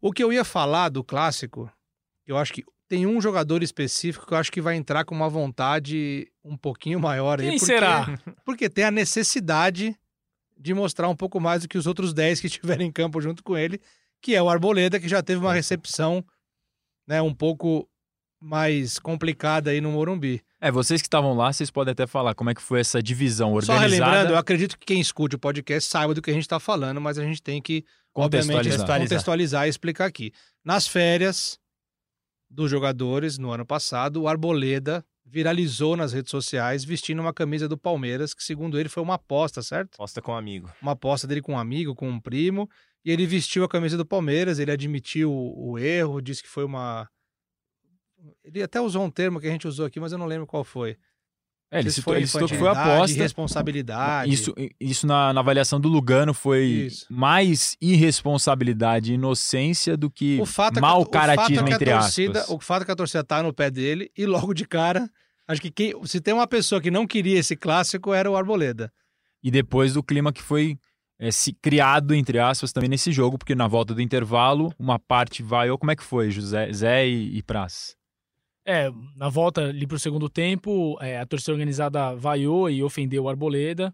O 0.02 0.12
que 0.12 0.21
eu 0.23 0.34
ia 0.34 0.43
falar 0.43 0.89
do 0.89 1.04
clássico, 1.04 1.71
eu 2.28 2.38
acho 2.38 2.52
que 2.52 2.65
tem 2.88 3.06
um 3.06 3.21
jogador 3.21 3.62
específico 3.63 4.25
que 4.25 4.34
eu 4.34 4.38
acho 4.38 4.52
que 4.52 4.60
vai 4.60 4.75
entrar 4.75 5.06
com 5.06 5.13
uma 5.15 5.30
vontade 5.30 6.28
um 6.43 6.58
pouquinho 6.58 6.99
maior 6.99 7.39
aí. 7.39 7.49
Quem 7.49 7.60
porque, 7.60 7.65
será? 7.73 8.06
Porque 8.43 8.67
tem 8.69 8.84
a 8.84 8.91
necessidade 8.91 9.95
de 10.58 10.73
mostrar 10.73 11.08
um 11.08 11.15
pouco 11.15 11.39
mais 11.39 11.62
do 11.62 11.67
que 11.69 11.78
os 11.78 11.86
outros 11.88 12.13
10 12.13 12.41
que 12.41 12.47
estiverem 12.47 12.88
em 12.88 12.91
campo 12.91 13.21
junto 13.21 13.41
com 13.43 13.56
ele, 13.56 13.80
que 14.21 14.36
é 14.36 14.41
o 14.41 14.49
Arboleda, 14.49 14.99
que 14.99 15.08
já 15.08 15.21
teve 15.21 15.39
uma 15.39 15.54
recepção 15.54 16.25
né, 17.08 17.21
um 17.21 17.34
pouco 17.34 17.88
mais 18.39 18.99
complicada 18.99 19.71
aí 19.71 19.82
no 19.82 19.91
Morumbi. 19.91 20.41
É, 20.62 20.71
vocês 20.71 21.02
que 21.02 21.08
estavam 21.08 21.34
lá, 21.34 21.52
vocês 21.52 21.69
podem 21.69 21.91
até 21.91 22.08
falar 22.08 22.34
como 22.36 22.49
é 22.49 22.56
que 22.56 22.62
foi 22.62 22.80
essa 22.80 23.02
divisão 23.02 23.49
Só 23.49 23.73
organizada. 23.73 23.88
relembrando, 23.88 24.34
eu 24.34 24.38
acredito 24.38 24.78
que 24.78 24.86
quem 24.86 24.99
escute 24.99 25.36
o 25.36 25.39
podcast 25.39 25.89
saiba 25.89 26.13
do 26.13 26.21
que 26.21 26.30
a 26.30 26.34
gente 26.34 26.43
está 26.43 26.60
falando, 26.60 27.02
mas 27.02 27.17
a 27.17 27.23
gente 27.23 27.41
tem 27.41 27.62
que 27.62 27.86
obviamente, 28.15 28.58
Contextualizar. 28.58 28.99
contextualizar 28.99 29.67
e 29.67 29.69
explicar 29.69 30.06
aqui. 30.06 30.32
Nas 30.63 30.88
férias 30.88 31.60
dos 32.49 32.69
jogadores, 32.69 33.38
no 33.38 33.52
ano 33.52 33.65
passado, 33.65 34.21
o 34.21 34.28
Arboleda 34.28 35.06
viralizou 35.25 35.95
nas 35.95 36.12
redes 36.12 36.32
sociais 36.32 36.84
vestindo 36.84 37.19
uma 37.21 37.34
camisa 37.34 37.67
do 37.67 37.78
Palmeiras, 37.78 38.34
que 38.34 38.43
segundo 38.43 38.80
ele 38.80 38.89
foi 38.89 39.04
uma 39.04 39.13
aposta, 39.13 39.62
certo? 39.62 39.97
Posta 39.97 40.21
com 40.21 40.32
um 40.32 40.36
amigo. 40.36 40.71
Uma 40.82 40.93
aposta 40.93 41.28
dele 41.28 41.41
com 41.41 41.54
um 41.54 41.60
amigo, 41.60 41.93
com 41.93 42.10
um 42.10 42.19
primo, 42.19 42.67
e 43.06 43.12
ele 43.12 43.28
vestiu 43.28 43.63
a 43.63 43.69
camisa 43.69 43.95
do 43.95 44.06
Palmeiras, 44.06 44.58
ele 44.58 44.71
admitiu 44.71 45.32
o 45.32 45.78
erro, 45.78 46.21
disse 46.21 46.41
que 46.41 46.49
foi 46.49 46.63
uma... 46.63 47.08
Ele 48.44 48.62
até 48.62 48.80
usou 48.82 49.04
um 49.04 49.10
termo 49.10 49.40
que 49.40 49.48
a 49.48 49.52
gente 49.52 49.68
usou 49.68 49.86
aqui, 49.86 50.00
mas 50.00 50.12
eu 50.12 50.18
não 50.18 50.26
lembro 50.26 50.48
qual 50.48 50.64
foi. 50.64 50.98
É, 51.72 51.80
ele 51.80 51.92
citou, 51.92 52.16
ele 52.16 52.26
citou 52.26 52.48
que 52.48 52.58
foi 52.58 52.68
aposta. 52.68 53.22
Responsabilidade. 53.22 54.34
Isso, 54.34 54.56
isso 54.80 55.06
na, 55.06 55.32
na 55.32 55.40
avaliação 55.40 55.80
do 55.80 55.88
Lugano 55.88 56.34
foi 56.34 56.66
Isso. 56.66 57.06
mais 57.10 57.78
irresponsabilidade 57.80 59.12
e 59.12 59.16
inocência 59.16 59.96
do 59.96 60.10
que 60.10 60.40
O 60.42 60.48
fato 60.48 60.80
é 60.80 60.82
que, 60.82 60.88
o 60.88 61.02
é 61.02 61.06
caratismo, 61.06 61.66
que 61.66 61.72
a 61.72 61.76
entre 61.76 61.92
torcida, 61.92 62.40
aspas. 62.40 62.56
O 62.56 62.60
fato 62.60 62.82
é 62.82 62.86
que 62.86 62.92
a 62.92 62.96
torcida 62.96 63.24
tá 63.24 63.44
no 63.44 63.54
pé 63.54 63.70
dele 63.70 64.12
e 64.18 64.26
logo 64.26 64.52
de 64.54 64.66
cara, 64.66 65.08
acho 65.48 65.62
que 65.62 65.70
quem, 65.70 65.94
se 66.06 66.20
tem 66.20 66.34
uma 66.34 66.48
pessoa 66.48 66.82
que 66.82 66.90
não 66.90 67.06
queria 67.06 67.38
esse 67.38 67.56
clássico 67.56 68.16
era 68.16 68.30
o 68.30 68.36
Arboleda. 68.36 68.92
E 69.44 69.52
depois 69.52 69.94
do 69.94 70.02
clima 70.02 70.34
que 70.34 70.42
foi 70.42 70.76
é, 71.20 71.30
se 71.30 71.54
criado, 71.54 72.16
entre 72.16 72.40
aspas, 72.40 72.72
também 72.72 72.90
nesse 72.90 73.12
jogo, 73.12 73.38
porque 73.38 73.54
na 73.54 73.68
volta 73.68 73.94
do 73.94 74.02
intervalo, 74.02 74.74
uma 74.80 74.98
parte 74.98 75.44
vaiou. 75.44 75.78
Como 75.78 75.92
é 75.92 75.96
que 75.96 76.04
foi, 76.04 76.32
José 76.32 76.72
Zé 76.74 77.08
e, 77.08 77.38
e 77.38 77.44
Praz? 77.44 77.99
É, 78.65 78.91
na 79.15 79.30
volta 79.30 79.65
ali 79.65 79.88
pro 79.88 79.98
segundo 79.98 80.30
tempo, 80.30 80.98
é, 81.02 81.19
a 81.19 81.26
torcida 81.26 81.54
organizada 81.54 82.15
vaiou 82.15 82.69
e 82.69 82.84
ofendeu 82.84 83.24
o 83.24 83.30
Arboleda. 83.30 83.93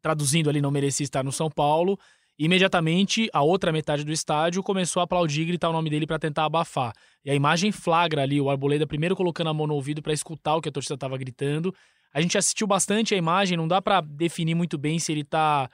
Traduzindo 0.00 0.48
ali, 0.48 0.60
não 0.60 0.70
merecia 0.70 1.04
estar 1.04 1.24
no 1.24 1.32
São 1.32 1.50
Paulo. 1.50 1.98
Imediatamente, 2.38 3.28
a 3.32 3.42
outra 3.42 3.72
metade 3.72 4.04
do 4.04 4.12
estádio 4.12 4.62
começou 4.62 5.00
a 5.00 5.04
aplaudir 5.04 5.42
e 5.42 5.46
gritar 5.46 5.70
o 5.70 5.72
nome 5.72 5.90
dele 5.90 6.06
para 6.06 6.20
tentar 6.20 6.44
abafar. 6.44 6.92
E 7.24 7.30
a 7.30 7.34
imagem 7.34 7.72
flagra 7.72 8.22
ali 8.22 8.40
o 8.40 8.48
Arboleda 8.48 8.86
primeiro 8.86 9.16
colocando 9.16 9.50
a 9.50 9.54
mão 9.54 9.66
no 9.66 9.74
ouvido 9.74 10.00
para 10.00 10.12
escutar 10.12 10.54
o 10.54 10.60
que 10.60 10.68
a 10.68 10.72
torcida 10.72 10.94
estava 10.94 11.18
gritando. 11.18 11.74
A 12.14 12.20
gente 12.20 12.38
assistiu 12.38 12.66
bastante 12.66 13.12
a 13.12 13.18
imagem, 13.18 13.56
não 13.56 13.66
dá 13.66 13.82
para 13.82 14.00
definir 14.00 14.54
muito 14.54 14.78
bem 14.78 15.00
se 15.00 15.10
ele 15.10 15.24
tá 15.24 15.68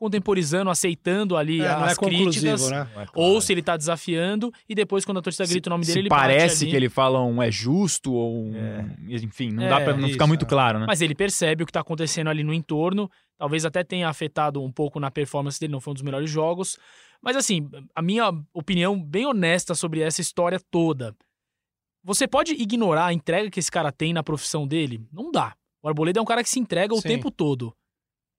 contemporizando, 0.00 0.70
aceitando 0.70 1.36
ali 1.36 1.60
É, 1.60 1.68
não 1.68 1.84
as 1.84 1.92
é 1.92 1.96
críticas, 1.96 2.70
né? 2.70 2.88
ou 3.14 3.38
se 3.38 3.52
ele 3.52 3.60
tá 3.62 3.76
desafiando, 3.76 4.50
e 4.66 4.74
depois, 4.74 5.04
quando 5.04 5.18
a 5.18 5.22
torcida 5.22 5.46
grita 5.46 5.68
o 5.68 5.70
nome 5.70 5.84
dele, 5.84 5.92
se 5.92 5.98
ele 5.98 6.08
parece 6.08 6.66
que 6.66 6.74
ele 6.74 6.88
fala 6.88 7.22
um 7.22 7.42
é 7.42 7.50
justo 7.50 8.12
ou 8.14 8.46
um, 8.46 8.96
enfim, 9.08 9.50
não 9.50 9.68
dá 9.68 9.78
É, 9.80 9.84
pra 9.84 9.92
não 9.96 10.08
ficar 10.08 10.24
isso, 10.24 10.28
muito 10.28 10.46
é. 10.46 10.48
claro, 10.48 10.78
né? 10.78 10.86
Mas 10.88 11.02
ele 11.02 11.14
percebe 11.14 11.62
o 11.62 11.66
que 11.66 11.72
tá 11.72 11.80
acontecendo 11.80 12.28
ali 12.30 12.42
no 12.42 12.54
entorno. 12.54 13.10
Talvez 13.36 13.64
até 13.66 13.84
tenha 13.84 14.08
afetado 14.08 14.62
um 14.62 14.72
pouco 14.72 14.98
na 14.98 15.10
performance 15.10 15.60
dele, 15.60 15.72
não 15.72 15.80
foi 15.80 15.90
um 15.90 15.94
dos 15.94 16.02
melhores 16.02 16.30
jogos. 16.30 16.78
Mas 17.22 17.36
assim, 17.36 17.68
a 17.94 18.00
minha 18.00 18.32
opinião 18.54 18.98
bem 18.98 19.26
honesta 19.26 19.74
sobre 19.74 20.00
essa 20.00 20.22
história 20.22 20.58
toda. 20.70 21.14
Você 22.02 22.26
pode 22.26 22.52
ignorar 22.52 23.06
a 23.06 23.12
entrega 23.12 23.50
que 23.50 23.60
esse 23.60 23.70
cara 23.70 23.92
tem 23.92 24.14
na 24.14 24.22
profissão 24.22 24.66
dele? 24.66 25.06
Não 25.12 25.30
dá. 25.30 25.54
O 25.82 25.88
Arboleda 25.88 26.18
é 26.18 26.22
um 26.22 26.26
cara 26.26 26.42
que 26.42 26.48
se 26.48 26.58
entrega 26.58 26.94
o 26.94 27.00
Sim. 27.00 27.08
tempo 27.08 27.30
todo. 27.30 27.74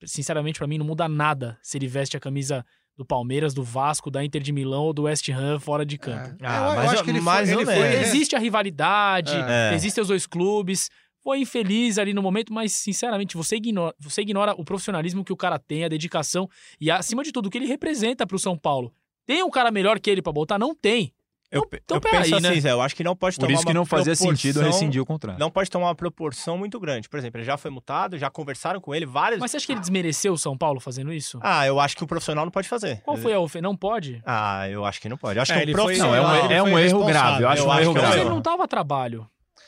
Sinceramente, 0.05 0.57
pra 0.59 0.67
mim, 0.67 0.77
não 0.77 0.85
muda 0.85 1.07
nada 1.07 1.57
se 1.61 1.77
ele 1.77 1.87
veste 1.87 2.15
a 2.17 2.19
camisa 2.19 2.65
do 2.97 3.05
Palmeiras, 3.05 3.53
do 3.53 3.63
Vasco, 3.63 4.11
da 4.11 4.23
Inter 4.23 4.41
de 4.41 4.51
Milão 4.51 4.83
ou 4.83 4.93
do 4.93 5.03
West 5.03 5.27
Ham 5.29 5.59
fora 5.59 5.85
de 5.85 5.97
campo. 5.97 6.29
É. 6.41 6.47
Ah, 6.47 6.57
eu, 6.57 6.69
eu 6.71 6.75
mas- 6.75 6.93
acho 6.93 7.03
que 7.03 7.09
ele 7.09 7.21
mais 7.21 7.49
foi, 7.49 7.55
ou 7.55 7.61
ele 7.61 7.71
foi 7.79 7.89
menos. 7.89 8.07
Existe 8.07 8.35
a 8.35 8.39
rivalidade, 8.39 9.33
É. 9.35 9.73
existem 9.73 10.01
os 10.01 10.07
dois 10.07 10.25
clubes. 10.27 10.89
Foi 11.23 11.39
infeliz 11.39 11.97
ali 11.99 12.13
no 12.13 12.21
momento, 12.21 12.51
mas 12.53 12.71
sinceramente, 12.73 13.37
você 13.37 13.55
ignora, 13.55 13.95
você 13.99 14.21
ignora 14.21 14.53
o 14.59 14.65
profissionalismo 14.65 15.23
que 15.23 15.31
o 15.31 15.37
cara 15.37 15.57
tem, 15.59 15.83
a 15.85 15.87
dedicação 15.87 16.49
e, 16.79 16.89
acima 16.91 17.23
de 17.23 17.31
tudo, 17.31 17.45
o 17.45 17.49
que 17.49 17.57
ele 17.59 17.67
representa 17.67 18.25
pro 18.25 18.39
São 18.39 18.57
Paulo. 18.57 18.91
Tem 19.25 19.43
um 19.43 19.49
cara 19.51 19.69
melhor 19.71 19.99
que 19.99 20.09
ele 20.09 20.21
pra 20.21 20.33
botar? 20.33 20.57
Não 20.57 20.73
tem. 20.75 21.13
Eu, 21.51 21.63
Então- 21.67 21.79
então 21.83 21.97
eu 21.97 22.01
penso 22.01 22.35
assim, 22.35 22.43
né? 22.47 22.59
Zé, 22.61 22.71
eu 22.71 22.81
acho 22.81 22.95
que 22.95 23.03
não 23.03 23.13
pode 23.13 23.35
Por 23.35 23.41
tomar 23.41 23.53
isso 23.53 23.63
que 23.63 23.69
uma 23.69 23.73
não 23.73 23.85
fazia 23.85 24.15
sentido 24.15 24.53
proporção- 24.53 24.79
rescindir 24.79 25.01
o 25.01 25.05
contrato. 25.05 25.37
Não 25.37 25.51
pode 25.51 25.69
tomar 25.69 25.87
uma 25.87 25.95
proporção 25.95 26.57
muito 26.57 26.79
grande. 26.79 27.09
Por 27.09 27.19
exemplo, 27.19 27.39
ele 27.39 27.45
já 27.45 27.57
foi 27.57 27.69
multado, 27.69 28.17
já 28.17 28.29
conversaram 28.29 28.79
com 28.79 28.95
ele 28.95 29.05
várias... 29.05 29.39
Mas 29.41 29.51
você 29.51 29.57
acha 29.57 29.65
que 29.65 29.73
ele 29.73 29.81
desmereceu 29.81 30.31
o 30.31 30.37
São 30.37 30.57
Paulo 30.57 30.79
fazendo 30.79 31.11
isso? 31.11 31.39
Ah, 31.43 31.67
eu 31.67 31.77
acho 31.79 31.97
que 31.97 32.03
o 32.05 32.07
profissional 32.07 32.45
não 32.45 32.51
pode 32.51 32.69
fazer. 32.69 33.01
Qual 33.01 33.17
foi 33.17 33.33
a 33.33 33.39
ofensa? 33.39 33.61
Não 33.63 33.75
pode? 33.75 34.21
Ah, 34.25 34.69
eu 34.69 34.85
acho 34.85 35.01
que 35.01 35.09
não 35.09 35.17
pode. 35.17 35.37
Eu 35.37 35.41
acho 35.41 35.51
É, 35.51 35.57
que 35.57 35.61
ele 35.63 35.73
o 35.73 35.75
foi- 35.75 35.83
profissional... 35.97 36.23
Não, 36.23 36.35
é 36.35 36.41
um, 36.41 36.45
ele 36.45 36.53
é 36.53 36.63
um 36.63 36.71
foi 36.71 36.83
erro 36.83 37.05
grave. 37.05 37.43
Eu 37.43 37.49
acho 37.49 37.61
Eu 37.63 37.67
um 37.67 37.71
acho 37.71 37.81
erro 37.81 37.91
que 37.93 37.97
é 37.99 38.01
um 38.01 38.03
Mas 38.05 38.11
grave. 38.13 38.19
ele 38.21 38.29
não 38.29 38.41
tava 38.41 38.63
a 38.63 38.67
trabalho. 38.67 39.27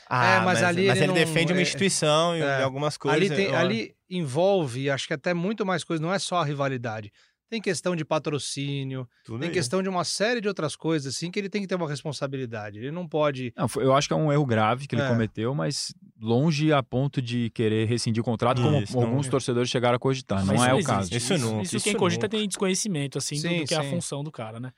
Ah, 0.10 0.26
É, 0.26 0.36
mas 0.38 0.46
mas, 0.46 0.64
ali 0.64 0.88
mas 0.88 0.98
ele 0.98 1.06
ele, 1.06 1.08
não- 1.08 1.14
defende 1.16 1.52
uma 1.54 1.60
é- 1.60 1.64
instituição 1.64 2.38
e 2.38 2.42
é. 2.42 2.62
algumas 2.64 2.96
coisas. 2.98 3.20
ali, 3.20 3.30
tem, 3.36 3.46
eu- 3.48 3.58
ali 3.58 3.94
envolve, 4.10 4.90
acho 4.90 5.08
que 5.08 5.14
até 5.14 5.34
muito 5.34 5.66
mais 5.66 5.84
coisas, 5.84 6.02
não 6.06 6.14
é 6.14 6.20
só 6.20 6.38
a 6.38 6.46
rivalidade. 6.46 7.12
Tem 7.54 7.62
questão 7.62 7.96
de 7.96 8.04
patrocínio, 8.04 9.08
Tudo 9.24 9.38
tem 9.40 9.50
isso. 9.50 9.54
questão 9.54 9.84
de 9.84 9.88
uma 9.88 10.04
série 10.04 10.42
de 10.42 10.48
outras 10.48 10.76
coisas, 10.76 11.16
assim, 11.16 11.30
que 11.30 11.38
ele 11.40 11.50
tem 11.50 11.62
que 11.62 11.68
ter 11.68 11.76
uma 11.76 11.88
responsabilidade. 11.88 12.80
Ele 12.80 12.90
não 12.90 13.08
pode. 13.08 13.54
Não, 13.56 13.68
eu 13.76 13.94
acho 13.96 14.08
que 14.08 14.14
é 14.14 14.18
um 14.18 14.32
erro 14.34 14.44
grave 14.46 14.88
que 14.88 14.96
ele 14.96 15.04
É. 15.04 15.08
cometeu, 15.08 15.54
mas 15.54 15.94
longe 16.20 16.74
a 16.74 16.82
ponto 16.82 17.22
de 17.22 17.52
querer 17.52 17.88
rescindir 17.88 18.22
o 18.22 18.26
contrato, 18.26 18.60
como 18.60 18.80
Isso, 18.80 18.96
não- 18.98 19.04
alguns 19.06 19.28
torcedores 19.28 19.70
chegaram 19.70 19.98
a 19.98 20.00
cogitar. 20.00 20.44
Mas 20.44 20.58
não 20.60 20.66
é 20.66 20.74
o 20.74 20.84
caso. 20.84 21.16
Isso 21.16 21.38
nunca, 21.38 21.62
Isso, 21.62 21.76
isso 21.78 21.84
quem 21.84 21.96
cogita 21.96 22.26
nunca. 22.26 22.38
tem 22.38 22.48
desconhecimento, 22.48 23.20
assim, 23.20 23.36
do- 23.36 23.42
Sim, 23.42 23.60
do 23.60 23.66
que 23.68 23.76
é 23.76 23.78
a 23.78 23.84
sim. 23.84 23.90
função 23.92 24.24
do 24.24 24.32
cara, 24.32 24.60
né? 24.60 24.72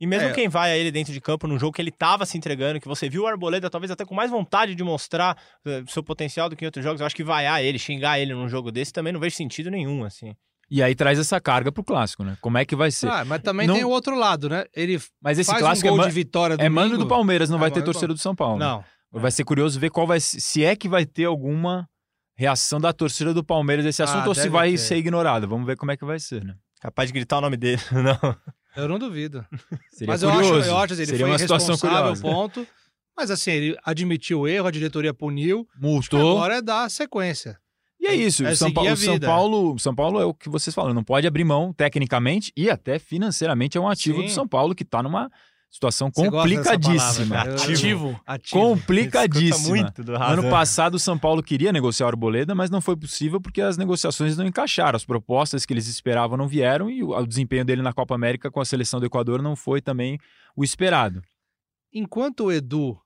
E 0.00 0.06
mesmo 0.06 0.28
É. 0.28 0.32
quem 0.32 0.48
vai 0.48 0.72
a 0.72 0.76
ele 0.78 0.90
dentro 0.90 1.12
de 1.12 1.20
campo 1.20 1.46
num 1.46 1.58
jogo 1.58 1.72
que 1.74 1.82
ele 1.82 1.92
tava 1.92 2.24
se 2.24 2.38
entregando, 2.38 2.80
que 2.80 2.88
você 2.88 3.08
viu 3.10 3.24
o 3.24 3.26
Arboleda 3.26 3.68
talvez 3.68 3.90
até 3.90 4.04
com 4.06 4.14
mais 4.14 4.30
vontade 4.30 4.74
de 4.74 4.82
mostrar 4.82 5.36
eh, 5.66 5.84
seu 5.86 6.02
potencial 6.02 6.48
do 6.48 6.56
que 6.56 6.64
em 6.64 6.66
outros 6.66 6.82
jogos, 6.82 7.00
eu 7.00 7.06
acho 7.06 7.14
que 7.14 7.22
vaiar 7.22 7.62
ele, 7.62 7.78
xingar 7.78 8.18
ele 8.18 8.32
num 8.32 8.48
jogo 8.48 8.72
desse 8.72 8.90
também 8.90 9.12
não 9.12 9.20
vejo 9.20 9.36
sentido 9.36 9.70
nenhum, 9.70 10.02
assim. 10.02 10.34
E 10.74 10.82
aí 10.82 10.94
traz 10.94 11.18
essa 11.18 11.38
carga 11.38 11.70
pro 11.70 11.84
clássico, 11.84 12.24
né? 12.24 12.34
Como 12.40 12.56
é 12.56 12.64
que 12.64 12.74
vai 12.74 12.90
ser? 12.90 13.06
Ah, 13.08 13.26
mas 13.26 13.42
também 13.42 13.66
Não- 13.66 13.74
tem 13.74 13.84
o 13.84 13.90
outro 13.90 14.16
lado, 14.18 14.48
né? 14.48 14.64
Ele 14.74 14.98
mas 15.20 15.38
esse 15.38 15.50
faz 15.50 15.60
clássico 15.62 15.86
um 15.86 15.88
é, 15.88 15.90
gol 15.90 15.98
ma- 15.98 16.06
de 16.08 16.14
vitória 16.14 16.56
é 16.58 16.68
mando 16.70 16.90
do 16.90 16.98
domingo. 17.00 17.08
Palmeiras, 17.10 17.50
não 17.50 17.58
É 17.58 17.60
vai 17.60 17.70
ter 17.70 17.80
do 17.80 17.84
torcedor 17.84 18.16
do 18.16 18.20
São 18.20 18.34
Paulo. 18.34 18.58
né? 18.58 18.64
Não. 18.64 18.84
Vai 19.20 19.30
ser 19.30 19.44
curioso 19.44 19.78
ver 19.78 19.90
qual 19.90 20.06
vai 20.06 20.18
se 20.18 20.40
se 20.40 20.64
é 20.64 20.74
que 20.74 20.88
vai 20.88 21.04
ter 21.04 21.26
alguma 21.26 21.86
reação 22.34 22.80
da 22.80 22.90
torcida 22.94 23.34
do 23.34 23.44
Palmeiras 23.44 23.84
desse 23.84 24.00
Ah, 24.00 24.06
assunto 24.06 24.28
ou 24.28 24.34
se 24.34 24.48
vai 24.48 24.70
ter. 24.70 24.78
ser 24.78 24.96
ignorado. 24.96 25.46
Vamos 25.46 25.66
ver 25.66 25.76
como 25.76 25.90
é 25.90 25.96
que 25.98 26.04
vai 26.06 26.18
ser, 26.18 26.42
né? 26.42 26.54
Capaz 26.80 27.10
de 27.10 27.12
gritar 27.12 27.36
o 27.36 27.40
nome 27.42 27.58
dele, 27.58 27.82
não. 27.92 28.36
Eu 28.74 28.88
não 28.88 28.98
duvido. 28.98 29.44
Seria 29.90 30.06
mas 30.14 30.22
eu 30.22 30.30
curioso. 30.32 30.58
acho, 30.60 30.68
eu 30.70 30.78
acho 30.78 30.92
assim, 30.94 31.02
ele 31.02 31.10
Seria 31.10 31.26
foi 31.26 31.30
uma 31.32 31.38
situação 31.38 31.74
responsável, 31.74 32.14
curiosa. 32.14 32.22
ponto. 32.22 32.66
Mas 33.14 33.30
assim, 33.30 33.50
ele 33.50 33.76
admitiu 33.84 34.40
o 34.40 34.48
erro, 34.48 34.66
a 34.66 34.70
diretoria 34.70 35.12
puniu. 35.12 35.68
Multou. 35.78 36.38
Agora 36.38 36.56
é 36.56 36.62
dar 36.62 36.90
sequência. 36.90 37.58
E 38.02 38.06
é 38.08 38.14
isso. 38.16 38.44
É 38.44 38.52
São, 38.56 38.72
Paulo, 38.72 38.96
São. 38.96 39.20
Paulo, 39.20 39.78
São 39.78 39.94
Paulo 39.94 40.20
é 40.20 40.24
o 40.24 40.34
que 40.34 40.48
vocês 40.48 40.74
falam, 40.74 40.92
não 40.92 41.04
pode 41.04 41.24
abrir 41.24 41.44
mão 41.44 41.72
tecnicamente 41.72 42.52
e 42.56 42.68
até 42.68 42.98
financeiramente 42.98 43.78
é 43.78 43.80
um 43.80 43.88
ativo 43.88 44.18
Sim. 44.18 44.24
do 44.24 44.30
São 44.32 44.48
Paulo 44.48 44.74
que 44.74 44.82
está 44.82 45.04
numa 45.04 45.30
situação 45.70 46.10
Você 46.12 46.28
complicadíssima. 46.28 47.36
palavra, 47.36 47.54
Ativo. 47.54 48.20
Ativo. 48.26 48.60
complicadíssima. 48.60 49.56
Escuta 49.56 49.70
muito 49.70 50.04
do 50.04 50.16
Ano 50.16 50.50
passado 50.50 50.96
o 50.96 50.98
São 50.98 51.16
Paulo 51.16 51.44
queria 51.44 51.72
negociar 51.72 52.06
o 52.06 52.08
Arboleda, 52.08 52.56
mas 52.56 52.70
não 52.70 52.80
foi 52.80 52.96
possível 52.96 53.40
porque 53.40 53.62
as 53.62 53.76
negociações 53.76 54.36
não 54.36 54.44
encaixaram. 54.44 54.96
As 54.96 55.04
propostas 55.04 55.64
que 55.64 55.72
eles 55.72 55.86
esperavam 55.86 56.36
não 56.36 56.48
vieram 56.48 56.90
e 56.90 57.04
o, 57.04 57.16
o 57.16 57.26
desempenho 57.26 57.64
dele 57.64 57.82
na 57.82 57.92
Copa 57.92 58.16
América 58.16 58.50
com 58.50 58.60
a 58.60 58.64
seleção 58.64 58.98
do 58.98 59.06
Equador 59.06 59.40
não 59.40 59.54
foi 59.54 59.80
também 59.80 60.18
o 60.56 60.64
esperado. 60.64 61.22
Enquanto 61.94 62.46
o 62.46 62.52
Edu 62.52 62.98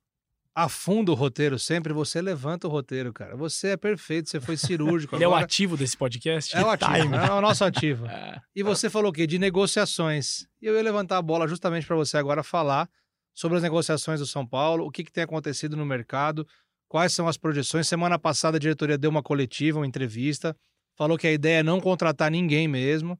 afunda 0.58 1.12
o 1.12 1.14
roteiro 1.14 1.58
sempre, 1.58 1.92
você 1.92 2.22
levanta 2.22 2.66
o 2.66 2.70
roteiro, 2.70 3.12
cara. 3.12 3.36
Você 3.36 3.68
é 3.68 3.76
perfeito, 3.76 4.30
você 4.30 4.40
foi 4.40 4.56
cirúrgico. 4.56 5.14
Ele 5.16 5.24
é 5.24 5.28
o 5.28 5.30
Agora- 5.32 5.44
ativo 5.44 5.76
desse 5.76 5.94
podcast? 5.94 6.56
É 6.56 6.64
o 6.64 6.70
ativo, 6.70 7.14
é 7.14 7.30
o 7.30 7.40
nosso 7.42 7.62
ativo. 7.62 8.06
É. 8.16 8.40
E 8.54 8.62
você 8.62 8.88
falou 8.88 9.10
o 9.10 9.12
quê? 9.12 9.26
De 9.26 9.38
negociações. 9.38 10.46
E 10.62 10.66
eu 10.66 10.74
ia 10.74 10.82
levantar 10.82 11.18
a 11.18 11.22
bola 11.22 11.46
justamente 11.46 11.86
para 11.86 11.94
você 11.94 12.16
agora 12.16 12.42
falar 12.42 12.88
sobre 13.34 13.58
as 13.58 13.62
negociações 13.62 14.18
do 14.18 14.26
São 14.26 14.46
Paulo, 14.46 14.86
o 14.86 14.90
que, 14.90 15.04
que 15.04 15.12
tem 15.12 15.22
acontecido 15.24 15.76
no 15.76 15.84
mercado, 15.84 16.46
quais 16.88 17.12
são 17.12 17.28
as 17.28 17.36
projeções. 17.36 17.86
Semana 17.86 18.18
passada 18.18 18.56
a 18.56 18.60
diretoria 18.60 18.96
deu 18.96 19.10
uma 19.10 19.22
coletiva, 19.22 19.78
uma 19.78 19.86
entrevista, 19.86 20.56
falou 20.96 21.18
que 21.18 21.26
a 21.26 21.32
ideia 21.32 21.58
é 21.58 21.62
não 21.62 21.82
contratar 21.82 22.30
ninguém 22.30 22.66
mesmo. 22.66 23.18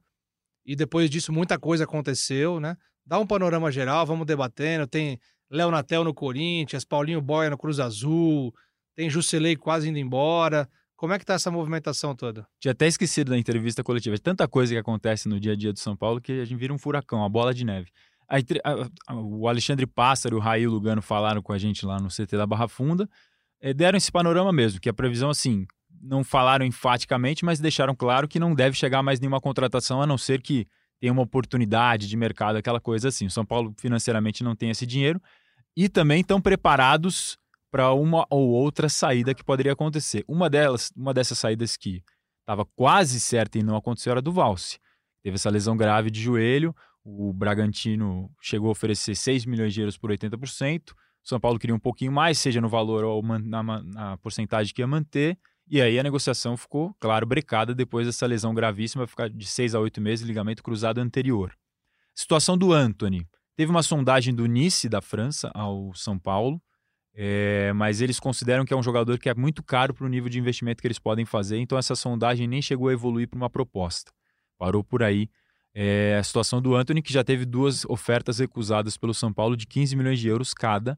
E 0.65 0.75
depois 0.75 1.07
disso 1.07 1.31
muita 1.31 1.59
coisa 1.59 1.83
aconteceu, 1.83 2.59
né? 2.59 2.75
Dá 3.05 3.19
um 3.19 3.27
panorama 3.27 3.71
geral, 3.71 4.05
vamos 4.07 4.25
debatendo. 4.25 4.87
Tem 4.87 5.19
Léo 5.49 5.71
Natel 5.71 6.03
no 6.03 6.13
Corinthians, 6.13 6.83
Paulinho 6.83 7.21
Boia 7.21 7.49
no 7.49 7.57
Cruz 7.57 7.79
Azul, 7.79 8.53
tem 8.95 9.09
Jusilei 9.09 9.55
quase 9.55 9.89
indo 9.89 9.97
embora. 9.97 10.69
Como 10.95 11.13
é 11.13 11.19
que 11.19 11.25
tá 11.25 11.35
essa 11.35 11.51
movimentação 11.51 12.15
toda? 12.15 12.47
Tinha 12.59 12.71
até 12.71 12.87
esquecido 12.87 13.29
da 13.29 13.37
entrevista 13.37 13.83
coletiva. 13.83 14.15
É 14.15 14.19
tanta 14.19 14.47
coisa 14.47 14.73
que 14.73 14.79
acontece 14.79 15.29
no 15.29 15.39
dia 15.39 15.53
a 15.53 15.55
dia 15.55 15.71
do 15.71 15.79
São 15.79 15.95
Paulo 15.95 16.19
que 16.19 16.31
a 16.31 16.45
gente 16.45 16.57
vira 16.57 16.73
um 16.73 16.77
furacão, 16.77 17.19
uma 17.19 17.29
bola 17.29 17.53
de 17.53 17.63
neve. 17.63 17.91
A, 18.27 18.37
a, 18.37 19.13
a, 19.13 19.15
o 19.15 19.47
Alexandre 19.47 19.85
Pássaro 19.85 20.35
e 20.35 20.39
o 20.39 20.41
Raí 20.41 20.67
Lugano 20.67 21.01
falaram 21.01 21.41
com 21.41 21.53
a 21.53 21.57
gente 21.57 21.85
lá 21.85 21.99
no 21.99 22.09
CT 22.09 22.35
da 22.35 22.47
Barra 22.47 22.67
Funda. 22.67 23.07
É, 23.61 23.73
deram 23.73 23.97
esse 23.97 24.11
panorama 24.11 24.51
mesmo, 24.51 24.81
que 24.81 24.89
a 24.89 24.93
previsão, 24.93 25.29
assim, 25.29 25.67
não 26.01 26.23
falaram 26.23 26.65
enfaticamente, 26.65 27.45
mas 27.45 27.59
deixaram 27.59 27.95
claro 27.95 28.27
que 28.27 28.39
não 28.39 28.53
deve 28.53 28.75
chegar 28.75 29.03
mais 29.03 29.19
nenhuma 29.19 29.39
contratação, 29.39 30.01
a 30.01 30.07
não 30.07 30.17
ser 30.17 30.41
que 30.41 30.67
tenha 30.99 31.13
uma 31.13 31.21
oportunidade 31.21 32.07
de 32.07 32.17
mercado, 32.17 32.55
aquela 32.55 32.79
coisa 32.79 33.09
assim. 33.09 33.25
O 33.25 33.31
São 33.31 33.45
Paulo 33.45 33.73
financeiramente 33.77 34.43
não 34.43 34.55
tem 34.55 34.69
esse 34.69 34.85
dinheiro 34.85 35.21
e 35.75 35.87
também 35.87 36.21
estão 36.21 36.41
preparados 36.41 37.37
para 37.71 37.93
uma 37.93 38.25
ou 38.29 38.49
outra 38.49 38.89
saída 38.89 39.33
que 39.33 39.43
poderia 39.43 39.73
acontecer. 39.73 40.23
Uma 40.27 40.49
delas, 40.49 40.91
uma 40.95 41.13
dessas 41.13 41.37
saídas 41.37 41.77
que 41.77 42.03
estava 42.39 42.65
quase 42.65 43.19
certa 43.19 43.59
e 43.59 43.63
não 43.63 43.75
aconteceu 43.75 44.11
era 44.11 44.21
do 44.21 44.31
Valse. 44.31 44.79
Teve 45.21 45.35
essa 45.35 45.49
lesão 45.49 45.75
grave 45.75 46.09
de 46.09 46.21
joelho, 46.21 46.75
o 47.03 47.33
Bragantino 47.33 48.31
chegou 48.41 48.69
a 48.69 48.71
oferecer 48.71 49.15
6 49.15 49.45
milhões 49.45 49.73
de 49.73 49.81
euros 49.81 49.97
por 49.97 50.09
80%, 50.09 50.91
o 50.91 50.95
São 51.23 51.39
Paulo 51.39 51.59
queria 51.59 51.75
um 51.75 51.79
pouquinho 51.79 52.11
mais, 52.11 52.37
seja 52.39 52.61
no 52.61 52.69
valor 52.69 53.03
ou 53.03 53.21
na, 53.21 53.63
na 53.63 54.17
porcentagem 54.17 54.73
que 54.73 54.81
ia 54.81 54.87
manter, 54.87 55.37
e 55.69 55.81
aí 55.81 55.99
a 55.99 56.03
negociação 56.03 56.55
ficou, 56.55 56.95
claro, 56.99 57.25
brecada 57.25 57.75
depois 57.75 58.07
dessa 58.07 58.25
lesão 58.25 58.53
gravíssima, 58.53 59.07
ficar 59.07 59.29
de 59.29 59.45
6 59.45 59.75
a 59.75 59.79
8 59.79 59.99
meses, 59.99 60.25
ligamento 60.25 60.63
cruzado 60.63 60.99
anterior. 60.99 61.53
Situação 62.15 62.57
do 62.57 62.73
Anthony. 62.73 63.27
Teve 63.55 63.71
uma 63.71 63.83
sondagem 63.83 64.33
do 64.33 64.45
Nice 64.45 64.87
da 64.87 65.01
França 65.01 65.51
ao 65.53 65.93
São 65.93 66.17
Paulo, 66.17 66.61
é, 67.13 67.73
mas 67.73 68.01
eles 68.01 68.19
consideram 68.19 68.63
que 68.63 68.73
é 68.73 68.77
um 68.77 68.83
jogador 68.83 69.17
que 69.17 69.27
é 69.27 69.33
muito 69.33 69.63
caro 69.63 69.93
para 69.93 70.05
o 70.05 70.09
nível 70.09 70.29
de 70.29 70.39
investimento 70.39 70.81
que 70.81 70.87
eles 70.87 70.99
podem 70.99 71.25
fazer, 71.25 71.57
então 71.57 71.77
essa 71.77 71.95
sondagem 71.95 72.47
nem 72.47 72.61
chegou 72.61 72.89
a 72.89 72.93
evoluir 72.93 73.27
para 73.27 73.37
uma 73.37 73.49
proposta. 73.49 74.11
Parou 74.57 74.83
por 74.83 75.03
aí. 75.03 75.29
É, 75.73 76.17
a 76.19 76.23
situação 76.23 76.61
do 76.61 76.75
Anthony, 76.75 77.01
que 77.01 77.13
já 77.13 77.23
teve 77.23 77.45
duas 77.45 77.85
ofertas 77.85 78.39
recusadas 78.39 78.97
pelo 78.97 79.13
São 79.13 79.33
Paulo 79.33 79.57
de 79.57 79.67
15 79.67 79.95
milhões 79.95 80.19
de 80.19 80.27
euros 80.27 80.53
cada. 80.53 80.97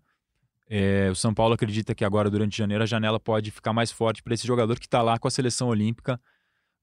É, 0.69 1.09
o 1.09 1.15
São 1.15 1.33
Paulo 1.33 1.55
acredita 1.55 1.95
que 1.95 2.05
agora, 2.05 2.29
durante 2.29 2.55
janeiro, 2.55 2.83
a 2.83 2.87
janela 2.87 3.19
pode 3.19 3.49
ficar 3.49 3.73
mais 3.73 3.91
forte 3.91 4.21
para 4.21 4.35
esse 4.35 4.45
jogador 4.45 4.79
que 4.79 4.85
está 4.85 5.01
lá 5.01 5.17
com 5.17 5.27
a 5.27 5.31
seleção 5.31 5.67
olímpica 5.67 6.21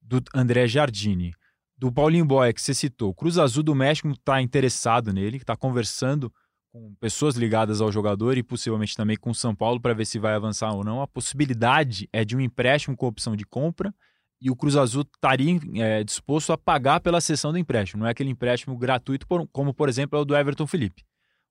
do 0.02 0.20
André 0.34 0.66
Jardini. 0.66 1.32
Do 1.78 1.92
Paulinho 1.92 2.24
Boia, 2.24 2.52
que 2.52 2.60
você 2.60 2.74
citou. 2.74 3.14
Cruz 3.14 3.38
Azul 3.38 3.62
do 3.62 3.74
México 3.74 4.08
está 4.10 4.42
interessado 4.42 5.12
nele, 5.12 5.36
está 5.36 5.54
conversando 5.56 6.32
com 6.72 6.94
pessoas 6.96 7.36
ligadas 7.36 7.80
ao 7.80 7.92
jogador 7.92 8.36
e 8.36 8.42
possivelmente 8.42 8.96
também 8.96 9.16
com 9.16 9.30
o 9.30 9.34
São 9.34 9.54
Paulo 9.54 9.80
para 9.80 9.94
ver 9.94 10.04
se 10.04 10.18
vai 10.18 10.34
avançar 10.34 10.74
ou 10.74 10.82
não. 10.82 11.00
A 11.00 11.06
possibilidade 11.06 12.08
é 12.12 12.24
de 12.24 12.36
um 12.36 12.40
empréstimo 12.40 12.96
com 12.96 13.06
opção 13.06 13.36
de 13.36 13.44
compra 13.44 13.94
e 14.40 14.50
o 14.50 14.56
Cruz 14.56 14.76
Azul 14.76 15.02
estaria 15.02 15.60
é, 15.76 16.02
disposto 16.02 16.52
a 16.52 16.58
pagar 16.58 17.00
pela 17.00 17.20
cessão 17.20 17.52
do 17.52 17.58
empréstimo. 17.58 18.00
Não 18.00 18.08
é 18.08 18.10
aquele 18.10 18.30
empréstimo 18.30 18.76
gratuito, 18.76 19.26
como 19.52 19.72
por 19.72 19.88
exemplo 19.88 20.18
é 20.18 20.22
o 20.22 20.24
do 20.24 20.36
Everton 20.36 20.66
Felipe. 20.66 21.04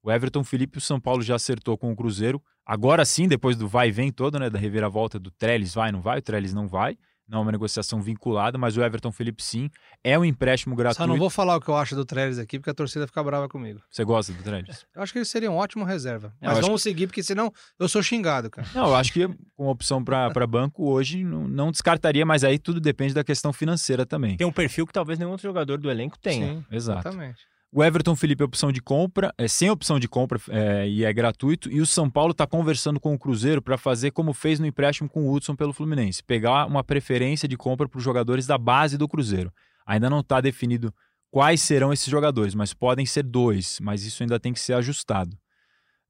O 0.06 0.12
Everton 0.12 0.44
Felipe, 0.44 0.78
o 0.78 0.82
São 0.82 1.00
Paulo 1.00 1.24
já 1.24 1.34
acertou 1.34 1.76
com 1.76 1.92
o 1.92 1.96
Cruzeiro. 1.96 2.40
Agora 2.64 3.04
sim, 3.04 3.28
depois 3.28 3.58
do 3.58 3.68
vai 3.68 3.88
e 3.88 3.92
vem 3.92 4.12
todo, 4.12 4.38
né, 4.38 4.52
da 4.52 4.60
reviravolta 4.60 5.18
do 5.18 5.32
Trellis 5.32 5.74
vai, 5.74 5.92
não 5.92 6.00
vai, 6.00 6.20
o 6.20 6.22
Trellis 6.22 6.54
não 6.54 6.68
vai 6.68 6.96
não 7.28 7.40
é 7.40 7.42
uma 7.42 7.52
negociação 7.52 8.02
vinculada, 8.02 8.56
mas 8.56 8.78
o 8.78 8.84
Everton 8.84 9.12
Felipe 9.12 9.42
sim, 9.42 9.68
é 10.04 10.18
um 10.18 10.24
empréstimo 10.24 10.76
gratuito. 10.76 11.02
Só 11.02 11.08
não 11.08 11.18
vou 11.18 11.30
falar 11.30 11.56
o 11.56 11.60
que 11.60 11.68
eu 11.68 11.76
acho 11.76 11.96
do 11.96 12.06
Trellis 12.06 12.38
aqui, 12.38 12.60
porque 12.60 12.70
a 12.70 12.74
torcida 12.74 13.08
fica 13.08 13.24
brava 13.24 13.50
comigo. 13.50 13.82
Você 13.90 14.04
gosta 14.04 14.32
do 14.32 14.44
Trellis? 14.44 14.86
Eu 14.96 15.02
acho 15.02 15.12
que 15.12 15.18
ele 15.18 15.26
seria 15.26 15.52
um 15.52 15.56
ótimo 15.56 15.84
reserva. 15.84 16.32
Mas 16.40 16.60
vamos 16.60 16.84
que... 16.84 16.90
seguir, 16.90 17.08
porque 17.08 17.24
senão 17.24 17.52
eu 17.80 17.90
sou 17.90 18.04
xingado, 18.04 18.50
cara. 18.50 18.68
Não, 18.76 18.90
eu 18.90 18.96
acho 18.96 19.12
que 19.12 19.28
com 19.56 19.68
opção 19.68 20.04
para 20.04 20.46
banco 20.46 20.88
hoje 20.88 21.24
não, 21.24 21.48
não, 21.48 21.72
descartaria, 21.72 22.26
mas 22.26 22.44
aí 22.44 22.60
tudo 22.60 22.80
depende 22.80 23.14
da 23.14 23.24
questão 23.24 23.52
financeira 23.52 24.06
também. 24.06 24.38
Tem 24.38 24.46
um 24.46 24.52
perfil 24.52 24.86
que 24.86 24.94
talvez 24.94 25.18
nenhum 25.18 25.32
outro 25.32 25.48
jogador 25.48 25.80
do 25.80 25.90
elenco 25.90 26.20
tenha. 26.20 26.54
Sim, 26.54 26.66
Exato. 26.72 27.00
exatamente. 27.00 27.55
O 27.72 27.84
Everton 27.84 28.16
Felipe 28.16 28.42
é 28.42 28.46
opção 28.46 28.72
de 28.72 28.82
compra, 28.82 29.34
é 29.38 29.48
sem 29.48 29.70
opção 29.70 30.00
de 30.00 30.08
compra 30.08 30.40
é, 30.50 30.88
e 30.88 31.04
é 31.04 31.12
gratuito. 31.12 31.70
E 31.70 31.82
o 31.82 31.86
São 31.86 32.10
Paulo 32.10 32.32
está 32.32 32.48
conversando 32.48 33.00
com 33.00 33.14
o 33.14 33.20
Cruzeiro 33.20 33.62
para 33.62 33.78
fazer 33.78 34.12
como 34.12 34.34
fez 34.34 34.60
no 34.60 34.66
empréstimo 34.66 35.10
com 35.10 35.26
o 35.26 35.34
Hudson 35.34 35.56
pelo 35.56 35.74
Fluminense, 35.74 36.24
pegar 36.24 36.68
uma 36.68 36.84
preferência 36.84 37.48
de 37.48 37.58
compra 37.58 37.90
para 37.90 37.98
os 37.98 38.04
jogadores 38.04 38.48
da 38.48 38.58
base 38.58 38.98
do 38.98 39.08
Cruzeiro. 39.08 39.52
Ainda 39.86 40.10
não 40.10 40.22
está 40.22 40.40
definido 40.40 40.94
quais 41.30 41.60
serão 41.60 41.92
esses 41.92 42.08
jogadores, 42.08 42.56
mas 42.56 42.74
podem 42.74 43.06
ser 43.06 43.24
dois, 43.24 43.78
mas 43.82 44.06
isso 44.06 44.24
ainda 44.24 44.40
tem 44.40 44.54
que 44.54 44.60
ser 44.60 44.74
ajustado. 44.74 45.38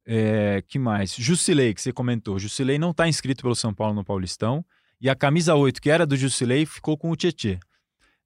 É, 0.06 0.64
que 0.68 0.78
mais? 0.78 1.16
Jusilei, 1.16 1.74
que 1.74 1.82
você 1.82 1.92
comentou. 1.92 2.38
Jusilei 2.38 2.78
não 2.78 2.92
está 2.92 3.08
inscrito 3.08 3.42
pelo 3.42 3.56
São 3.56 3.74
Paulo 3.74 3.96
no 3.96 4.06
Paulistão. 4.06 4.64
E 5.02 5.10
a 5.10 5.16
camisa 5.16 5.56
8, 5.56 5.82
que 5.82 5.90
era 5.90 6.06
do 6.06 6.16
Jusilei, 6.16 6.66
ficou 6.66 6.96
com 6.96 7.10
o 7.10 7.16
Tietê. 7.16 7.60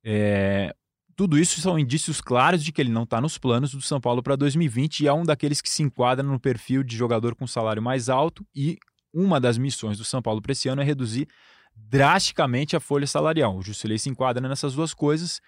É, 0.04 0.76
tudo 1.20 1.38
isso 1.38 1.60
são 1.60 1.78
indícios 1.78 2.22
claros 2.22 2.64
de 2.64 2.72
que 2.72 2.80
ele 2.80 2.94
não 2.94 3.04
está 3.04 3.20
nos 3.20 3.38
planos 3.38 3.74
do 3.74 3.82
São 3.82 4.00
Paulo 4.00 4.24
para 4.24 4.38
2020 4.38 5.02
e 5.02 5.08
é 5.08 5.12
um 5.12 5.24
daqueles 5.24 5.60
que 5.60 5.70
se 5.70 5.84
enquadra 5.84 6.24
no 6.24 6.40
perfil 6.40 6.82
de 6.82 6.96
jogador 6.96 7.36
com 7.36 7.46
salário 7.46 7.82
mais 7.84 8.08
alto. 8.08 8.48
E 8.56 8.78
uma 9.14 9.38
das 9.38 9.58
missões 9.58 9.98
do 9.98 10.06
São 10.06 10.22
Paulo 10.22 10.42
para 10.42 10.54
esse 10.54 10.70
ano 10.70 10.82
é 10.82 10.86
reduzir 10.86 11.28
drasticamente 11.76 12.74
a 12.74 12.80
folha 12.80 13.06
salarial. 13.06 13.58
O 13.58 13.62
Jusilei 13.62 13.98
se 13.98 14.10
enquadra 14.10 14.48
nessas 14.48 14.76
duas 14.76 14.94
coisas. 14.94 15.42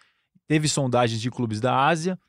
Teve 0.45 0.67
sondagens 0.67 1.21
de 1.21 1.31
clubes 1.31 1.61
da 1.61 1.87
Ásia. 1.87 2.19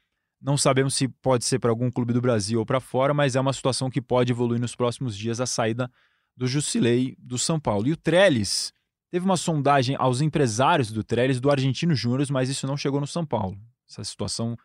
Não 0.41 0.57
sabemos 0.57 0.95
se 0.95 1.09
pode 1.09 1.45
ser 1.45 1.59
para 1.59 1.71
algum 1.71 1.91
clube 1.91 2.13
do 2.13 2.21
Brasil 2.21 2.61
ou 2.61 2.65
para 2.65 2.79
fora, 2.79 3.13
mas 3.13 3.35
é 3.35 3.41
uma 3.41 3.53
situação 3.53 3.91
que 3.91 4.01
pode 4.01 4.31
evoluir 4.31 4.61
nos 4.61 4.77
próximos 4.77 5.19
dias 5.19 5.41
a 5.41 5.47
saída 5.47 5.91
do 6.37 6.47
Jusilei 6.47 7.17
do 7.19 7.37
São 7.37 7.59
Paulo. 7.59 7.89
E 7.89 7.93
o 7.93 7.97
Trellis 7.97 8.73
Teve 9.13 9.27
uma 9.27 9.37
sondagem 9.37 9.95
aos 9.99 10.23
empresários 10.23 10.91
do 10.91 11.05
Trellis 11.05 11.39
do 11.39 11.51
Argentino 11.51 11.95
Júnior, 11.95 12.27
mas 12.31 12.49
isso 12.49 12.67
não 12.67 12.79
chegou 12.79 12.99
no 12.99 13.07
São 13.07 13.27
Paulo. 13.27 13.59
Essa 13.87 14.03
situação 14.03 14.57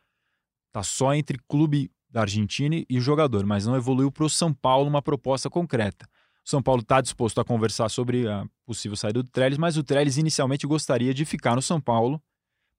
está 0.67 0.81
só 0.81 1.13
entre 1.13 1.37
clube 1.49 1.91
da 2.09 2.21
Argentina 2.21 2.81
e 2.89 2.97
o 2.97 3.01
jogador, 3.01 3.45
mas 3.45 3.65
não 3.65 3.75
evoluiu 3.75 4.09
para 4.09 4.23
o 4.23 4.29
São 4.29 4.53
Paulo 4.53 4.87
uma 4.87 5.01
proposta 5.01 5.49
concreta. 5.49 6.07
O 6.45 6.49
São 6.49 6.63
Paulo 6.63 6.81
está 6.81 7.01
disposto 7.01 7.41
a 7.41 7.43
conversar 7.43 7.89
sobre 7.89 8.25
a 8.25 8.45
possível 8.65 8.95
saída 8.95 9.21
do 9.21 9.29
Trellis, 9.29 9.57
mas 9.57 9.75
o 9.75 9.83
Trellis 9.83 10.15
inicialmente 10.15 10.65
gostaria 10.65 11.13
de 11.13 11.25
ficar 11.25 11.53
no 11.53 11.61
São 11.61 11.81
Paulo 11.81 12.23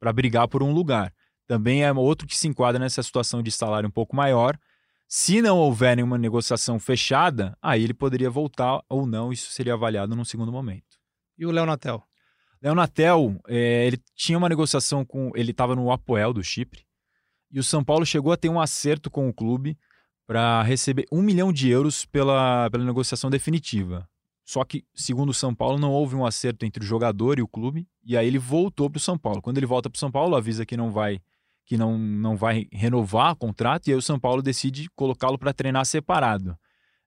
para 0.01 0.11
brigar 0.11 0.49
por 0.49 0.63
um 0.63 0.73
lugar. 0.73 1.13
Também 1.47 1.85
é 1.85 1.93
outro 1.93 2.27
que 2.27 2.35
se 2.35 2.49
enquadra 2.49 2.79
nessa 2.79 3.03
situação 3.03 3.43
de 3.43 3.51
salário 3.51 3.91
um 3.91 3.93
pouco 3.93 4.17
maior. 4.17 4.59
Se 5.07 5.43
não 5.43 5.59
houver 5.59 5.97
nenhuma 5.97 6.17
negociação 6.17 6.79
fechada, 6.79 7.55
aí 7.61 7.85
ele 7.85 7.93
poderia 7.93 8.31
voltar 8.31 8.83
ou 8.89 9.07
não, 9.07 9.31
isso 9.31 9.51
seria 9.51 9.75
avaliado 9.75 10.17
num 10.17 10.25
segundo 10.25 10.51
momento. 10.51 10.88
E 11.39 11.47
o 11.47 11.51
Léo 11.51 11.65
Natel? 11.65 12.03
Natel, 12.61 13.41
é, 13.47 13.87
ele 13.87 13.99
tinha 14.15 14.37
uma 14.37 14.49
negociação 14.49 15.05
com. 15.05 15.31
Ele 15.35 15.53
estava 15.53 15.77
no 15.77 15.93
Apoel 15.93 16.33
do 16.33 16.43
Chipre. 16.43 16.85
E 17.51 17.59
o 17.59 17.65
São 17.65 17.83
Paulo 17.83 18.05
chegou 18.05 18.33
a 18.33 18.37
ter 18.37 18.49
um 18.49 18.61
acerto 18.61 19.11
com 19.11 19.29
o 19.29 19.33
clube 19.33 19.79
para 20.27 20.63
receber 20.63 21.07
um 21.11 21.23
milhão 21.23 21.53
de 21.53 21.71
euros 21.71 22.05
pela, 22.05 22.69
pela 22.71 22.85
negociação 22.85 23.31
definitiva. 23.31 24.07
Só 24.45 24.65
que, 24.65 24.85
segundo 24.95 25.31
o 25.31 25.35
São 25.35 25.55
Paulo, 25.55 25.79
não 25.79 25.91
houve 25.91 26.15
um 26.15 26.27
acerto 26.27 26.67
entre 26.67 26.83
o 26.83 26.87
jogador 26.87 27.39
e 27.39 27.43
o 27.43 27.49
clube. 27.49 27.87
E 28.05 28.17
aí 28.17 28.27
ele 28.27 28.39
voltou 28.39 28.91
para 28.91 28.99
o 28.99 29.01
São 29.01 29.17
Paulo. 29.17 29.41
Quando 29.41 29.59
ele 29.59 29.67
volta 29.67 29.89
para 29.89 29.97
o 29.97 30.01
São 30.01 30.11
Paulo, 30.11 30.37
avisa 30.37 30.67
que 30.67 30.77
não 30.77 30.91
vai 30.91 31.21
que 31.65 31.77
não, 31.77 31.99
não 31.99 32.35
vai 32.35 32.67
renovar 32.73 33.33
o 33.33 33.37
contrato. 33.37 33.89
E 33.89 33.93
aí 33.93 33.97
o 33.97 34.03
São 34.03 34.19
Paulo 34.19 34.41
decide 34.41 34.89
colocá-lo 34.97 35.39
para 35.39 35.53
treinar 35.53 35.85
separado. 35.85 36.57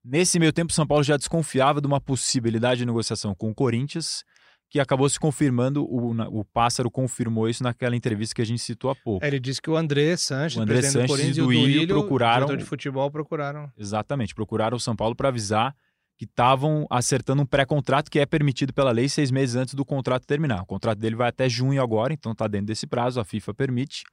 Nesse 0.04 0.40
meio 0.40 0.52
tempo, 0.52 0.74
São 0.74 0.88
Paulo 0.88 1.04
já 1.04 1.16
desconfiava 1.16 1.80
de 1.80 1.88
uma 1.88 2.02
possibilidade 2.02 2.80
de 2.80 2.86
negociação 2.86 3.36
com 3.36 3.50
o 3.52 3.56
Corinthians, 3.56 4.24
que 4.70 4.80
acabou 4.80 5.08
se 5.10 5.20
confirmando, 5.20 5.84
o, 5.84 6.12
o 6.40 6.46
Pássaro 6.46 6.90
confirmou 6.90 7.50
isso 7.50 7.62
naquela 7.62 7.96
entrevista 7.96 8.34
que 8.34 8.42
a 8.42 8.46
gente 8.46 8.62
citou 8.62 8.90
há 8.90 8.96
pouco. 8.96 9.24
É, 9.24 9.28
ele 9.28 9.40
disse 9.40 9.62
que 9.62 9.70
o 9.70 9.76
André 9.76 10.16
Sanches, 10.16 10.58
o 10.58 10.62
André 10.62 10.82
Sanches 10.82 11.02
do 11.04 11.08
Corinthians 11.08 11.38
e 11.38 11.42
o 11.42 11.46
Duílio 11.46 11.88
procuraram... 11.88 12.56
de 12.56 12.64
futebol 12.64 13.12
procuraram... 13.12 13.70
Exatamente, 13.78 14.34
procuraram 14.34 14.78
o 14.78 14.80
São 14.80 14.96
Paulo 14.96 15.14
para 15.16 15.28
avisar 15.28 15.76
que 16.18 16.26
estavam 16.26 16.86
acertando 16.90 17.42
um 17.42 17.46
pré-contrato 17.46 18.10
que 18.10 18.20
é 18.20 18.26
permitido 18.26 18.72
pela 18.72 18.92
lei 18.92 19.10
seis 19.10 19.30
meses 19.30 19.56
antes 19.56 19.74
do 19.74 19.84
contrato 19.84 20.26
terminar. 20.26 20.62
O 20.62 20.66
contrato 20.66 21.00
dele 21.00 21.16
vai 21.16 21.28
até 21.28 21.50
junho 21.50 21.82
agora, 21.82 22.14
então 22.14 22.32
está 22.32 22.48
dentro 22.48 22.68
desse 22.68 22.88
prazo, 22.88 23.20
a 23.20 23.26
FIFA 23.26 23.54
permite. 23.54 24.04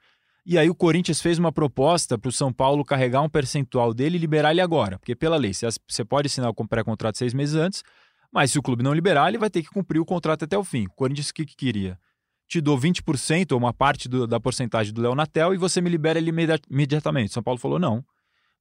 E 0.50 0.56
aí 0.56 0.70
o 0.70 0.74
Corinthians 0.74 1.20
fez 1.20 1.38
uma 1.38 1.52
proposta 1.52 2.16
para 2.16 2.30
o 2.30 2.32
São 2.32 2.50
Paulo 2.50 2.82
carregar 2.82 3.20
um 3.20 3.28
percentual 3.28 3.92
dele 3.92 4.16
e 4.16 4.18
liberar 4.18 4.50
ele 4.50 4.62
agora. 4.62 4.98
Porque 4.98 5.14
pela 5.14 5.36
lei, 5.36 5.52
você 5.52 6.02
pode 6.06 6.28
assinar 6.28 6.48
o 6.48 6.66
pré-contrato 6.66 7.18
seis 7.18 7.34
meses 7.34 7.54
antes, 7.54 7.84
mas 8.32 8.50
se 8.50 8.58
o 8.58 8.62
clube 8.62 8.82
não 8.82 8.94
liberar, 8.94 9.28
ele 9.28 9.36
vai 9.36 9.50
ter 9.50 9.62
que 9.62 9.68
cumprir 9.68 10.00
o 10.00 10.06
contrato 10.06 10.46
até 10.46 10.56
o 10.56 10.64
fim. 10.64 10.86
O 10.86 10.92
Corinthians 10.92 11.28
o 11.28 11.34
que, 11.34 11.44
que 11.44 11.54
queria? 11.54 11.98
Te 12.48 12.62
dou 12.62 12.78
20% 12.78 13.52
ou 13.52 13.58
uma 13.58 13.74
parte 13.74 14.08
do, 14.08 14.26
da 14.26 14.40
porcentagem 14.40 14.90
do 14.90 15.02
Léo 15.02 15.14
Natel 15.14 15.52
e 15.52 15.58
você 15.58 15.82
me 15.82 15.90
libera 15.90 16.18
ele 16.18 16.32
imediatamente. 16.70 17.30
São 17.30 17.42
Paulo 17.42 17.60
falou: 17.60 17.78
não, 17.78 18.02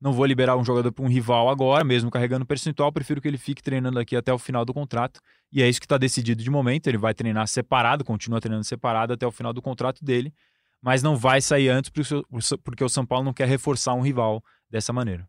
não 0.01 0.11
vou 0.11 0.25
liberar 0.25 0.57
um 0.57 0.65
jogador 0.65 0.91
para 0.91 1.05
um 1.05 1.07
rival 1.07 1.47
agora, 1.47 1.85
mesmo 1.85 2.11
carregando 2.11 2.45
percentual, 2.45 2.91
prefiro 2.91 3.21
que 3.21 3.29
ele 3.29 3.38
fique 3.38 3.63
treinando 3.63 3.97
aqui 3.97 4.17
até 4.17 4.33
o 4.33 4.38
final 4.38 4.65
do 4.65 4.73
contrato. 4.73 5.21
E 5.53 5.63
é 5.63 5.69
isso 5.69 5.79
que 5.79 5.85
está 5.85 5.97
decidido 5.97 6.43
de 6.43 6.49
momento. 6.49 6.88
Ele 6.88 6.97
vai 6.97 7.13
treinar 7.13 7.47
separado, 7.47 8.03
continua 8.03 8.41
treinando 8.41 8.65
separado 8.65 9.13
até 9.13 9.25
o 9.25 9.31
final 9.31 9.53
do 9.53 9.61
contrato 9.61 10.03
dele 10.03 10.33
mas 10.82 11.01
não 11.03 11.15
vai 11.15 11.41
sair 11.41 11.69
antes 11.69 11.91
porque 12.63 12.84
o 12.84 12.89
São 12.89 13.05
Paulo 13.05 13.25
não 13.25 13.34
quer 13.34 13.47
reforçar 13.47 13.93
um 13.93 14.01
rival 14.01 14.43
dessa 14.69 14.93
maneira. 14.93 15.28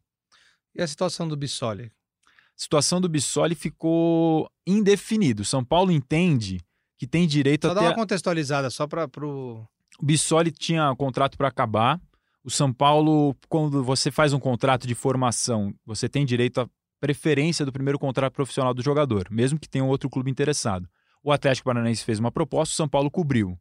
E 0.74 0.82
a 0.82 0.86
situação 0.86 1.26
do 1.26 1.36
Bissoli? 1.36 1.84
A 2.24 2.30
situação 2.60 3.00
do 3.00 3.08
Bissoli 3.08 3.54
ficou 3.54 4.50
indefinido. 4.66 5.44
São 5.44 5.64
Paulo 5.64 5.90
entende 5.90 6.60
que 6.96 7.06
tem 7.06 7.26
direito 7.26 7.66
Só 7.66 7.70
a 7.70 7.74
dá 7.74 7.80
ter... 7.80 7.86
uma 7.86 7.94
contextualizada, 7.94 8.70
só 8.70 8.86
para 8.86 9.08
pro. 9.08 9.66
O 9.98 10.04
Bissoli 10.04 10.50
tinha 10.50 10.94
contrato 10.96 11.36
para 11.36 11.48
acabar. 11.48 12.00
O 12.44 12.50
São 12.50 12.72
Paulo, 12.72 13.34
quando 13.48 13.82
você 13.82 14.10
faz 14.10 14.32
um 14.32 14.38
contrato 14.38 14.86
de 14.86 14.94
formação, 14.94 15.74
você 15.84 16.08
tem 16.08 16.24
direito 16.24 16.60
à 16.60 16.68
preferência 17.00 17.64
do 17.64 17.72
primeiro 17.72 17.98
contrato 17.98 18.32
profissional 18.32 18.72
do 18.74 18.82
jogador, 18.82 19.28
mesmo 19.30 19.58
que 19.58 19.68
tenha 19.68 19.84
um 19.84 19.88
outro 19.88 20.08
clube 20.08 20.30
interessado. 20.30 20.88
O 21.22 21.32
Atlético 21.32 21.66
Paranaense 21.66 22.04
fez 22.04 22.18
uma 22.18 22.30
proposta, 22.30 22.72
o 22.72 22.76
São 22.76 22.88
Paulo 22.88 23.10
cobriu. 23.10 23.58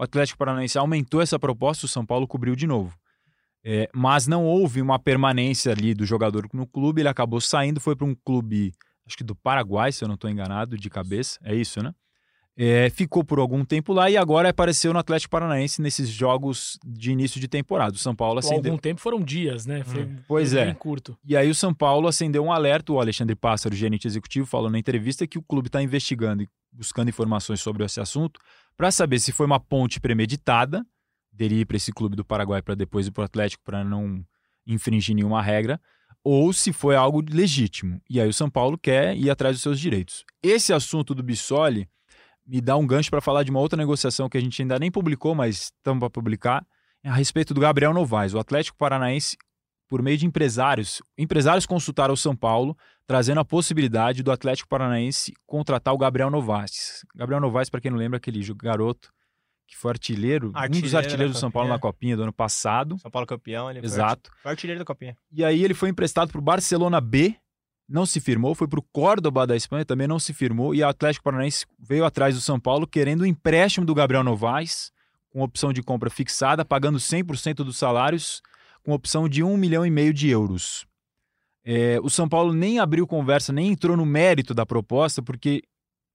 O 0.00 0.02
Atlético 0.02 0.38
Paranaense 0.38 0.78
aumentou 0.78 1.20
essa 1.20 1.38
proposta, 1.38 1.84
o 1.84 1.88
São 1.88 2.06
Paulo 2.06 2.26
cobriu 2.26 2.56
de 2.56 2.66
novo. 2.66 2.98
É, 3.62 3.86
mas 3.94 4.26
não 4.26 4.46
houve 4.46 4.80
uma 4.80 4.98
permanência 4.98 5.70
ali 5.70 5.92
do 5.92 6.06
jogador 6.06 6.48
no 6.54 6.66
clube, 6.66 7.02
ele 7.02 7.08
acabou 7.10 7.38
saindo, 7.38 7.78
foi 7.78 7.94
para 7.94 8.06
um 8.06 8.14
clube, 8.14 8.72
acho 9.06 9.14
que 9.14 9.22
do 9.22 9.36
Paraguai, 9.36 9.92
se 9.92 10.02
eu 10.02 10.08
não 10.08 10.14
estou 10.14 10.30
enganado, 10.30 10.78
de 10.78 10.88
cabeça, 10.88 11.38
é 11.44 11.54
isso, 11.54 11.82
né? 11.82 11.92
É, 12.62 12.90
ficou 12.90 13.24
por 13.24 13.38
algum 13.38 13.64
tempo 13.64 13.90
lá 13.94 14.10
e 14.10 14.18
agora 14.18 14.50
apareceu 14.50 14.92
no 14.92 14.98
Atlético 14.98 15.30
Paranaense 15.30 15.80
nesses 15.80 16.10
jogos 16.10 16.78
de 16.84 17.10
início 17.10 17.40
de 17.40 17.48
temporada. 17.48 17.94
O 17.94 17.98
São 17.98 18.14
Paulo 18.14 18.34
Por 18.34 18.46
acendeu. 18.46 18.72
algum 18.72 18.78
tempo 18.78 19.00
foram 19.00 19.18
dias, 19.18 19.64
né? 19.64 19.82
Foi, 19.82 20.02
Hum. 20.04 20.16
Pois 20.28 20.50
foi 20.50 20.60
é. 20.60 20.64
bem 20.66 20.74
curto. 20.74 21.16
E 21.24 21.34
aí 21.34 21.48
o 21.48 21.54
São 21.54 21.72
Paulo 21.72 22.06
acendeu 22.06 22.44
um 22.44 22.52
alerta, 22.52 22.92
o 22.92 23.00
Alexandre 23.00 23.34
Pássaro, 23.34 23.74
gerente 23.74 24.06
executivo, 24.06 24.46
falou 24.46 24.68
na 24.68 24.78
entrevista 24.78 25.26
que 25.26 25.38
o 25.38 25.42
clube 25.42 25.68
está 25.68 25.82
investigando 25.82 26.42
e 26.42 26.48
buscando 26.70 27.08
informações 27.08 27.62
sobre 27.62 27.82
esse 27.82 27.98
assunto 27.98 28.38
para 28.76 28.90
saber 28.90 29.20
se 29.20 29.32
foi 29.32 29.46
uma 29.46 29.58
ponte 29.58 29.98
premeditada 29.98 30.84
dele 31.32 31.60
ir 31.60 31.64
para 31.64 31.78
esse 31.78 31.90
clube 31.90 32.14
do 32.14 32.26
Paraguai 32.26 32.60
para 32.60 32.74
depois 32.74 33.06
ir 33.06 33.10
para 33.10 33.22
o 33.22 33.24
Atlético 33.24 33.64
para 33.64 33.82
não 33.82 34.22
infringir 34.66 35.16
nenhuma 35.16 35.40
regra, 35.40 35.80
ou 36.22 36.52
se 36.52 36.74
foi 36.74 36.94
algo 36.94 37.24
legítimo. 37.26 38.02
E 38.10 38.20
aí 38.20 38.28
o 38.28 38.34
São 38.34 38.50
Paulo 38.50 38.76
quer 38.76 39.16
ir 39.16 39.30
atrás 39.30 39.56
dos 39.56 39.62
seus 39.62 39.80
direitos. 39.80 40.26
Esse 40.42 40.74
assunto 40.74 41.14
do 41.14 41.22
Bissoli 41.22 41.88
me 42.50 42.60
dá 42.60 42.76
um 42.76 42.84
gancho 42.84 43.10
para 43.10 43.20
falar 43.20 43.44
de 43.44 43.50
uma 43.50 43.60
outra 43.60 43.76
negociação 43.76 44.28
que 44.28 44.36
a 44.36 44.40
gente 44.40 44.60
ainda 44.60 44.76
nem 44.76 44.90
publicou, 44.90 45.36
mas 45.36 45.72
estamos 45.76 46.00
para 46.00 46.10
publicar, 46.10 46.66
a 47.04 47.14
respeito 47.14 47.54
do 47.54 47.60
Gabriel 47.60 47.94
Novaes. 47.94 48.34
O 48.34 48.40
Atlético 48.40 48.76
Paranaense 48.76 49.36
por 49.88 50.02
meio 50.02 50.18
de 50.18 50.26
empresários. 50.26 51.00
Empresários 51.16 51.66
consultaram 51.66 52.14
o 52.14 52.16
São 52.16 52.34
Paulo, 52.34 52.76
trazendo 53.06 53.40
a 53.40 53.44
possibilidade 53.44 54.22
do 54.22 54.30
Atlético 54.30 54.68
Paranaense 54.68 55.32
contratar 55.46 55.94
o 55.94 55.98
Gabriel 55.98 56.30
Novaes. 56.30 57.04
Gabriel 57.14 57.40
Novaes, 57.40 57.70
para 57.70 57.80
quem 57.80 57.90
não 57.90 57.98
lembra, 57.98 58.16
aquele 58.16 58.40
garoto 58.54 59.12
que 59.66 59.76
foi 59.76 59.92
artilheiro, 59.92 60.48
um 60.48 60.50
dos 60.50 60.62
Artilheiro 60.62 60.96
artilheiros 60.96 61.36
do 61.36 61.38
São 61.38 61.50
Paulo 61.50 61.68
na 61.68 61.78
Copinha 61.78 62.16
do 62.16 62.24
ano 62.24 62.32
passado. 62.32 62.98
São 62.98 63.10
Paulo 63.10 63.26
campeão, 63.26 63.70
ele 63.70 63.80
foi 63.80 63.86
Exato. 63.86 64.30
foi 64.42 64.50
artilheiro 64.50 64.80
da 64.80 64.84
Copinha. 64.84 65.16
E 65.32 65.44
aí 65.44 65.62
ele 65.64 65.74
foi 65.74 65.88
emprestado 65.88 66.30
para 66.30 66.38
o 66.38 66.42
Barcelona 66.42 67.00
B, 67.00 67.36
não 67.90 68.06
se 68.06 68.20
firmou, 68.20 68.54
foi 68.54 68.68
para 68.68 68.78
o 68.78 68.84
Córdoba 68.92 69.44
da 69.44 69.56
Espanha, 69.56 69.84
também 69.84 70.06
não 70.06 70.20
se 70.20 70.32
firmou, 70.32 70.72
e 70.74 70.82
o 70.82 70.88
Atlético 70.88 71.24
Paranaense 71.24 71.66
veio 71.76 72.04
atrás 72.04 72.36
do 72.36 72.40
São 72.40 72.58
Paulo 72.58 72.86
querendo 72.86 73.22
o 73.22 73.26
empréstimo 73.26 73.84
do 73.84 73.94
Gabriel 73.94 74.22
Novaes, 74.22 74.92
com 75.28 75.42
opção 75.42 75.72
de 75.72 75.82
compra 75.82 76.08
fixada, 76.08 76.64
pagando 76.64 76.98
100% 76.98 77.56
dos 77.56 77.76
salários, 77.76 78.40
com 78.84 78.92
opção 78.92 79.28
de 79.28 79.42
1 79.42 79.56
milhão 79.56 79.84
e 79.84 79.90
meio 79.90 80.14
de 80.14 80.28
euros. 80.28 80.86
É, 81.64 81.98
o 82.02 82.08
São 82.08 82.28
Paulo 82.28 82.52
nem 82.52 82.78
abriu 82.78 83.06
conversa, 83.06 83.52
nem 83.52 83.72
entrou 83.72 83.96
no 83.96 84.06
mérito 84.06 84.54
da 84.54 84.64
proposta, 84.64 85.20
porque 85.20 85.62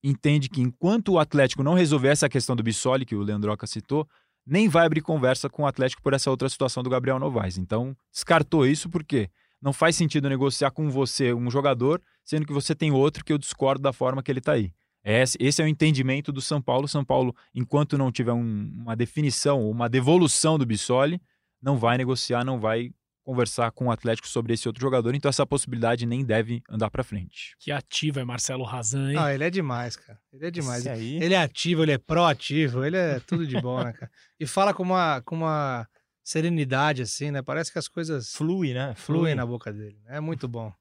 entende 0.02 0.48
que 0.48 0.60
enquanto 0.60 1.12
o 1.12 1.18
Atlético 1.18 1.62
não 1.62 1.74
resolver 1.74 2.08
essa 2.08 2.28
questão 2.28 2.56
do 2.56 2.62
Bissoli, 2.62 3.04
que 3.04 3.14
o 3.14 3.22
Leandroca 3.22 3.66
citou, 3.66 4.08
nem 4.46 4.68
vai 4.68 4.86
abrir 4.86 5.02
conversa 5.02 5.48
com 5.48 5.64
o 5.64 5.66
Atlético 5.66 6.02
por 6.02 6.14
essa 6.14 6.30
outra 6.30 6.48
situação 6.48 6.82
do 6.82 6.90
Gabriel 6.90 7.18
Novaes. 7.18 7.58
Então, 7.58 7.96
descartou 8.12 8.66
isso 8.66 8.88
porque 8.88 9.28
não 9.60 9.72
faz 9.72 9.96
sentido 9.96 10.28
negociar 10.28 10.70
com 10.70 10.90
você 10.90 11.32
um 11.32 11.50
jogador, 11.50 12.00
sendo 12.24 12.46
que 12.46 12.52
você 12.52 12.74
tem 12.74 12.90
outro 12.92 13.24
que 13.24 13.32
eu 13.32 13.38
discordo 13.38 13.82
da 13.82 13.92
forma 13.92 14.22
que 14.22 14.30
ele 14.30 14.38
está 14.40 14.52
aí. 14.52 14.72
Esse, 15.04 15.36
esse 15.40 15.62
é 15.62 15.64
o 15.64 15.68
entendimento 15.68 16.32
do 16.32 16.40
São 16.40 16.60
Paulo. 16.60 16.88
São 16.88 17.04
Paulo, 17.04 17.34
enquanto 17.54 17.96
não 17.96 18.10
tiver 18.10 18.32
um- 18.32 18.72
uma 18.82 18.96
definição 18.96 19.60
ou 19.62 19.70
uma 19.70 19.88
devolução 19.88 20.58
do 20.58 20.66
Bissoli, 20.66 21.20
não 21.62 21.76
vai 21.78 21.96
negociar, 21.96 22.44
não 22.44 22.58
vai 22.58 22.90
conversar 23.22 23.70
com 23.72 23.86
o 23.86 23.90
Atlético 23.90 24.28
sobre 24.28 24.52
esse 24.54 24.68
outro 24.68 24.80
jogador. 24.80 25.12
Então, 25.14 25.28
essa 25.28 25.44
possibilidade 25.46 26.06
nem 26.06 26.24
deve 26.24 26.62
andar 26.68 26.90
para 26.90 27.02
frente. 27.02 27.56
Que 27.58 27.72
ativo 27.72 28.20
é 28.20 28.24
Marcelo 28.24 28.62
Razan, 28.64 29.10
hein? 29.12 29.16
Ah, 29.18 29.34
ele 29.34 29.42
é 29.44 29.50
demais, 29.50 29.96
cara. 29.96 30.18
Ele 30.32 30.46
é 30.46 30.50
demais. 30.50 30.84
Ele 30.86 31.34
é 31.34 31.38
ativo, 31.38 31.82
ele 31.82 31.92
é 31.92 31.98
proativo, 31.98 32.84
ele 32.84 32.96
é 32.96 33.18
tudo 33.20 33.44
de 33.46 33.60
bom, 33.60 33.82
né, 33.82 33.92
cara? 33.92 34.10
E 34.38 34.46
fala 34.46 34.72
com 34.72 34.84
uma, 34.84 35.20
com 35.22 35.34
uma 35.36 35.88
serenidade, 36.30 37.02
assim, 37.02 37.30
né? 37.30 37.40
Parece 37.40 37.72
que 37.72 37.78
as 37.78 37.86
coisas 37.86 38.32
Flui, 38.34 38.74
né? 38.74 38.94
fluem 38.96 39.34
na 39.34 39.46
boca 39.46 39.72
dele. 39.72 39.96
É 40.08 40.18
muito 40.20 40.48
bom. 40.48 40.72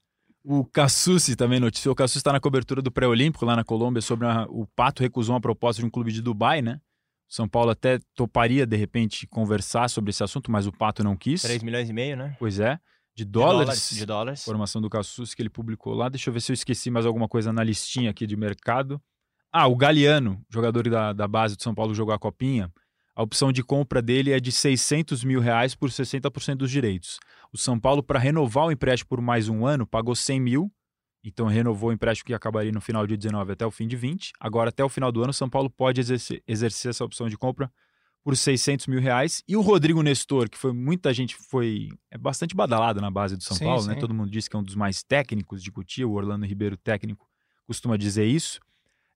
O 0.44 0.66
Cassucci 0.66 1.36
também 1.36 1.60
noticiou. 1.60 1.94
O 1.94 1.96
Cassucci 1.96 2.18
está 2.18 2.34
na 2.34 2.40
cobertura 2.40 2.82
do 2.82 2.92
pré-olímpico 2.92 3.46
lá 3.46 3.56
na 3.56 3.64
Colômbia 3.64 4.02
sobre 4.02 4.28
a- 4.28 4.46
o 4.50 4.66
Pato 4.76 5.02
recusou 5.04 5.34
uma 5.36 5.42
proposta 5.42 5.82
de 5.82 5.86
um 5.86 5.90
clube 5.90 6.12
de 6.12 6.22
Dubai, 6.22 6.62
né? 6.62 6.80
O 7.30 7.34
São 7.34 7.48
Paulo 7.48 7.72
até 7.72 8.00
toparia, 8.16 8.66
de 8.66 8.76
repente, 8.76 9.26
conversar 9.28 9.88
sobre 9.90 10.10
esse 10.12 10.24
assunto, 10.24 10.52
mas 10.52 10.68
o 10.68 10.72
Pato 10.72 11.04
não 11.04 11.16
quis. 11.16 11.42
3 11.44 11.62
milhões 11.64 11.90
e 11.90 11.94
meio, 11.94 12.16
né? 12.18 12.36
Pois 12.40 12.60
é. 12.60 12.80
De 13.16 13.24
De 13.24 13.32
dólares. 13.32 13.90
De 13.92 14.06
dólares. 14.06 14.42
Informação 14.42 14.82
do 14.82 14.90
Cassucci 14.90 15.36
que 15.36 15.42
ele 15.42 15.50
publicou 15.50 15.94
lá. 15.94 16.10
Deixa 16.10 16.30
eu 16.30 16.34
ver 16.34 16.42
se 16.42 16.52
eu 16.52 16.54
esqueci 16.56 16.92
mais 16.92 17.06
alguma 17.06 17.28
coisa 17.28 17.54
na 17.54 17.64
listinha 17.64 18.10
aqui 18.12 18.28
de 18.28 18.36
mercado. 18.36 19.02
Ah, 19.52 19.68
o 19.68 19.76
Galeano, 19.76 20.44
jogador 20.50 20.88
da, 20.90 21.14
da 21.14 21.28
base 21.28 21.56
do 21.56 21.64
São 21.64 21.74
Paulo, 21.74 21.96
jogou 21.96 22.14
a 22.14 22.20
copinha. 22.20 22.72
A 23.16 23.24
opção 23.24 23.50
de 23.50 23.64
compra 23.64 24.02
dele 24.02 24.32
é 24.32 24.40
de 24.42 24.52
600 24.52 25.24
mil 25.24 25.40
reais 25.40 25.74
por 25.74 25.90
60% 25.90 26.56
dos 26.56 26.70
direitos. 26.70 27.18
O 27.52 27.58
São 27.58 27.80
Paulo, 27.80 28.04
para 28.04 28.20
renovar 28.20 28.66
o 28.66 28.72
empréstimo 28.72 29.08
por 29.08 29.22
mais 29.22 29.48
um 29.48 29.66
ano, 29.66 29.88
pagou 29.88 30.14
100 30.14 30.40
mil. 30.42 30.72
Então, 31.24 31.48
renovou 31.48 31.90
o 31.90 31.94
empréstimo 31.94 32.28
que 32.28 32.34
acabaria 32.34 32.74
no 32.74 32.82
final 32.82 33.08
de 33.08 33.16
19 33.16 33.54
até 33.54 33.66
o 33.66 33.72
fim 33.72 33.88
de 33.88 33.96
20. 33.96 34.34
Agora, 34.38 34.70
até 34.70 34.84
o 34.84 34.90
final 34.90 35.14
do 35.14 35.22
ano, 35.22 35.30
o 35.30 35.34
São 35.34 35.50
Paulo 35.50 35.70
pode 35.70 36.02
exercer, 36.02 36.44
exercer 36.46 36.90
essa 36.90 37.06
opção 37.06 37.30
de 37.30 37.38
compra 37.38 37.72
por 38.22 38.36
600 38.36 38.86
mil 38.88 39.00
reais. 39.00 39.42
E 39.48 39.56
o 39.56 39.62
Rodrigo 39.62 40.04
Nestor, 40.04 40.50
que 40.50 40.58
foi 40.58 40.74
muita 40.74 41.14
gente, 41.14 41.36
foi 41.36 41.88
é 42.12 42.18
bastante 42.18 42.54
badalado 42.54 43.00
na 43.00 43.10
base 43.10 43.38
do 43.38 43.44
São 43.44 43.56
Sim, 43.56 43.64
Paulo, 43.64 43.86
né? 43.86 43.94
sim. 43.94 44.00
Todo 44.00 44.14
mundo 44.14 44.30
diz 44.30 44.48
que 44.50 44.56
é 44.58 44.60
um 44.60 44.64
dos 44.64 44.76
mais 44.76 45.04
técnicos 45.04 45.64
de 45.64 45.72
Cotia, 45.72 46.06
o 46.08 46.12
Orlando 46.12 46.46
Ribeiro, 46.46 46.76
técnico, 46.76 47.26
costuma 47.66 47.96
dizer 47.96 48.26
isso. 48.26 48.60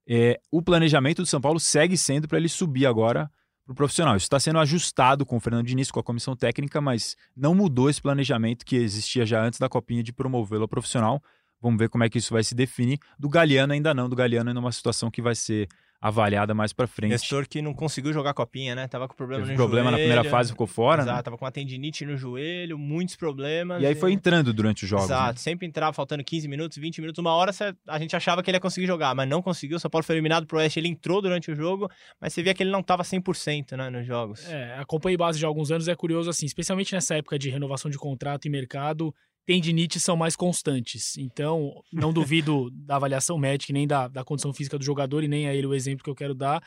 É, 0.08 0.40
o 0.50 0.62
planejamento 0.62 1.22
do 1.22 1.26
São 1.26 1.42
Paulo 1.42 1.60
segue 1.60 1.98
sendo 1.98 2.28
para 2.30 2.38
ele 2.38 2.48
subir 2.48 2.86
agora 2.86 3.30
para 3.70 3.74
o 3.74 3.76
profissional. 3.76 4.16
Isso 4.16 4.26
está 4.26 4.40
sendo 4.40 4.58
ajustado 4.60 5.26
com 5.26 5.38
o 5.38 5.40
Fernando 5.40 5.68
Diniz, 5.68 5.92
com 5.92 6.00
a 6.00 6.04
comissão 6.04 6.36
técnica, 6.36 6.82
mas 6.82 7.16
não 7.36 7.54
mudou 7.54 7.90
esse 7.90 8.02
planejamento 8.02 8.66
que 8.66 8.76
existia 8.76 9.26
já 9.26 9.44
antes 9.44 9.60
da 9.60 9.70
Copinha 9.70 10.02
de 10.02 10.12
promovê-lo 10.12 10.64
ao 10.64 10.68
profissional. 10.68 11.22
Vamos 11.62 11.78
ver 11.78 11.90
como 11.90 12.04
é 12.04 12.10
que 12.10 12.18
isso 12.18 12.34
vai 12.34 12.44
se 12.44 12.56
definir. 12.56 13.00
Do 13.18 13.30
Galeano 13.30 13.74
ainda 13.74 13.94
não, 13.94 14.08
do 14.10 14.16
Galeano 14.16 14.50
é 14.50 14.54
numa 14.54 14.72
situação 14.72 15.12
que 15.12 15.22
vai 15.22 15.36
ser 15.36 15.68
avaliada 16.02 16.54
mais 16.54 16.72
para 16.72 16.88
frente. 16.88 17.12
Nestor 17.12 17.46
que 17.46 17.62
não 17.62 17.74
conseguiu 17.74 18.14
jogar 18.14 18.34
copinha, 18.34 18.74
né? 18.74 18.88
Tava 18.88 19.06
com 19.08 19.14
problema 19.16 19.42
Teve 19.44 19.52
no 19.52 19.58
problema 19.58 19.92
na 19.92 19.98
joelho. 19.98 20.10
primeira 20.10 20.30
fase, 20.30 20.52
ficou 20.52 20.66
fora, 20.66 21.02
Exato, 21.02 21.18
né? 21.18 21.24
tava 21.24 21.38
com 21.38 21.44
uma 21.44 21.52
tendinite 21.52 22.06
no 22.06 22.16
joelho, 22.16 22.78
muitos 22.78 23.18
problemas. 23.18 23.82
E 23.82 23.86
aí 23.86 23.96
foi 23.96 24.14
entrando 24.14 24.54
durante 24.54 24.86
os 24.86 24.90
jogos. 24.90 25.10
né? 25.10 25.16
Exato, 25.16 25.42
sempre 25.42 25.68
entrava 25.68 25.92
faltando 25.92 26.24
15 26.24 26.48
minutos, 26.48 26.78
20 26.78 27.02
minutos, 27.02 27.20
uma 27.20 27.34
hora 27.34 27.52
a 27.88 28.00
gente 28.00 28.16
achava 28.16 28.42
que 28.42 28.50
ele 28.50 28.56
ia 28.56 28.62
conseguir 28.62 28.88
jogar, 28.88 29.14
mas 29.14 29.28
não 29.28 29.42
conseguiu. 29.42 29.76
O 29.76 29.80
São 29.80 29.92
Paulo 29.92 30.06
foi 30.06 30.16
eliminado 30.16 30.48
pro 30.48 30.58
Oeste, 30.58 30.80
ele 30.80 30.88
entrou 30.88 31.22
durante 31.22 31.52
o 31.52 31.56
jogo, 31.56 31.90
mas 32.20 32.32
você 32.32 32.42
via 32.42 32.54
que 32.54 32.64
ele 32.64 32.72
não 32.72 32.82
tava 32.82 33.04
100% 33.04 33.76
né, 33.76 33.90
nos 33.90 34.06
jogos. 34.08 34.50
É, 34.50 34.76
acompanhei 34.80 35.18
base 35.18 35.38
de 35.38 35.46
alguns 35.46 35.70
anos, 35.70 35.90
é 35.90 35.96
curioso 35.96 36.30
assim, 36.30 36.46
especialmente 36.46 36.94
nessa 36.94 37.16
época 37.16 37.38
de 37.38 37.50
renovação 37.50 37.92
de 37.92 37.98
contrato 37.98 38.46
e 38.46 38.50
mercado, 38.50 39.14
tendinites 39.46 40.04
são 40.04 40.16
mais 40.16 40.36
constantes. 40.36 41.18
Então, 41.18 41.82
não 41.92 42.14
duvido 42.14 42.70
da 42.86 42.96
avaliação 42.96 43.38
médica, 43.38 43.72
e 43.72 43.74
nem 43.74 43.88
da, 43.88 44.08
da 44.08 44.24
condição 44.24 44.54
física 44.54 44.78
do 44.78 44.86
jogador, 44.86 45.24
e 45.24 45.28
nem 45.28 45.48
a 45.48 45.54
ele 45.54 45.68
o 45.68 45.74
exemplo 45.74 46.04
que 46.04 46.10
eu 46.10 46.16
quero 46.16 46.36
dar, 46.36 46.64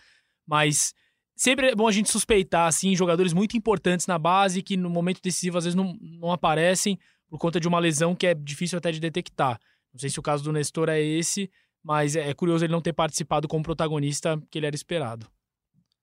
mas 0.46 0.94
sempre 1.36 1.68
é 1.68 1.74
bom 1.74 1.86
a 1.86 1.92
gente 1.92 2.10
suspeitar, 2.10 2.66
assim, 2.66 2.94
jogadores 2.94 3.32
muito 3.32 3.56
importantes 3.56 4.06
na 4.06 4.18
base 4.18 4.62
que 4.62 4.76
no 4.76 4.90
momento 4.90 5.20
decisivo 5.22 5.58
às 5.58 5.64
vezes 5.64 5.74
não, 5.74 5.96
não 6.00 6.32
aparecem 6.32 6.98
por 7.28 7.38
conta 7.38 7.58
de 7.58 7.66
uma 7.66 7.78
lesão 7.78 8.14
que 8.14 8.26
é 8.26 8.34
difícil 8.34 8.78
até 8.78 8.92
de 8.92 9.00
detectar. 9.00 9.58
Não 9.92 9.98
sei 9.98 10.10
se 10.10 10.18
o 10.18 10.22
caso 10.22 10.44
do 10.44 10.52
Nestor 10.52 10.88
é 10.88 11.00
esse, 11.00 11.50
mas 11.82 12.16
é, 12.16 12.28
é 12.28 12.34
curioso 12.34 12.64
ele 12.64 12.72
não 12.72 12.80
ter 12.80 12.92
participado 12.92 13.48
como 13.48 13.64
protagonista 13.64 14.40
que 14.50 14.58
ele 14.58 14.66
era 14.66 14.76
esperado. 14.76 15.26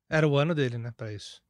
Era 0.09 0.28
o 0.28 0.38
ano 0.38 0.55
dele, 0.55 0.78
né, 0.78 0.91
pra 0.95 1.13
isso. 1.13 1.41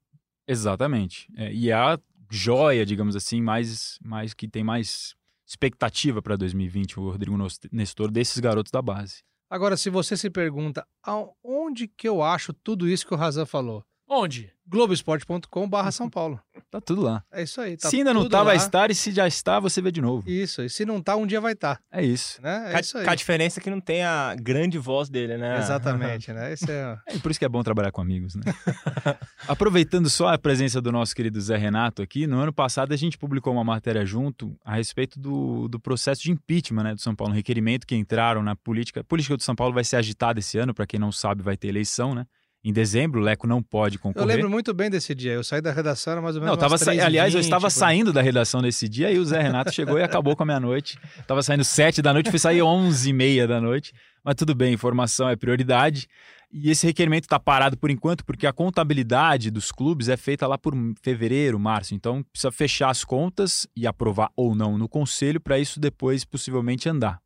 Exatamente. 0.47 1.27
É, 1.37 1.53
e 1.53 1.71
a 1.71 1.99
joia, 2.29 2.85
digamos 2.85 3.15
assim, 3.15 3.41
mais, 3.41 3.97
mais 4.01 4.33
que 4.33 4.47
tem 4.47 4.63
mais 4.63 5.15
expectativa 5.45 6.21
para 6.21 6.35
2020, 6.35 6.99
o 6.99 7.09
Rodrigo 7.09 7.35
Nestor, 7.71 8.11
desses 8.11 8.37
garotos 8.39 8.71
da 8.71 8.81
base. 8.81 9.23
Agora, 9.49 9.75
se 9.75 9.89
você 9.89 10.15
se 10.15 10.29
pergunta 10.29 10.85
aonde 11.03 11.87
que 11.87 12.07
eu 12.07 12.21
acho 12.21 12.53
tudo 12.53 12.87
isso 12.87 13.07
que 13.07 13.13
o 13.15 13.17
Razan 13.17 13.47
falou? 13.47 13.83
Onde? 14.09 14.51
Globoesporte.com 14.67 15.67
barra 15.69 15.91
São 15.91 16.09
Paulo. 16.09 16.39
Tá 16.71 16.79
tudo 16.79 17.01
lá. 17.01 17.23
É 17.33 17.41
isso 17.41 17.59
aí. 17.59 17.75
Tá 17.75 17.89
se 17.89 17.95
ainda 17.95 18.13
não 18.13 18.29
tá, 18.29 18.43
vai 18.43 18.55
lá. 18.55 18.63
estar, 18.63 18.91
e 18.91 18.93
se 18.93 19.11
já 19.11 19.27
está, 19.27 19.59
você 19.59 19.81
vê 19.81 19.91
de 19.91 20.01
novo. 20.01 20.29
Isso, 20.29 20.61
e 20.61 20.69
se 20.69 20.85
não 20.85 21.01
tá, 21.01 21.15
um 21.15 21.25
dia 21.25 21.41
vai 21.41 21.53
estar. 21.53 21.81
É 21.91 22.05
isso. 22.05 22.39
Né? 22.43 22.65
É 22.69 22.73
Com 22.73 22.79
isso 22.79 22.95
a- 22.95 22.99
aí. 23.01 23.05
com 23.07 23.11
a 23.11 23.15
diferença 23.15 23.59
que 23.59 23.71
não 23.71 23.81
tem 23.81 24.03
a 24.03 24.35
grande 24.39 24.77
voz 24.77 25.09
dele, 25.09 25.35
né? 25.35 25.57
Exatamente, 25.57 26.29
né? 26.33 26.53
Esse 26.53 26.69
é... 26.69 26.95
É 27.07 27.17
por 27.17 27.31
isso 27.31 27.39
que 27.39 27.45
é 27.45 27.49
bom 27.49 27.63
trabalhar 27.63 27.91
com 27.91 28.01
amigos, 28.01 28.35
né? 28.35 28.43
Aproveitando 29.47 30.11
só 30.11 30.27
a 30.27 30.37
presença 30.37 30.79
do 30.79 30.91
nosso 30.91 31.15
querido 31.15 31.41
Zé 31.41 31.57
Renato 31.57 32.03
aqui, 32.03 32.27
no 32.27 32.37
ano 32.39 32.53
passado 32.53 32.93
a 32.93 32.97
gente 32.97 33.17
publicou 33.17 33.51
uma 33.51 33.63
matéria 33.63 34.05
junto 34.05 34.55
a 34.63 34.75
respeito 34.75 35.19
do, 35.19 35.67
do 35.67 35.79
processo 35.79 36.21
de 36.21 36.31
impeachment 36.31 36.83
né, 36.83 36.93
do 36.93 37.01
São 37.01 37.15
Paulo, 37.15 37.33
um 37.33 37.35
requerimento 37.35 37.87
que 37.87 37.95
entraram 37.95 38.43
na 38.43 38.55
política. 38.55 38.99
A 39.01 39.03
política 39.03 39.35
do 39.35 39.41
São 39.43 39.55
Paulo 39.55 39.73
vai 39.73 39.83
ser 39.83 39.95
agitada 39.95 40.39
esse 40.39 40.57
ano, 40.59 40.71
para 40.71 40.85
quem 40.85 40.99
não 40.99 41.11
sabe, 41.11 41.41
vai 41.41 41.57
ter 41.57 41.67
eleição, 41.69 42.13
né? 42.13 42.27
Em 42.63 42.73
dezembro, 42.73 43.21
o 43.21 43.23
Leco 43.23 43.47
não 43.47 43.63
pode 43.63 43.95
Eu 43.95 44.01
concorrer. 44.01 44.27
lembro 44.27 44.49
muito 44.49 44.73
bem 44.73 44.89
desse 44.89 45.15
dia. 45.15 45.31
Eu 45.31 45.43
saí 45.43 45.61
da 45.61 45.71
redação, 45.71 46.11
era 46.11 46.21
mais 46.21 46.35
ou 46.35 46.41
menos 46.41 46.51
Não, 46.51 46.55
eu 46.55 46.59
tava 46.59 46.77
sa... 46.77 46.91
3h20, 46.91 47.05
aliás, 47.05 47.33
eu 47.33 47.39
estava 47.39 47.67
por 47.67 47.71
saindo 47.71 48.11
da 48.11 48.21
redação 48.21 48.61
nesse 48.61 48.89
dia 48.89 49.09
e 49.11 49.17
o 49.17 49.23
Zé 49.25 49.41
Renato 49.41 49.71
chegou 49.71 49.97
e 49.97 50.03
acabou 50.03 50.35
com 50.35 50.43
a 50.43 50.45
minha 50.45 50.59
noite. 50.59 50.99
Tava 51.25 51.41
saindo 51.41 51.63
sete 51.63 52.01
da 52.01 52.11
noite, 52.11 52.29
fui 52.29 52.39
sair 52.39 52.61
onze 52.61 53.11
e 53.11 53.13
meia 53.13 53.47
da 53.47 53.61
noite. 53.61 53.93
Mas 54.23 54.35
tudo 54.35 54.53
bem, 54.53 54.73
informação 54.73 55.29
é 55.29 55.37
prioridade. 55.37 56.07
E 56.51 56.69
esse 56.69 56.85
requerimento 56.85 57.23
está 57.25 57.39
parado 57.39 57.77
por 57.77 57.89
enquanto 57.91 58.25
porque 58.25 58.45
a 58.45 58.51
contabilidade 58.51 59.51
dos 59.51 59.71
clubes 59.71 60.09
é 60.09 60.17
feita 60.17 60.45
lá 60.47 60.57
por 60.57 60.73
fevereiro, 61.01 61.57
março. 61.59 61.93
Então 61.95 62.23
precisa 62.23 62.51
fechar 62.51 62.89
as 62.89 63.05
contas 63.05 63.67
e 63.75 63.87
aprovar 63.87 64.31
ou 64.35 64.53
não 64.53 64.77
no 64.77 64.89
conselho 64.89 65.39
para 65.39 65.57
isso 65.59 65.79
depois 65.79 66.25
possivelmente 66.25 66.89
andar. 66.89 67.19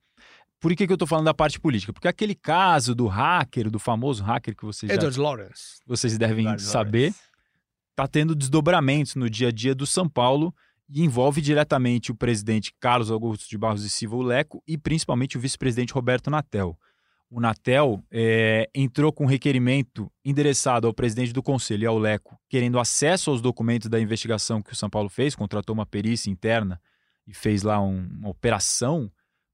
Por 0.64 0.74
que, 0.78 0.88
que 0.88 0.94
eu 0.94 0.96
estou 0.96 1.06
falando 1.08 1.26
da 1.26 1.34
parte 1.34 1.60
política? 1.60 1.92
Porque 1.92 2.08
aquele 2.08 2.34
caso 2.34 2.96
do 2.96 3.06
hacker, 3.08 3.70
do 3.70 3.78
famoso 3.78 4.24
hacker 4.24 4.56
que 4.56 4.64
vocês 4.64 4.90
já 4.90 4.96
Edward 4.96 5.20
Lawrence. 5.20 5.82
vocês 5.86 6.18
devem 6.18 6.46
Eduardo 6.46 6.62
saber, 6.62 7.14
está 7.92 8.08
tendo 8.08 8.34
desdobramentos 8.34 9.16
no 9.16 9.30
dia 9.30 9.50
a 9.50 9.52
dia 9.52 9.76
do 9.76 9.86
São 9.86 10.08
Paulo 10.08 10.56
e 10.90 11.04
envolve 11.04 11.42
diretamente 11.42 12.12
o 12.14 12.16
presidente 12.16 12.74
Carlos 12.80 13.12
Augusto 13.12 13.50
de 13.50 13.58
Barros 13.58 13.84
e 13.84 13.90
Silva, 13.90 14.16
o 14.16 14.22
Leco, 14.22 14.64
e 14.66 14.78
principalmente 14.78 15.38
o 15.38 15.40
vice-presidente 15.42 15.92
Roberto 15.94 16.30
Natel. 16.30 16.80
O 17.30 17.42
Natel 17.42 18.02
eh, 18.10 18.70
entrou 18.74 19.12
com 19.12 19.26
um 19.26 19.28
requerimento 19.28 20.10
endereçado 20.24 20.88
ao 20.88 20.94
presidente 20.94 21.34
do 21.34 21.44
conselho 21.44 21.84
e 21.84 21.88
ao 21.88 21.98
Leco, 22.00 22.40
querendo 22.48 22.80
acesso 22.80 23.32
aos 23.32 23.42
documentos 23.42 23.90
da 23.90 24.00
investigação 24.00 24.62
que 24.62 24.72
o 24.72 24.76
São 24.78 24.90
Paulo 24.90 25.10
fez, 25.10 25.36
contratou 25.36 25.74
uma 25.74 25.86
perícia 25.86 26.30
interna 26.32 26.80
e 27.28 27.34
fez 27.34 27.64
lá 27.64 27.82
um- 27.82 28.08
uma 28.20 28.30
operação 28.30 29.12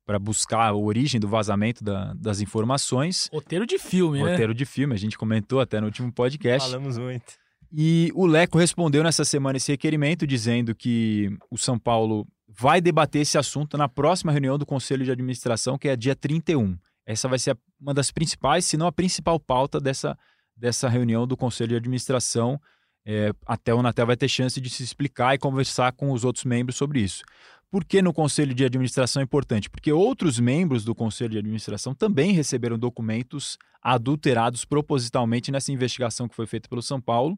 para 0.09 0.17
buscar 0.17 0.69
a 0.69 0.73
origem 0.73 1.19
do 1.21 1.27
vazamento 1.27 1.83
da- 1.83 2.15
das 2.15 2.41
informações. 2.41 3.29
Roteiro 3.31 3.63
de 3.63 3.77
filme, 3.77 4.23
né? 4.23 4.31
Roteiro 4.31 4.55
de 4.55 4.65
filme, 4.65 4.95
a 4.95 4.97
gente 4.97 5.15
comentou 5.15 5.59
até 5.59 5.79
no 5.79 5.85
último 5.85 6.11
podcast. 6.11 6.67
Falamos 6.71 6.97
muito. 6.97 7.33
E 7.71 8.11
o 8.15 8.25
Leco 8.25 8.57
respondeu 8.57 9.03
nessa 9.03 9.23
semana 9.23 9.57
esse 9.57 9.71
requerimento, 9.71 10.25
dizendo 10.25 10.73
que 10.73 11.29
o 11.51 11.59
São 11.59 11.77
Paulo 11.77 12.25
vai 12.47 12.81
debater 12.81 13.21
esse 13.21 13.37
assunto 13.37 13.77
na 13.77 13.87
próxima 13.87 14.31
reunião 14.31 14.57
do 14.57 14.65
Conselho 14.65 15.05
de 15.05 15.11
Administração, 15.11 15.77
que 15.77 15.87
é 15.87 15.95
dia 15.95 16.15
31. 16.15 16.75
Essa 17.05 17.27
vai 17.27 17.37
ser 17.37 17.55
uma 17.79 17.93
das 17.93 18.09
principais, 18.09 18.65
se 18.65 18.77
não 18.77 18.87
a 18.87 18.91
principal 18.91 19.39
pauta 19.39 19.79
dessa, 19.79 20.17
dessa 20.57 20.89
reunião 20.89 21.27
do 21.27 21.37
Conselho 21.37 21.69
de 21.69 21.75
Administração. 21.75 22.59
É, 23.05 23.31
até 23.45 23.73
o 23.75 23.81
Natel 23.83 24.07
vai 24.07 24.17
ter 24.17 24.27
chance 24.27 24.59
de 24.59 24.69
se 24.71 24.81
explicar 24.83 25.35
e 25.35 25.37
conversar 25.37 25.91
com 25.93 26.11
os 26.11 26.23
outros 26.23 26.45
membros 26.45 26.75
sobre 26.77 26.99
isso. 26.99 27.23
Por 27.71 27.85
que 27.85 28.01
no 28.01 28.11
Conselho 28.11 28.53
de 28.53 28.65
Administração 28.65 29.21
é 29.21 29.23
importante? 29.23 29.69
Porque 29.69 29.91
outros 29.91 30.39
membros 30.39 30.83
do 30.83 30.95
Conselho 30.95 31.31
de 31.31 31.37
Administração 31.37 31.93
também 31.93 32.31
receberam 32.31 32.79
documentos 32.79 33.57
adulterados 33.81 34.65
propositalmente 34.65 35.51
nessa 35.51 35.71
investigação 35.71 36.27
que 36.27 36.35
foi 36.35 36.47
feita 36.47 36.67
pelo 36.67 36.81
São 36.81 36.99
Paulo 36.99 37.37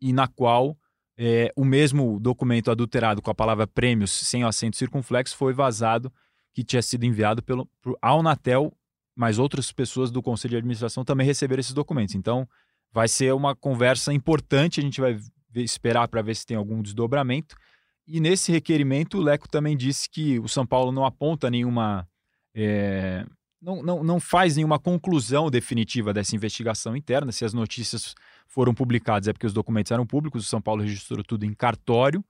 e 0.00 0.12
na 0.12 0.28
qual 0.28 0.78
é, 1.18 1.52
o 1.56 1.64
mesmo 1.64 2.20
documento 2.20 2.70
adulterado 2.70 3.20
com 3.20 3.30
a 3.30 3.34
palavra 3.34 3.66
prêmios 3.66 4.12
sem 4.12 4.44
o 4.44 4.46
acento 4.46 4.76
circunflexo 4.76 5.36
foi 5.36 5.52
vazado, 5.52 6.12
que 6.54 6.62
tinha 6.62 6.80
sido 6.80 7.04
enviado 7.04 7.42
pelo, 7.42 7.68
ao 8.00 8.22
Natel, 8.22 8.72
mas 9.16 9.38
outras 9.38 9.72
pessoas 9.72 10.12
do 10.12 10.22
Conselho 10.22 10.52
de 10.52 10.56
Administração 10.58 11.04
também 11.04 11.26
receberam 11.26 11.58
esses 11.58 11.74
documentos. 11.74 12.14
Então, 12.14 12.48
vai 12.92 13.08
ser 13.08 13.34
uma 13.34 13.56
conversa 13.56 14.12
importante, 14.12 14.78
a 14.78 14.82
gente 14.82 15.00
vai 15.00 15.14
ver- 15.50 15.64
esperar 15.64 16.06
para 16.06 16.22
ver 16.22 16.36
se 16.36 16.46
tem 16.46 16.56
algum 16.56 16.80
desdobramento. 16.80 17.56
E 18.10 18.20
nesse 18.20 18.50
requerimento, 18.50 19.18
o 19.18 19.20
Leco 19.20 19.46
também 19.46 19.76
disse 19.76 20.08
que 20.08 20.38
o 20.38 20.48
São 20.48 20.66
Paulo 20.66 20.90
não 20.90 21.04
aponta 21.04 21.50
nenhuma. 21.50 22.08
é, 22.54 23.26
não, 23.60 23.82
não, 23.82 24.02
não 24.02 24.18
faz 24.18 24.56
nenhuma 24.56 24.78
conclusão 24.78 25.50
definitiva 25.50 26.14
dessa 26.14 26.34
investigação 26.34 26.96
interna. 26.96 27.30
Se 27.32 27.44
as 27.44 27.52
notícias 27.52 28.14
foram 28.46 28.72
publicadas 28.72 29.28
é 29.28 29.32
porque 29.32 29.46
os 29.46 29.52
documentos 29.52 29.92
eram 29.92 30.06
públicos, 30.06 30.46
o 30.46 30.48
São 30.48 30.60
Paulo 30.60 30.82
registrou 30.82 31.22
tudo 31.22 31.44
em 31.44 31.52
cartório 31.52 32.24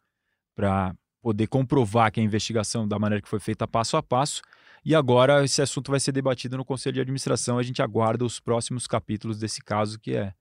para 0.56 0.96
poder 1.22 1.46
comprovar 1.46 2.10
que 2.10 2.18
a 2.18 2.24
investigação 2.24 2.88
da 2.88 2.98
maneira 2.98 3.22
que 3.22 3.28
foi 3.28 3.38
feita 3.38 3.68
passo 3.68 3.96
a 3.96 4.02
passo. 4.02 4.42
E 4.84 4.96
agora 4.96 5.44
esse 5.44 5.62
assunto 5.62 5.92
vai 5.92 6.00
ser 6.00 6.10
debatido 6.10 6.56
no 6.56 6.64
Conselho 6.64 6.94
de 6.94 7.00
Administração. 7.02 7.56
A 7.56 7.62
gente 7.62 7.80
aguarda 7.80 8.24
os 8.24 8.40
próximos 8.40 8.88
capítulos 8.88 9.38
desse 9.38 9.62
caso, 9.62 9.98
que 10.00 10.16
é 10.16 10.32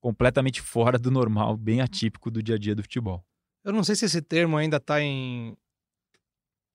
completamente 0.00 0.60
fora 0.60 0.98
do 0.98 1.10
normal, 1.10 1.56
bem 1.56 1.80
atípico 1.80 2.30
do 2.30 2.42
dia 2.42 2.54
a 2.54 2.58
dia 2.58 2.74
do 2.76 2.82
futebol. 2.82 3.24
Eu 3.64 3.72
não 3.72 3.82
sei 3.84 3.96
se 3.96 4.04
esse 4.04 4.20
termo 4.20 4.56
ainda 4.56 4.76
está 4.76 5.00
em, 5.00 5.56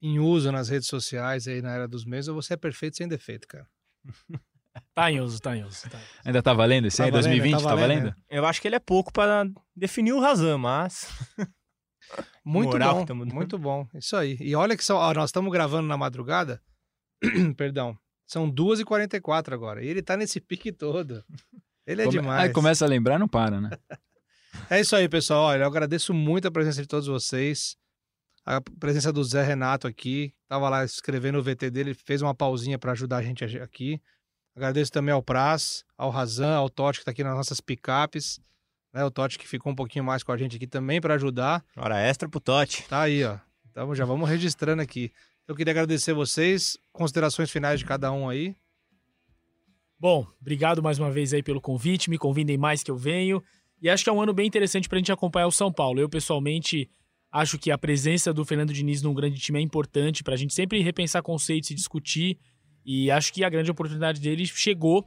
em 0.01 0.19
uso 0.19 0.51
nas 0.51 0.69
redes 0.69 0.87
sociais 0.87 1.47
aí 1.47 1.61
na 1.61 1.71
era 1.71 1.87
dos 1.87 2.03
meses, 2.05 2.27
ou 2.29 2.35
você 2.41 2.53
é 2.53 2.57
perfeito 2.57 2.97
sem 2.97 3.07
defeito, 3.07 3.47
cara. 3.47 3.67
Tá 4.93 5.11
em 5.11 5.19
uso, 5.19 5.39
tá 5.41 5.57
em 5.57 5.63
uso. 5.63 5.89
Tá. 5.89 5.99
Ainda 6.23 6.41
tá 6.41 6.53
valendo 6.53 6.85
esse 6.85 6.97
Tá 6.97 7.05
aí? 7.05 7.11
valendo, 7.11 7.29
2020? 7.31 7.51
tá 7.63 7.69
Tá 7.69 7.75
valendo? 7.75 7.99
valendo, 8.01 8.15
Eu 8.29 8.45
acho 8.45 8.61
que 8.61 8.67
ele 8.67 8.75
é 8.75 8.79
pouco 8.79 9.11
para 9.11 9.45
definir 9.75 10.13
o 10.13 10.19
Razan, 10.21 10.57
mas 10.57 11.07
Muito 12.45 12.71
Moral 12.71 12.95
bom, 12.95 13.05
dando. 13.05 13.33
muito 13.33 13.57
bom. 13.57 13.87
Isso 13.93 14.15
aí. 14.15 14.37
E 14.39 14.55
olha 14.55 14.77
que 14.77 14.83
são, 14.85 14.95
ó, 14.97 15.13
nós 15.13 15.29
estamos 15.29 15.51
gravando 15.51 15.87
na 15.87 15.97
madrugada, 15.97 16.61
perdão, 17.57 17.97
são 18.27 18.49
2h44 18.49 19.53
agora, 19.53 19.83
e 19.83 19.87
ele 19.87 20.01
tá 20.01 20.15
nesse 20.15 20.39
pique 20.39 20.71
todo. 20.71 21.25
Ele 21.85 22.03
é 22.03 22.05
Come- 22.05 22.19
demais. 22.19 22.41
Aí 22.43 22.53
começa 22.53 22.85
a 22.85 22.87
lembrar, 22.87 23.19
não 23.19 23.27
para, 23.27 23.59
né? 23.59 23.69
É 24.69 24.79
isso 24.79 24.95
aí, 24.95 25.07
pessoal. 25.07 25.45
Olha, 25.45 25.63
eu 25.63 25.67
agradeço 25.67 26.13
muito 26.13 26.47
a 26.47 26.51
presença 26.51 26.81
de 26.81 26.87
todos 26.87 27.07
vocês. 27.07 27.75
A 28.45 28.61
presença 28.61 29.13
do 29.13 29.23
Zé 29.23 29.43
Renato 29.43 29.87
aqui. 29.87 30.33
Tava 30.47 30.69
lá 30.69 30.83
escrevendo 30.83 31.37
o 31.37 31.43
VT 31.43 31.69
dele, 31.69 31.93
fez 31.93 32.21
uma 32.21 32.33
pausinha 32.33 32.79
para 32.79 32.93
ajudar 32.93 33.17
a 33.17 33.21
gente 33.21 33.43
aqui. 33.59 34.01
Agradeço 34.55 34.91
também 34.91 35.13
ao 35.13 35.21
Praz, 35.21 35.85
ao 35.97 36.09
Razan, 36.09 36.55
ao 36.55 36.69
Totti 36.69 36.99
que 36.99 37.05
tá 37.05 37.11
aqui 37.11 37.23
nas 37.23 37.35
nossas 37.35 37.61
picapes. 37.61 38.39
Né, 38.91 39.05
o 39.05 39.11
Totti 39.11 39.37
que 39.37 39.47
ficou 39.47 39.71
um 39.71 39.75
pouquinho 39.75 40.03
mais 40.03 40.23
com 40.23 40.31
a 40.31 40.37
gente 40.37 40.55
aqui 40.55 40.65
também 40.65 40.99
para 40.99 41.13
ajudar. 41.13 41.63
hora 41.77 41.99
extra 41.99 42.27
pro 42.27 42.39
Totti. 42.39 42.83
Tá 42.89 43.01
aí, 43.01 43.23
ó. 43.23 43.37
Então 43.69 43.93
já 43.93 44.03
vamos 44.03 44.27
registrando 44.27 44.81
aqui. 44.81 45.11
Eu 45.47 45.55
queria 45.55 45.71
agradecer 45.71 46.13
vocês. 46.13 46.77
Considerações 46.91 47.51
finais 47.51 47.79
de 47.79 47.85
cada 47.85 48.11
um 48.11 48.27
aí. 48.27 48.55
Bom, 49.99 50.25
obrigado 50.39 50.81
mais 50.81 50.97
uma 50.97 51.11
vez 51.11 51.33
aí 51.33 51.43
pelo 51.43 51.61
convite. 51.61 52.09
Me 52.09 52.17
convidem 52.17 52.57
mais 52.57 52.81
que 52.81 52.89
eu 52.89 52.97
venho. 52.97 53.43
E 53.81 53.89
acho 53.89 54.03
que 54.03 54.09
é 54.09 54.13
um 54.13 54.21
ano 54.21 54.33
bem 54.33 54.45
interessante 54.45 54.89
pra 54.89 54.97
gente 54.97 55.11
acompanhar 55.11 55.47
o 55.47 55.51
São 55.51 55.71
Paulo. 55.71 55.99
Eu, 55.99 56.09
pessoalmente, 56.09 56.89
acho 57.31 57.57
que 57.57 57.71
a 57.71 57.77
presença 57.77 58.33
do 58.33 58.43
Fernando 58.43 58.73
Diniz 58.73 59.01
num 59.01 59.13
grande 59.13 59.39
time 59.39 59.59
é 59.59 59.61
importante 59.61 60.23
pra 60.23 60.35
gente 60.35 60.53
sempre 60.53 60.81
repensar 60.81 61.21
conceitos 61.21 61.69
e 61.71 61.75
discutir. 61.75 62.37
E 62.85 63.09
acho 63.09 63.31
que 63.31 63.43
a 63.43 63.49
grande 63.49 63.71
oportunidade 63.71 64.19
dele 64.19 64.45
chegou. 64.45 65.05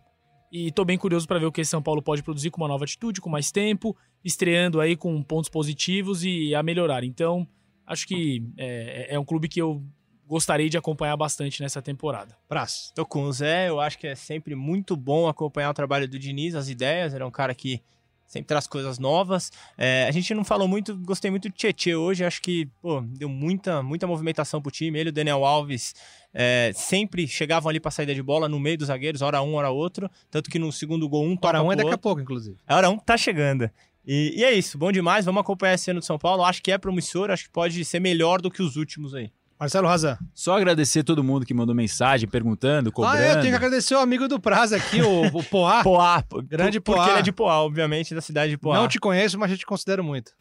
E 0.50 0.70
tô 0.70 0.84
bem 0.84 0.98
curioso 0.98 1.26
pra 1.26 1.38
ver 1.38 1.46
o 1.46 1.52
que 1.52 1.62
esse 1.62 1.70
São 1.70 1.82
Paulo 1.82 2.02
pode 2.02 2.22
produzir 2.22 2.50
com 2.50 2.60
uma 2.60 2.68
nova 2.68 2.84
atitude, 2.84 3.20
com 3.20 3.30
mais 3.30 3.50
tempo, 3.50 3.96
estreando 4.22 4.80
aí 4.80 4.96
com 4.96 5.22
pontos 5.22 5.48
positivos 5.48 6.24
e 6.24 6.54
a 6.54 6.62
melhorar. 6.62 7.04
Então, 7.04 7.48
acho 7.86 8.06
que 8.06 8.42
é, 8.58 9.14
é 9.14 9.18
um 9.18 9.24
clube 9.24 9.48
que 9.48 9.60
eu 9.60 9.82
gostaria 10.26 10.68
de 10.68 10.78
acompanhar 10.78 11.16
bastante 11.16 11.60
nessa 11.62 11.82
temporada. 11.82 12.36
Praz. 12.48 12.92
Tô 12.94 13.04
com 13.04 13.24
o 13.24 13.32
Zé, 13.32 13.68
eu 13.68 13.80
acho 13.80 13.98
que 13.98 14.06
é 14.06 14.14
sempre 14.14 14.54
muito 14.54 14.96
bom 14.96 15.26
acompanhar 15.26 15.70
o 15.70 15.74
trabalho 15.74 16.06
do 16.06 16.18
Diniz, 16.18 16.54
as 16.54 16.68
ideias. 16.68 17.14
Ele 17.14 17.22
é 17.22 17.26
um 17.26 17.30
cara 17.30 17.54
que 17.54 17.80
sempre 18.32 18.46
traz 18.46 18.66
coisas 18.66 18.98
novas. 18.98 19.52
É, 19.76 20.06
a 20.08 20.10
gente 20.10 20.32
não 20.32 20.42
falou 20.42 20.66
muito, 20.66 20.96
gostei 20.96 21.30
muito 21.30 21.50
do 21.50 21.54
Tietê 21.54 21.94
hoje, 21.94 22.24
acho 22.24 22.40
que 22.40 22.66
pô, 22.80 23.02
deu 23.02 23.28
muita, 23.28 23.82
muita 23.82 24.06
movimentação 24.06 24.62
pro 24.62 24.72
time. 24.72 24.98
Ele 24.98 25.10
e 25.10 25.12
o 25.12 25.12
Daniel 25.12 25.44
Alves 25.44 25.94
é, 26.32 26.72
sempre 26.74 27.28
chegavam 27.28 27.68
ali 27.68 27.78
pra 27.78 27.90
saída 27.90 28.14
de 28.14 28.22
bola 28.22 28.48
no 28.48 28.58
meio 28.58 28.78
dos 28.78 28.86
zagueiros, 28.86 29.20
hora 29.20 29.42
um, 29.42 29.54
hora 29.54 29.68
outro. 29.68 30.10
Tanto 30.30 30.48
que 30.48 30.58
no 30.58 30.72
segundo 30.72 31.06
gol, 31.10 31.24
um 31.24 31.36
toca 31.36 31.52
Para 31.52 31.62
um 31.62 31.70
é 31.70 31.76
daqui 31.76 31.88
a 31.88 31.90
outro. 31.90 32.00
pouco, 32.00 32.22
inclusive. 32.22 32.56
A 32.66 32.76
hora 32.76 32.88
um 32.88 32.96
tá 32.96 33.18
chegando. 33.18 33.70
E, 34.06 34.32
e 34.34 34.44
é 34.44 34.50
isso, 34.50 34.78
bom 34.78 34.90
demais. 34.90 35.26
Vamos 35.26 35.40
acompanhar 35.42 35.74
esse 35.74 35.90
ano 35.90 36.00
do 36.00 36.06
São 36.06 36.18
Paulo. 36.18 36.42
Acho 36.42 36.62
que 36.62 36.72
é 36.72 36.78
promissor, 36.78 37.30
acho 37.30 37.44
que 37.44 37.50
pode 37.50 37.84
ser 37.84 38.00
melhor 38.00 38.40
do 38.40 38.50
que 38.50 38.62
os 38.62 38.76
últimos 38.76 39.14
aí. 39.14 39.30
Marcelo 39.58 39.86
Razan. 39.86 40.18
Só 40.34 40.56
agradecer 40.56 41.04
todo 41.04 41.22
mundo 41.22 41.46
que 41.46 41.54
mandou 41.54 41.74
mensagem, 41.74 42.28
perguntando, 42.28 42.90
cobrando. 42.90 43.16
Ah, 43.18 43.20
é, 43.22 43.30
eu 43.30 43.40
tenho 43.40 43.50
que 43.50 43.56
agradecer 43.56 43.94
o 43.94 43.98
amigo 44.00 44.26
do 44.26 44.40
Praz 44.40 44.72
aqui, 44.72 45.00
o, 45.02 45.26
o 45.26 45.44
Poá. 45.44 45.82
Poá, 45.84 46.24
Grande 46.48 46.80
por- 46.80 46.94
Porque 46.94 47.00
Poá. 47.06 47.10
ele 47.10 47.18
é 47.20 47.22
de 47.22 47.32
Poá, 47.32 47.60
obviamente, 47.62 48.14
da 48.14 48.20
cidade 48.20 48.50
de 48.50 48.58
Poá. 48.58 48.76
Não 48.76 48.88
te 48.88 48.98
conheço, 48.98 49.38
mas 49.38 49.50
eu 49.50 49.56
te 49.58 49.64
considero 49.66 50.02
muito. 50.02 50.32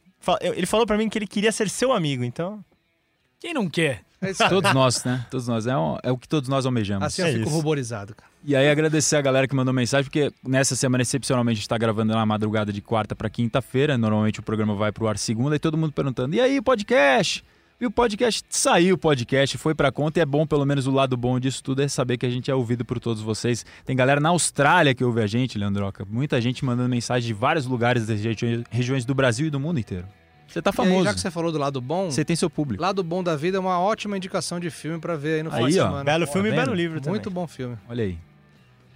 Ele 0.42 0.66
falou 0.66 0.86
pra 0.88 0.98
mim 0.98 1.08
que 1.10 1.18
ele 1.18 1.28
queria 1.28 1.52
ser 1.52 1.70
seu 1.70 1.92
amigo, 1.94 2.24
então. 2.24 2.64
Quem 3.40 3.54
não 3.54 3.68
quer? 3.70 4.02
É. 4.22 4.34
Todos 4.50 4.72
nós, 4.72 5.04
né? 5.04 5.26
Todos 5.32 5.48
nós. 5.48 5.66
É, 5.66 5.76
o- 5.76 5.98
é 6.04 6.12
o 6.12 6.18
que 6.18 6.28
todos 6.28 6.48
nós 6.48 6.64
almejamos. 6.66 7.04
Assim 7.06 7.24
eu 7.24 7.28
É 7.28 7.32
fico 7.34 7.48
isso. 7.48 7.56
ruborizado, 7.56 8.14
cara. 8.16 8.30
E 8.44 8.56
aí 8.56 8.70
agradecer 8.70 9.16
a 9.16 9.22
galera 9.22 9.48
que 9.48 9.56
mandou 9.56 9.74
mensagem, 9.74 10.04
porque 10.06 10.32
nessa 10.48 10.76
semana, 10.76 11.02
excepcionalmente, 11.02 11.58
a 11.58 11.60
gente 11.62 11.70
tá 11.70 11.78
gravando 11.78 12.14
na 12.14 12.24
madrugada 12.26 12.72
de 12.72 12.82
quarta 12.82 13.16
para 13.16 13.30
quinta-feira. 13.32 13.98
Normalmente 13.98 14.40
o 14.40 14.44
programa 14.44 14.76
vai 14.76 14.92
pro 14.92 15.08
ar 15.08 15.18
segunda 15.18 15.56
e 15.56 15.60
todo 15.60 15.76
mundo 15.78 15.92
perguntando: 15.92 16.36
e 16.36 16.42
aí, 16.42 16.62
podcast? 16.62 17.44
E 17.82 17.86
o 17.88 17.90
podcast 17.90 18.44
saiu, 18.48 18.94
o 18.94 18.98
podcast 18.98 19.58
foi 19.58 19.74
pra 19.74 19.92
conta 19.92 20.20
e 20.20 20.22
é 20.22 20.26
bom, 20.26 20.46
pelo 20.46 20.64
menos 20.68 20.86
o 20.86 20.92
lado 20.92 21.18
bom 21.18 21.40
disso 21.40 21.64
tudo 21.64 21.82
é 21.82 21.88
saber 21.88 22.16
que 22.16 22.28
a 22.28 22.30
gente 22.30 22.52
é 22.52 22.54
ouvido 22.54 22.86
por 22.86 23.00
todos 23.00 23.24
vocês. 23.24 23.66
Tem 23.84 23.96
galera 23.96 24.22
na 24.22 24.30
Austrália 24.30 24.94
que 24.94 25.04
ouve 25.04 25.20
a 25.20 25.26
gente, 25.26 25.58
Leandroca. 25.58 26.06
Muita 26.08 26.40
gente 26.40 26.64
mandando 26.64 26.88
mensagem 26.90 27.26
de 27.26 27.34
vários 27.34 27.66
lugares 27.66 28.06
das 28.06 28.22
regi- 28.24 28.64
regiões 28.70 29.04
do 29.04 29.16
Brasil 29.16 29.48
e 29.48 29.50
do 29.50 29.60
mundo 29.60 29.80
inteiro. 29.80 30.06
Você 30.48 30.62
tá 30.62 30.70
E 30.70 30.72
aí, 30.72 30.76
famoso. 30.88 31.06
já 31.06 31.14
que 31.16 31.20
você 31.22 31.32
falou 31.32 31.52
do 31.52 31.58
lado 31.58 31.82
bom, 31.82 32.12
Você 32.12 32.24
tem 32.24 32.36
seu 32.36 32.52
público. 32.52 32.84
Lado 32.84 33.02
Bom 33.04 33.24
da 33.24 33.36
Vida 33.36 33.58
é 33.58 33.60
uma 33.60 33.80
ótima 33.80 34.16
indicação 34.16 34.60
de 34.60 34.70
filme 34.70 35.00
pra 35.00 35.16
ver 35.16 35.36
aí 35.38 35.44
no 35.44 35.50
final 35.50 35.66
Aí, 35.66 35.74
de 35.74 35.80
ó. 35.80 35.86
semana. 35.86 36.04
Belo 36.04 36.26
Tá 36.28 36.32
filme 36.34 36.50
e 36.50 36.52
belo 36.52 36.74
livro 36.76 37.00
também. 37.00 37.12
Muito 37.14 37.32
bom 37.32 37.48
filme. 37.48 37.78
Olha 37.90 38.04
aí. 38.04 38.18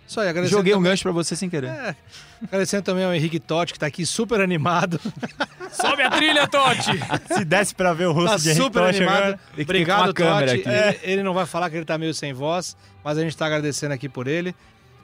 Isso 0.08 0.20
aí, 0.20 0.30
agradecendo 0.30 0.60
Joguei 0.60 0.74
um 0.74 0.78
também, 0.78 0.92
gancho 0.92 1.04
pra 1.04 1.12
você 1.12 1.36
sem 1.36 1.50
querer. 1.50 1.68
É, 1.68 1.96
agradecendo 2.44 2.84
também 2.84 3.04
ao 3.04 3.14
Henrique 3.14 3.40
Totti, 3.40 3.74
que 3.74 3.80
tá 3.80 3.88
aqui 3.88 4.06
super 4.06 4.40
animado. 4.40 5.00
Sobe 5.72 6.04
a 6.04 6.12
trilha, 6.12 6.48
Totti! 6.48 6.92
Se 7.34 7.44
desse 7.44 7.74
pra 7.74 7.92
ver 7.94 8.06
o 8.08 8.12
rosto 8.12 8.32
Tá 8.32 8.38
de 8.38 8.50
Henrique 8.50 8.64
super 8.64 8.84
Totti 8.84 8.98
animado. 8.98 9.18
agora. 9.18 9.40
Obrigado, 9.60 10.14
Totti. 10.14 10.52
aqui. 10.52 10.70
Ele, 10.70 11.00
ele 11.14 11.24
não 11.24 11.34
vai 11.34 11.46
falar 11.46 11.70
que 11.70 11.76
ele 11.78 11.86
tá 11.86 11.98
meio 11.98 12.14
sem 12.14 12.34
voz, 12.34 12.78
mas 13.04 13.18
a 13.18 13.22
gente 13.22 13.36
tá 13.36 13.48
agradecendo 13.48 13.94
aqui 13.94 14.08
por 14.08 14.28
ele. 14.28 14.56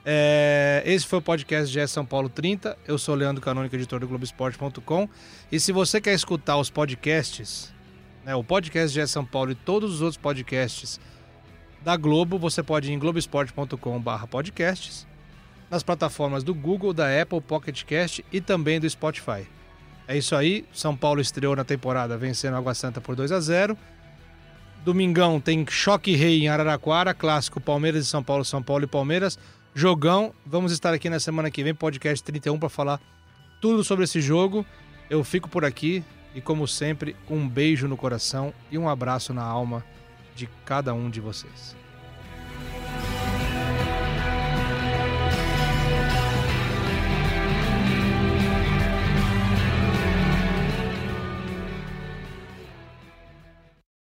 É, 0.06 0.82
esse 0.86 1.06
foi 1.06 1.20
o 1.20 1.22
podcast 1.22 1.72
GE 1.72 1.88
São 1.88 2.06
Paulo 2.06 2.28
30. 2.30 2.78
Eu 2.88 2.98
sou 2.98 3.16
o 3.16 3.18
Leandro 3.18 3.42
Canônico, 3.42 3.76
editor 3.76 4.00
do 4.00 4.08
Globoesporte.com. 4.08 5.10
E 5.52 5.60
se 5.60 5.72
você 5.72 6.02
quer 6.02 6.14
escutar 6.14 6.58
os 6.58 6.70
podcasts, 6.70 7.72
né, 8.26 8.34
o 8.36 8.44
podcast 8.44 9.00
GE 9.00 9.08
São 9.08 9.26
Paulo 9.26 9.52
e 9.52 9.56
todos 9.56 9.96
os 9.96 10.02
outros 10.02 10.18
podcasts 10.18 11.00
da 11.84 11.98
Globo, 11.98 12.38
você 12.38 12.62
pode 12.62 12.92
ir 12.92 12.94
em 12.94 13.00
globesport.com.br 13.00 14.28
podcasts, 14.30 15.08
nas 15.70 15.82
plataformas 15.82 16.44
do 16.44 16.54
Google, 16.54 16.94
da 16.94 17.22
Apple, 17.22 17.42
Pocket 17.42 17.84
Cast 17.84 18.24
e 18.32 18.40
também 18.40 18.80
do 18.80 18.90
Spotify. 18.90 19.48
É 20.08 20.18
isso 20.18 20.36
aí, 20.36 20.66
São 20.74 20.96
Paulo 20.96 21.22
estreou 21.22 21.56
na 21.56 21.64
temporada 21.64 22.18
vencendo 22.18 22.56
a 22.56 22.58
Água 22.58 22.74
Santa 22.74 23.00
por 23.00 23.16
2 23.16 23.32
a 23.32 23.40
0 23.40 23.78
Domingão 24.84 25.40
tem 25.40 25.66
Choque 25.70 26.16
Rei 26.16 26.42
em 26.42 26.50
Araraquara, 26.50 27.14
clássico 27.14 27.62
Palmeiras 27.62 28.06
e 28.06 28.10
São 28.10 28.24
Paulo, 28.24 28.44
São 28.44 28.64
Paulo 28.64 28.84
e 28.84 28.88
Palmeiras. 28.88 29.38
Jogão, 29.76 30.34
vamos 30.44 30.72
estar 30.72 30.92
aqui 30.92 31.08
na 31.08 31.20
semana 31.20 31.52
que 31.52 31.64
vem, 31.64 31.74
podcast 31.74 32.24
31, 32.24 32.58
para 32.58 32.68
falar 32.68 33.00
tudo 33.62 33.84
sobre 33.84 34.06
esse 34.06 34.20
jogo. 34.20 34.66
Eu 35.08 35.24
fico 35.24 35.48
por 35.48 35.64
aqui 35.64 36.04
e, 36.34 36.42
como 36.42 36.68
sempre, 36.68 37.16
um 37.30 37.48
beijo 37.48 37.88
no 37.88 37.96
coração 37.96 38.52
e 38.72 38.78
um 38.78 38.90
abraço 38.90 39.36
na 39.36 39.44
alma 39.44 39.84
de 40.36 40.48
cada 40.66 40.94
um 40.94 41.10
de 41.10 41.20
vocês. 41.20 41.76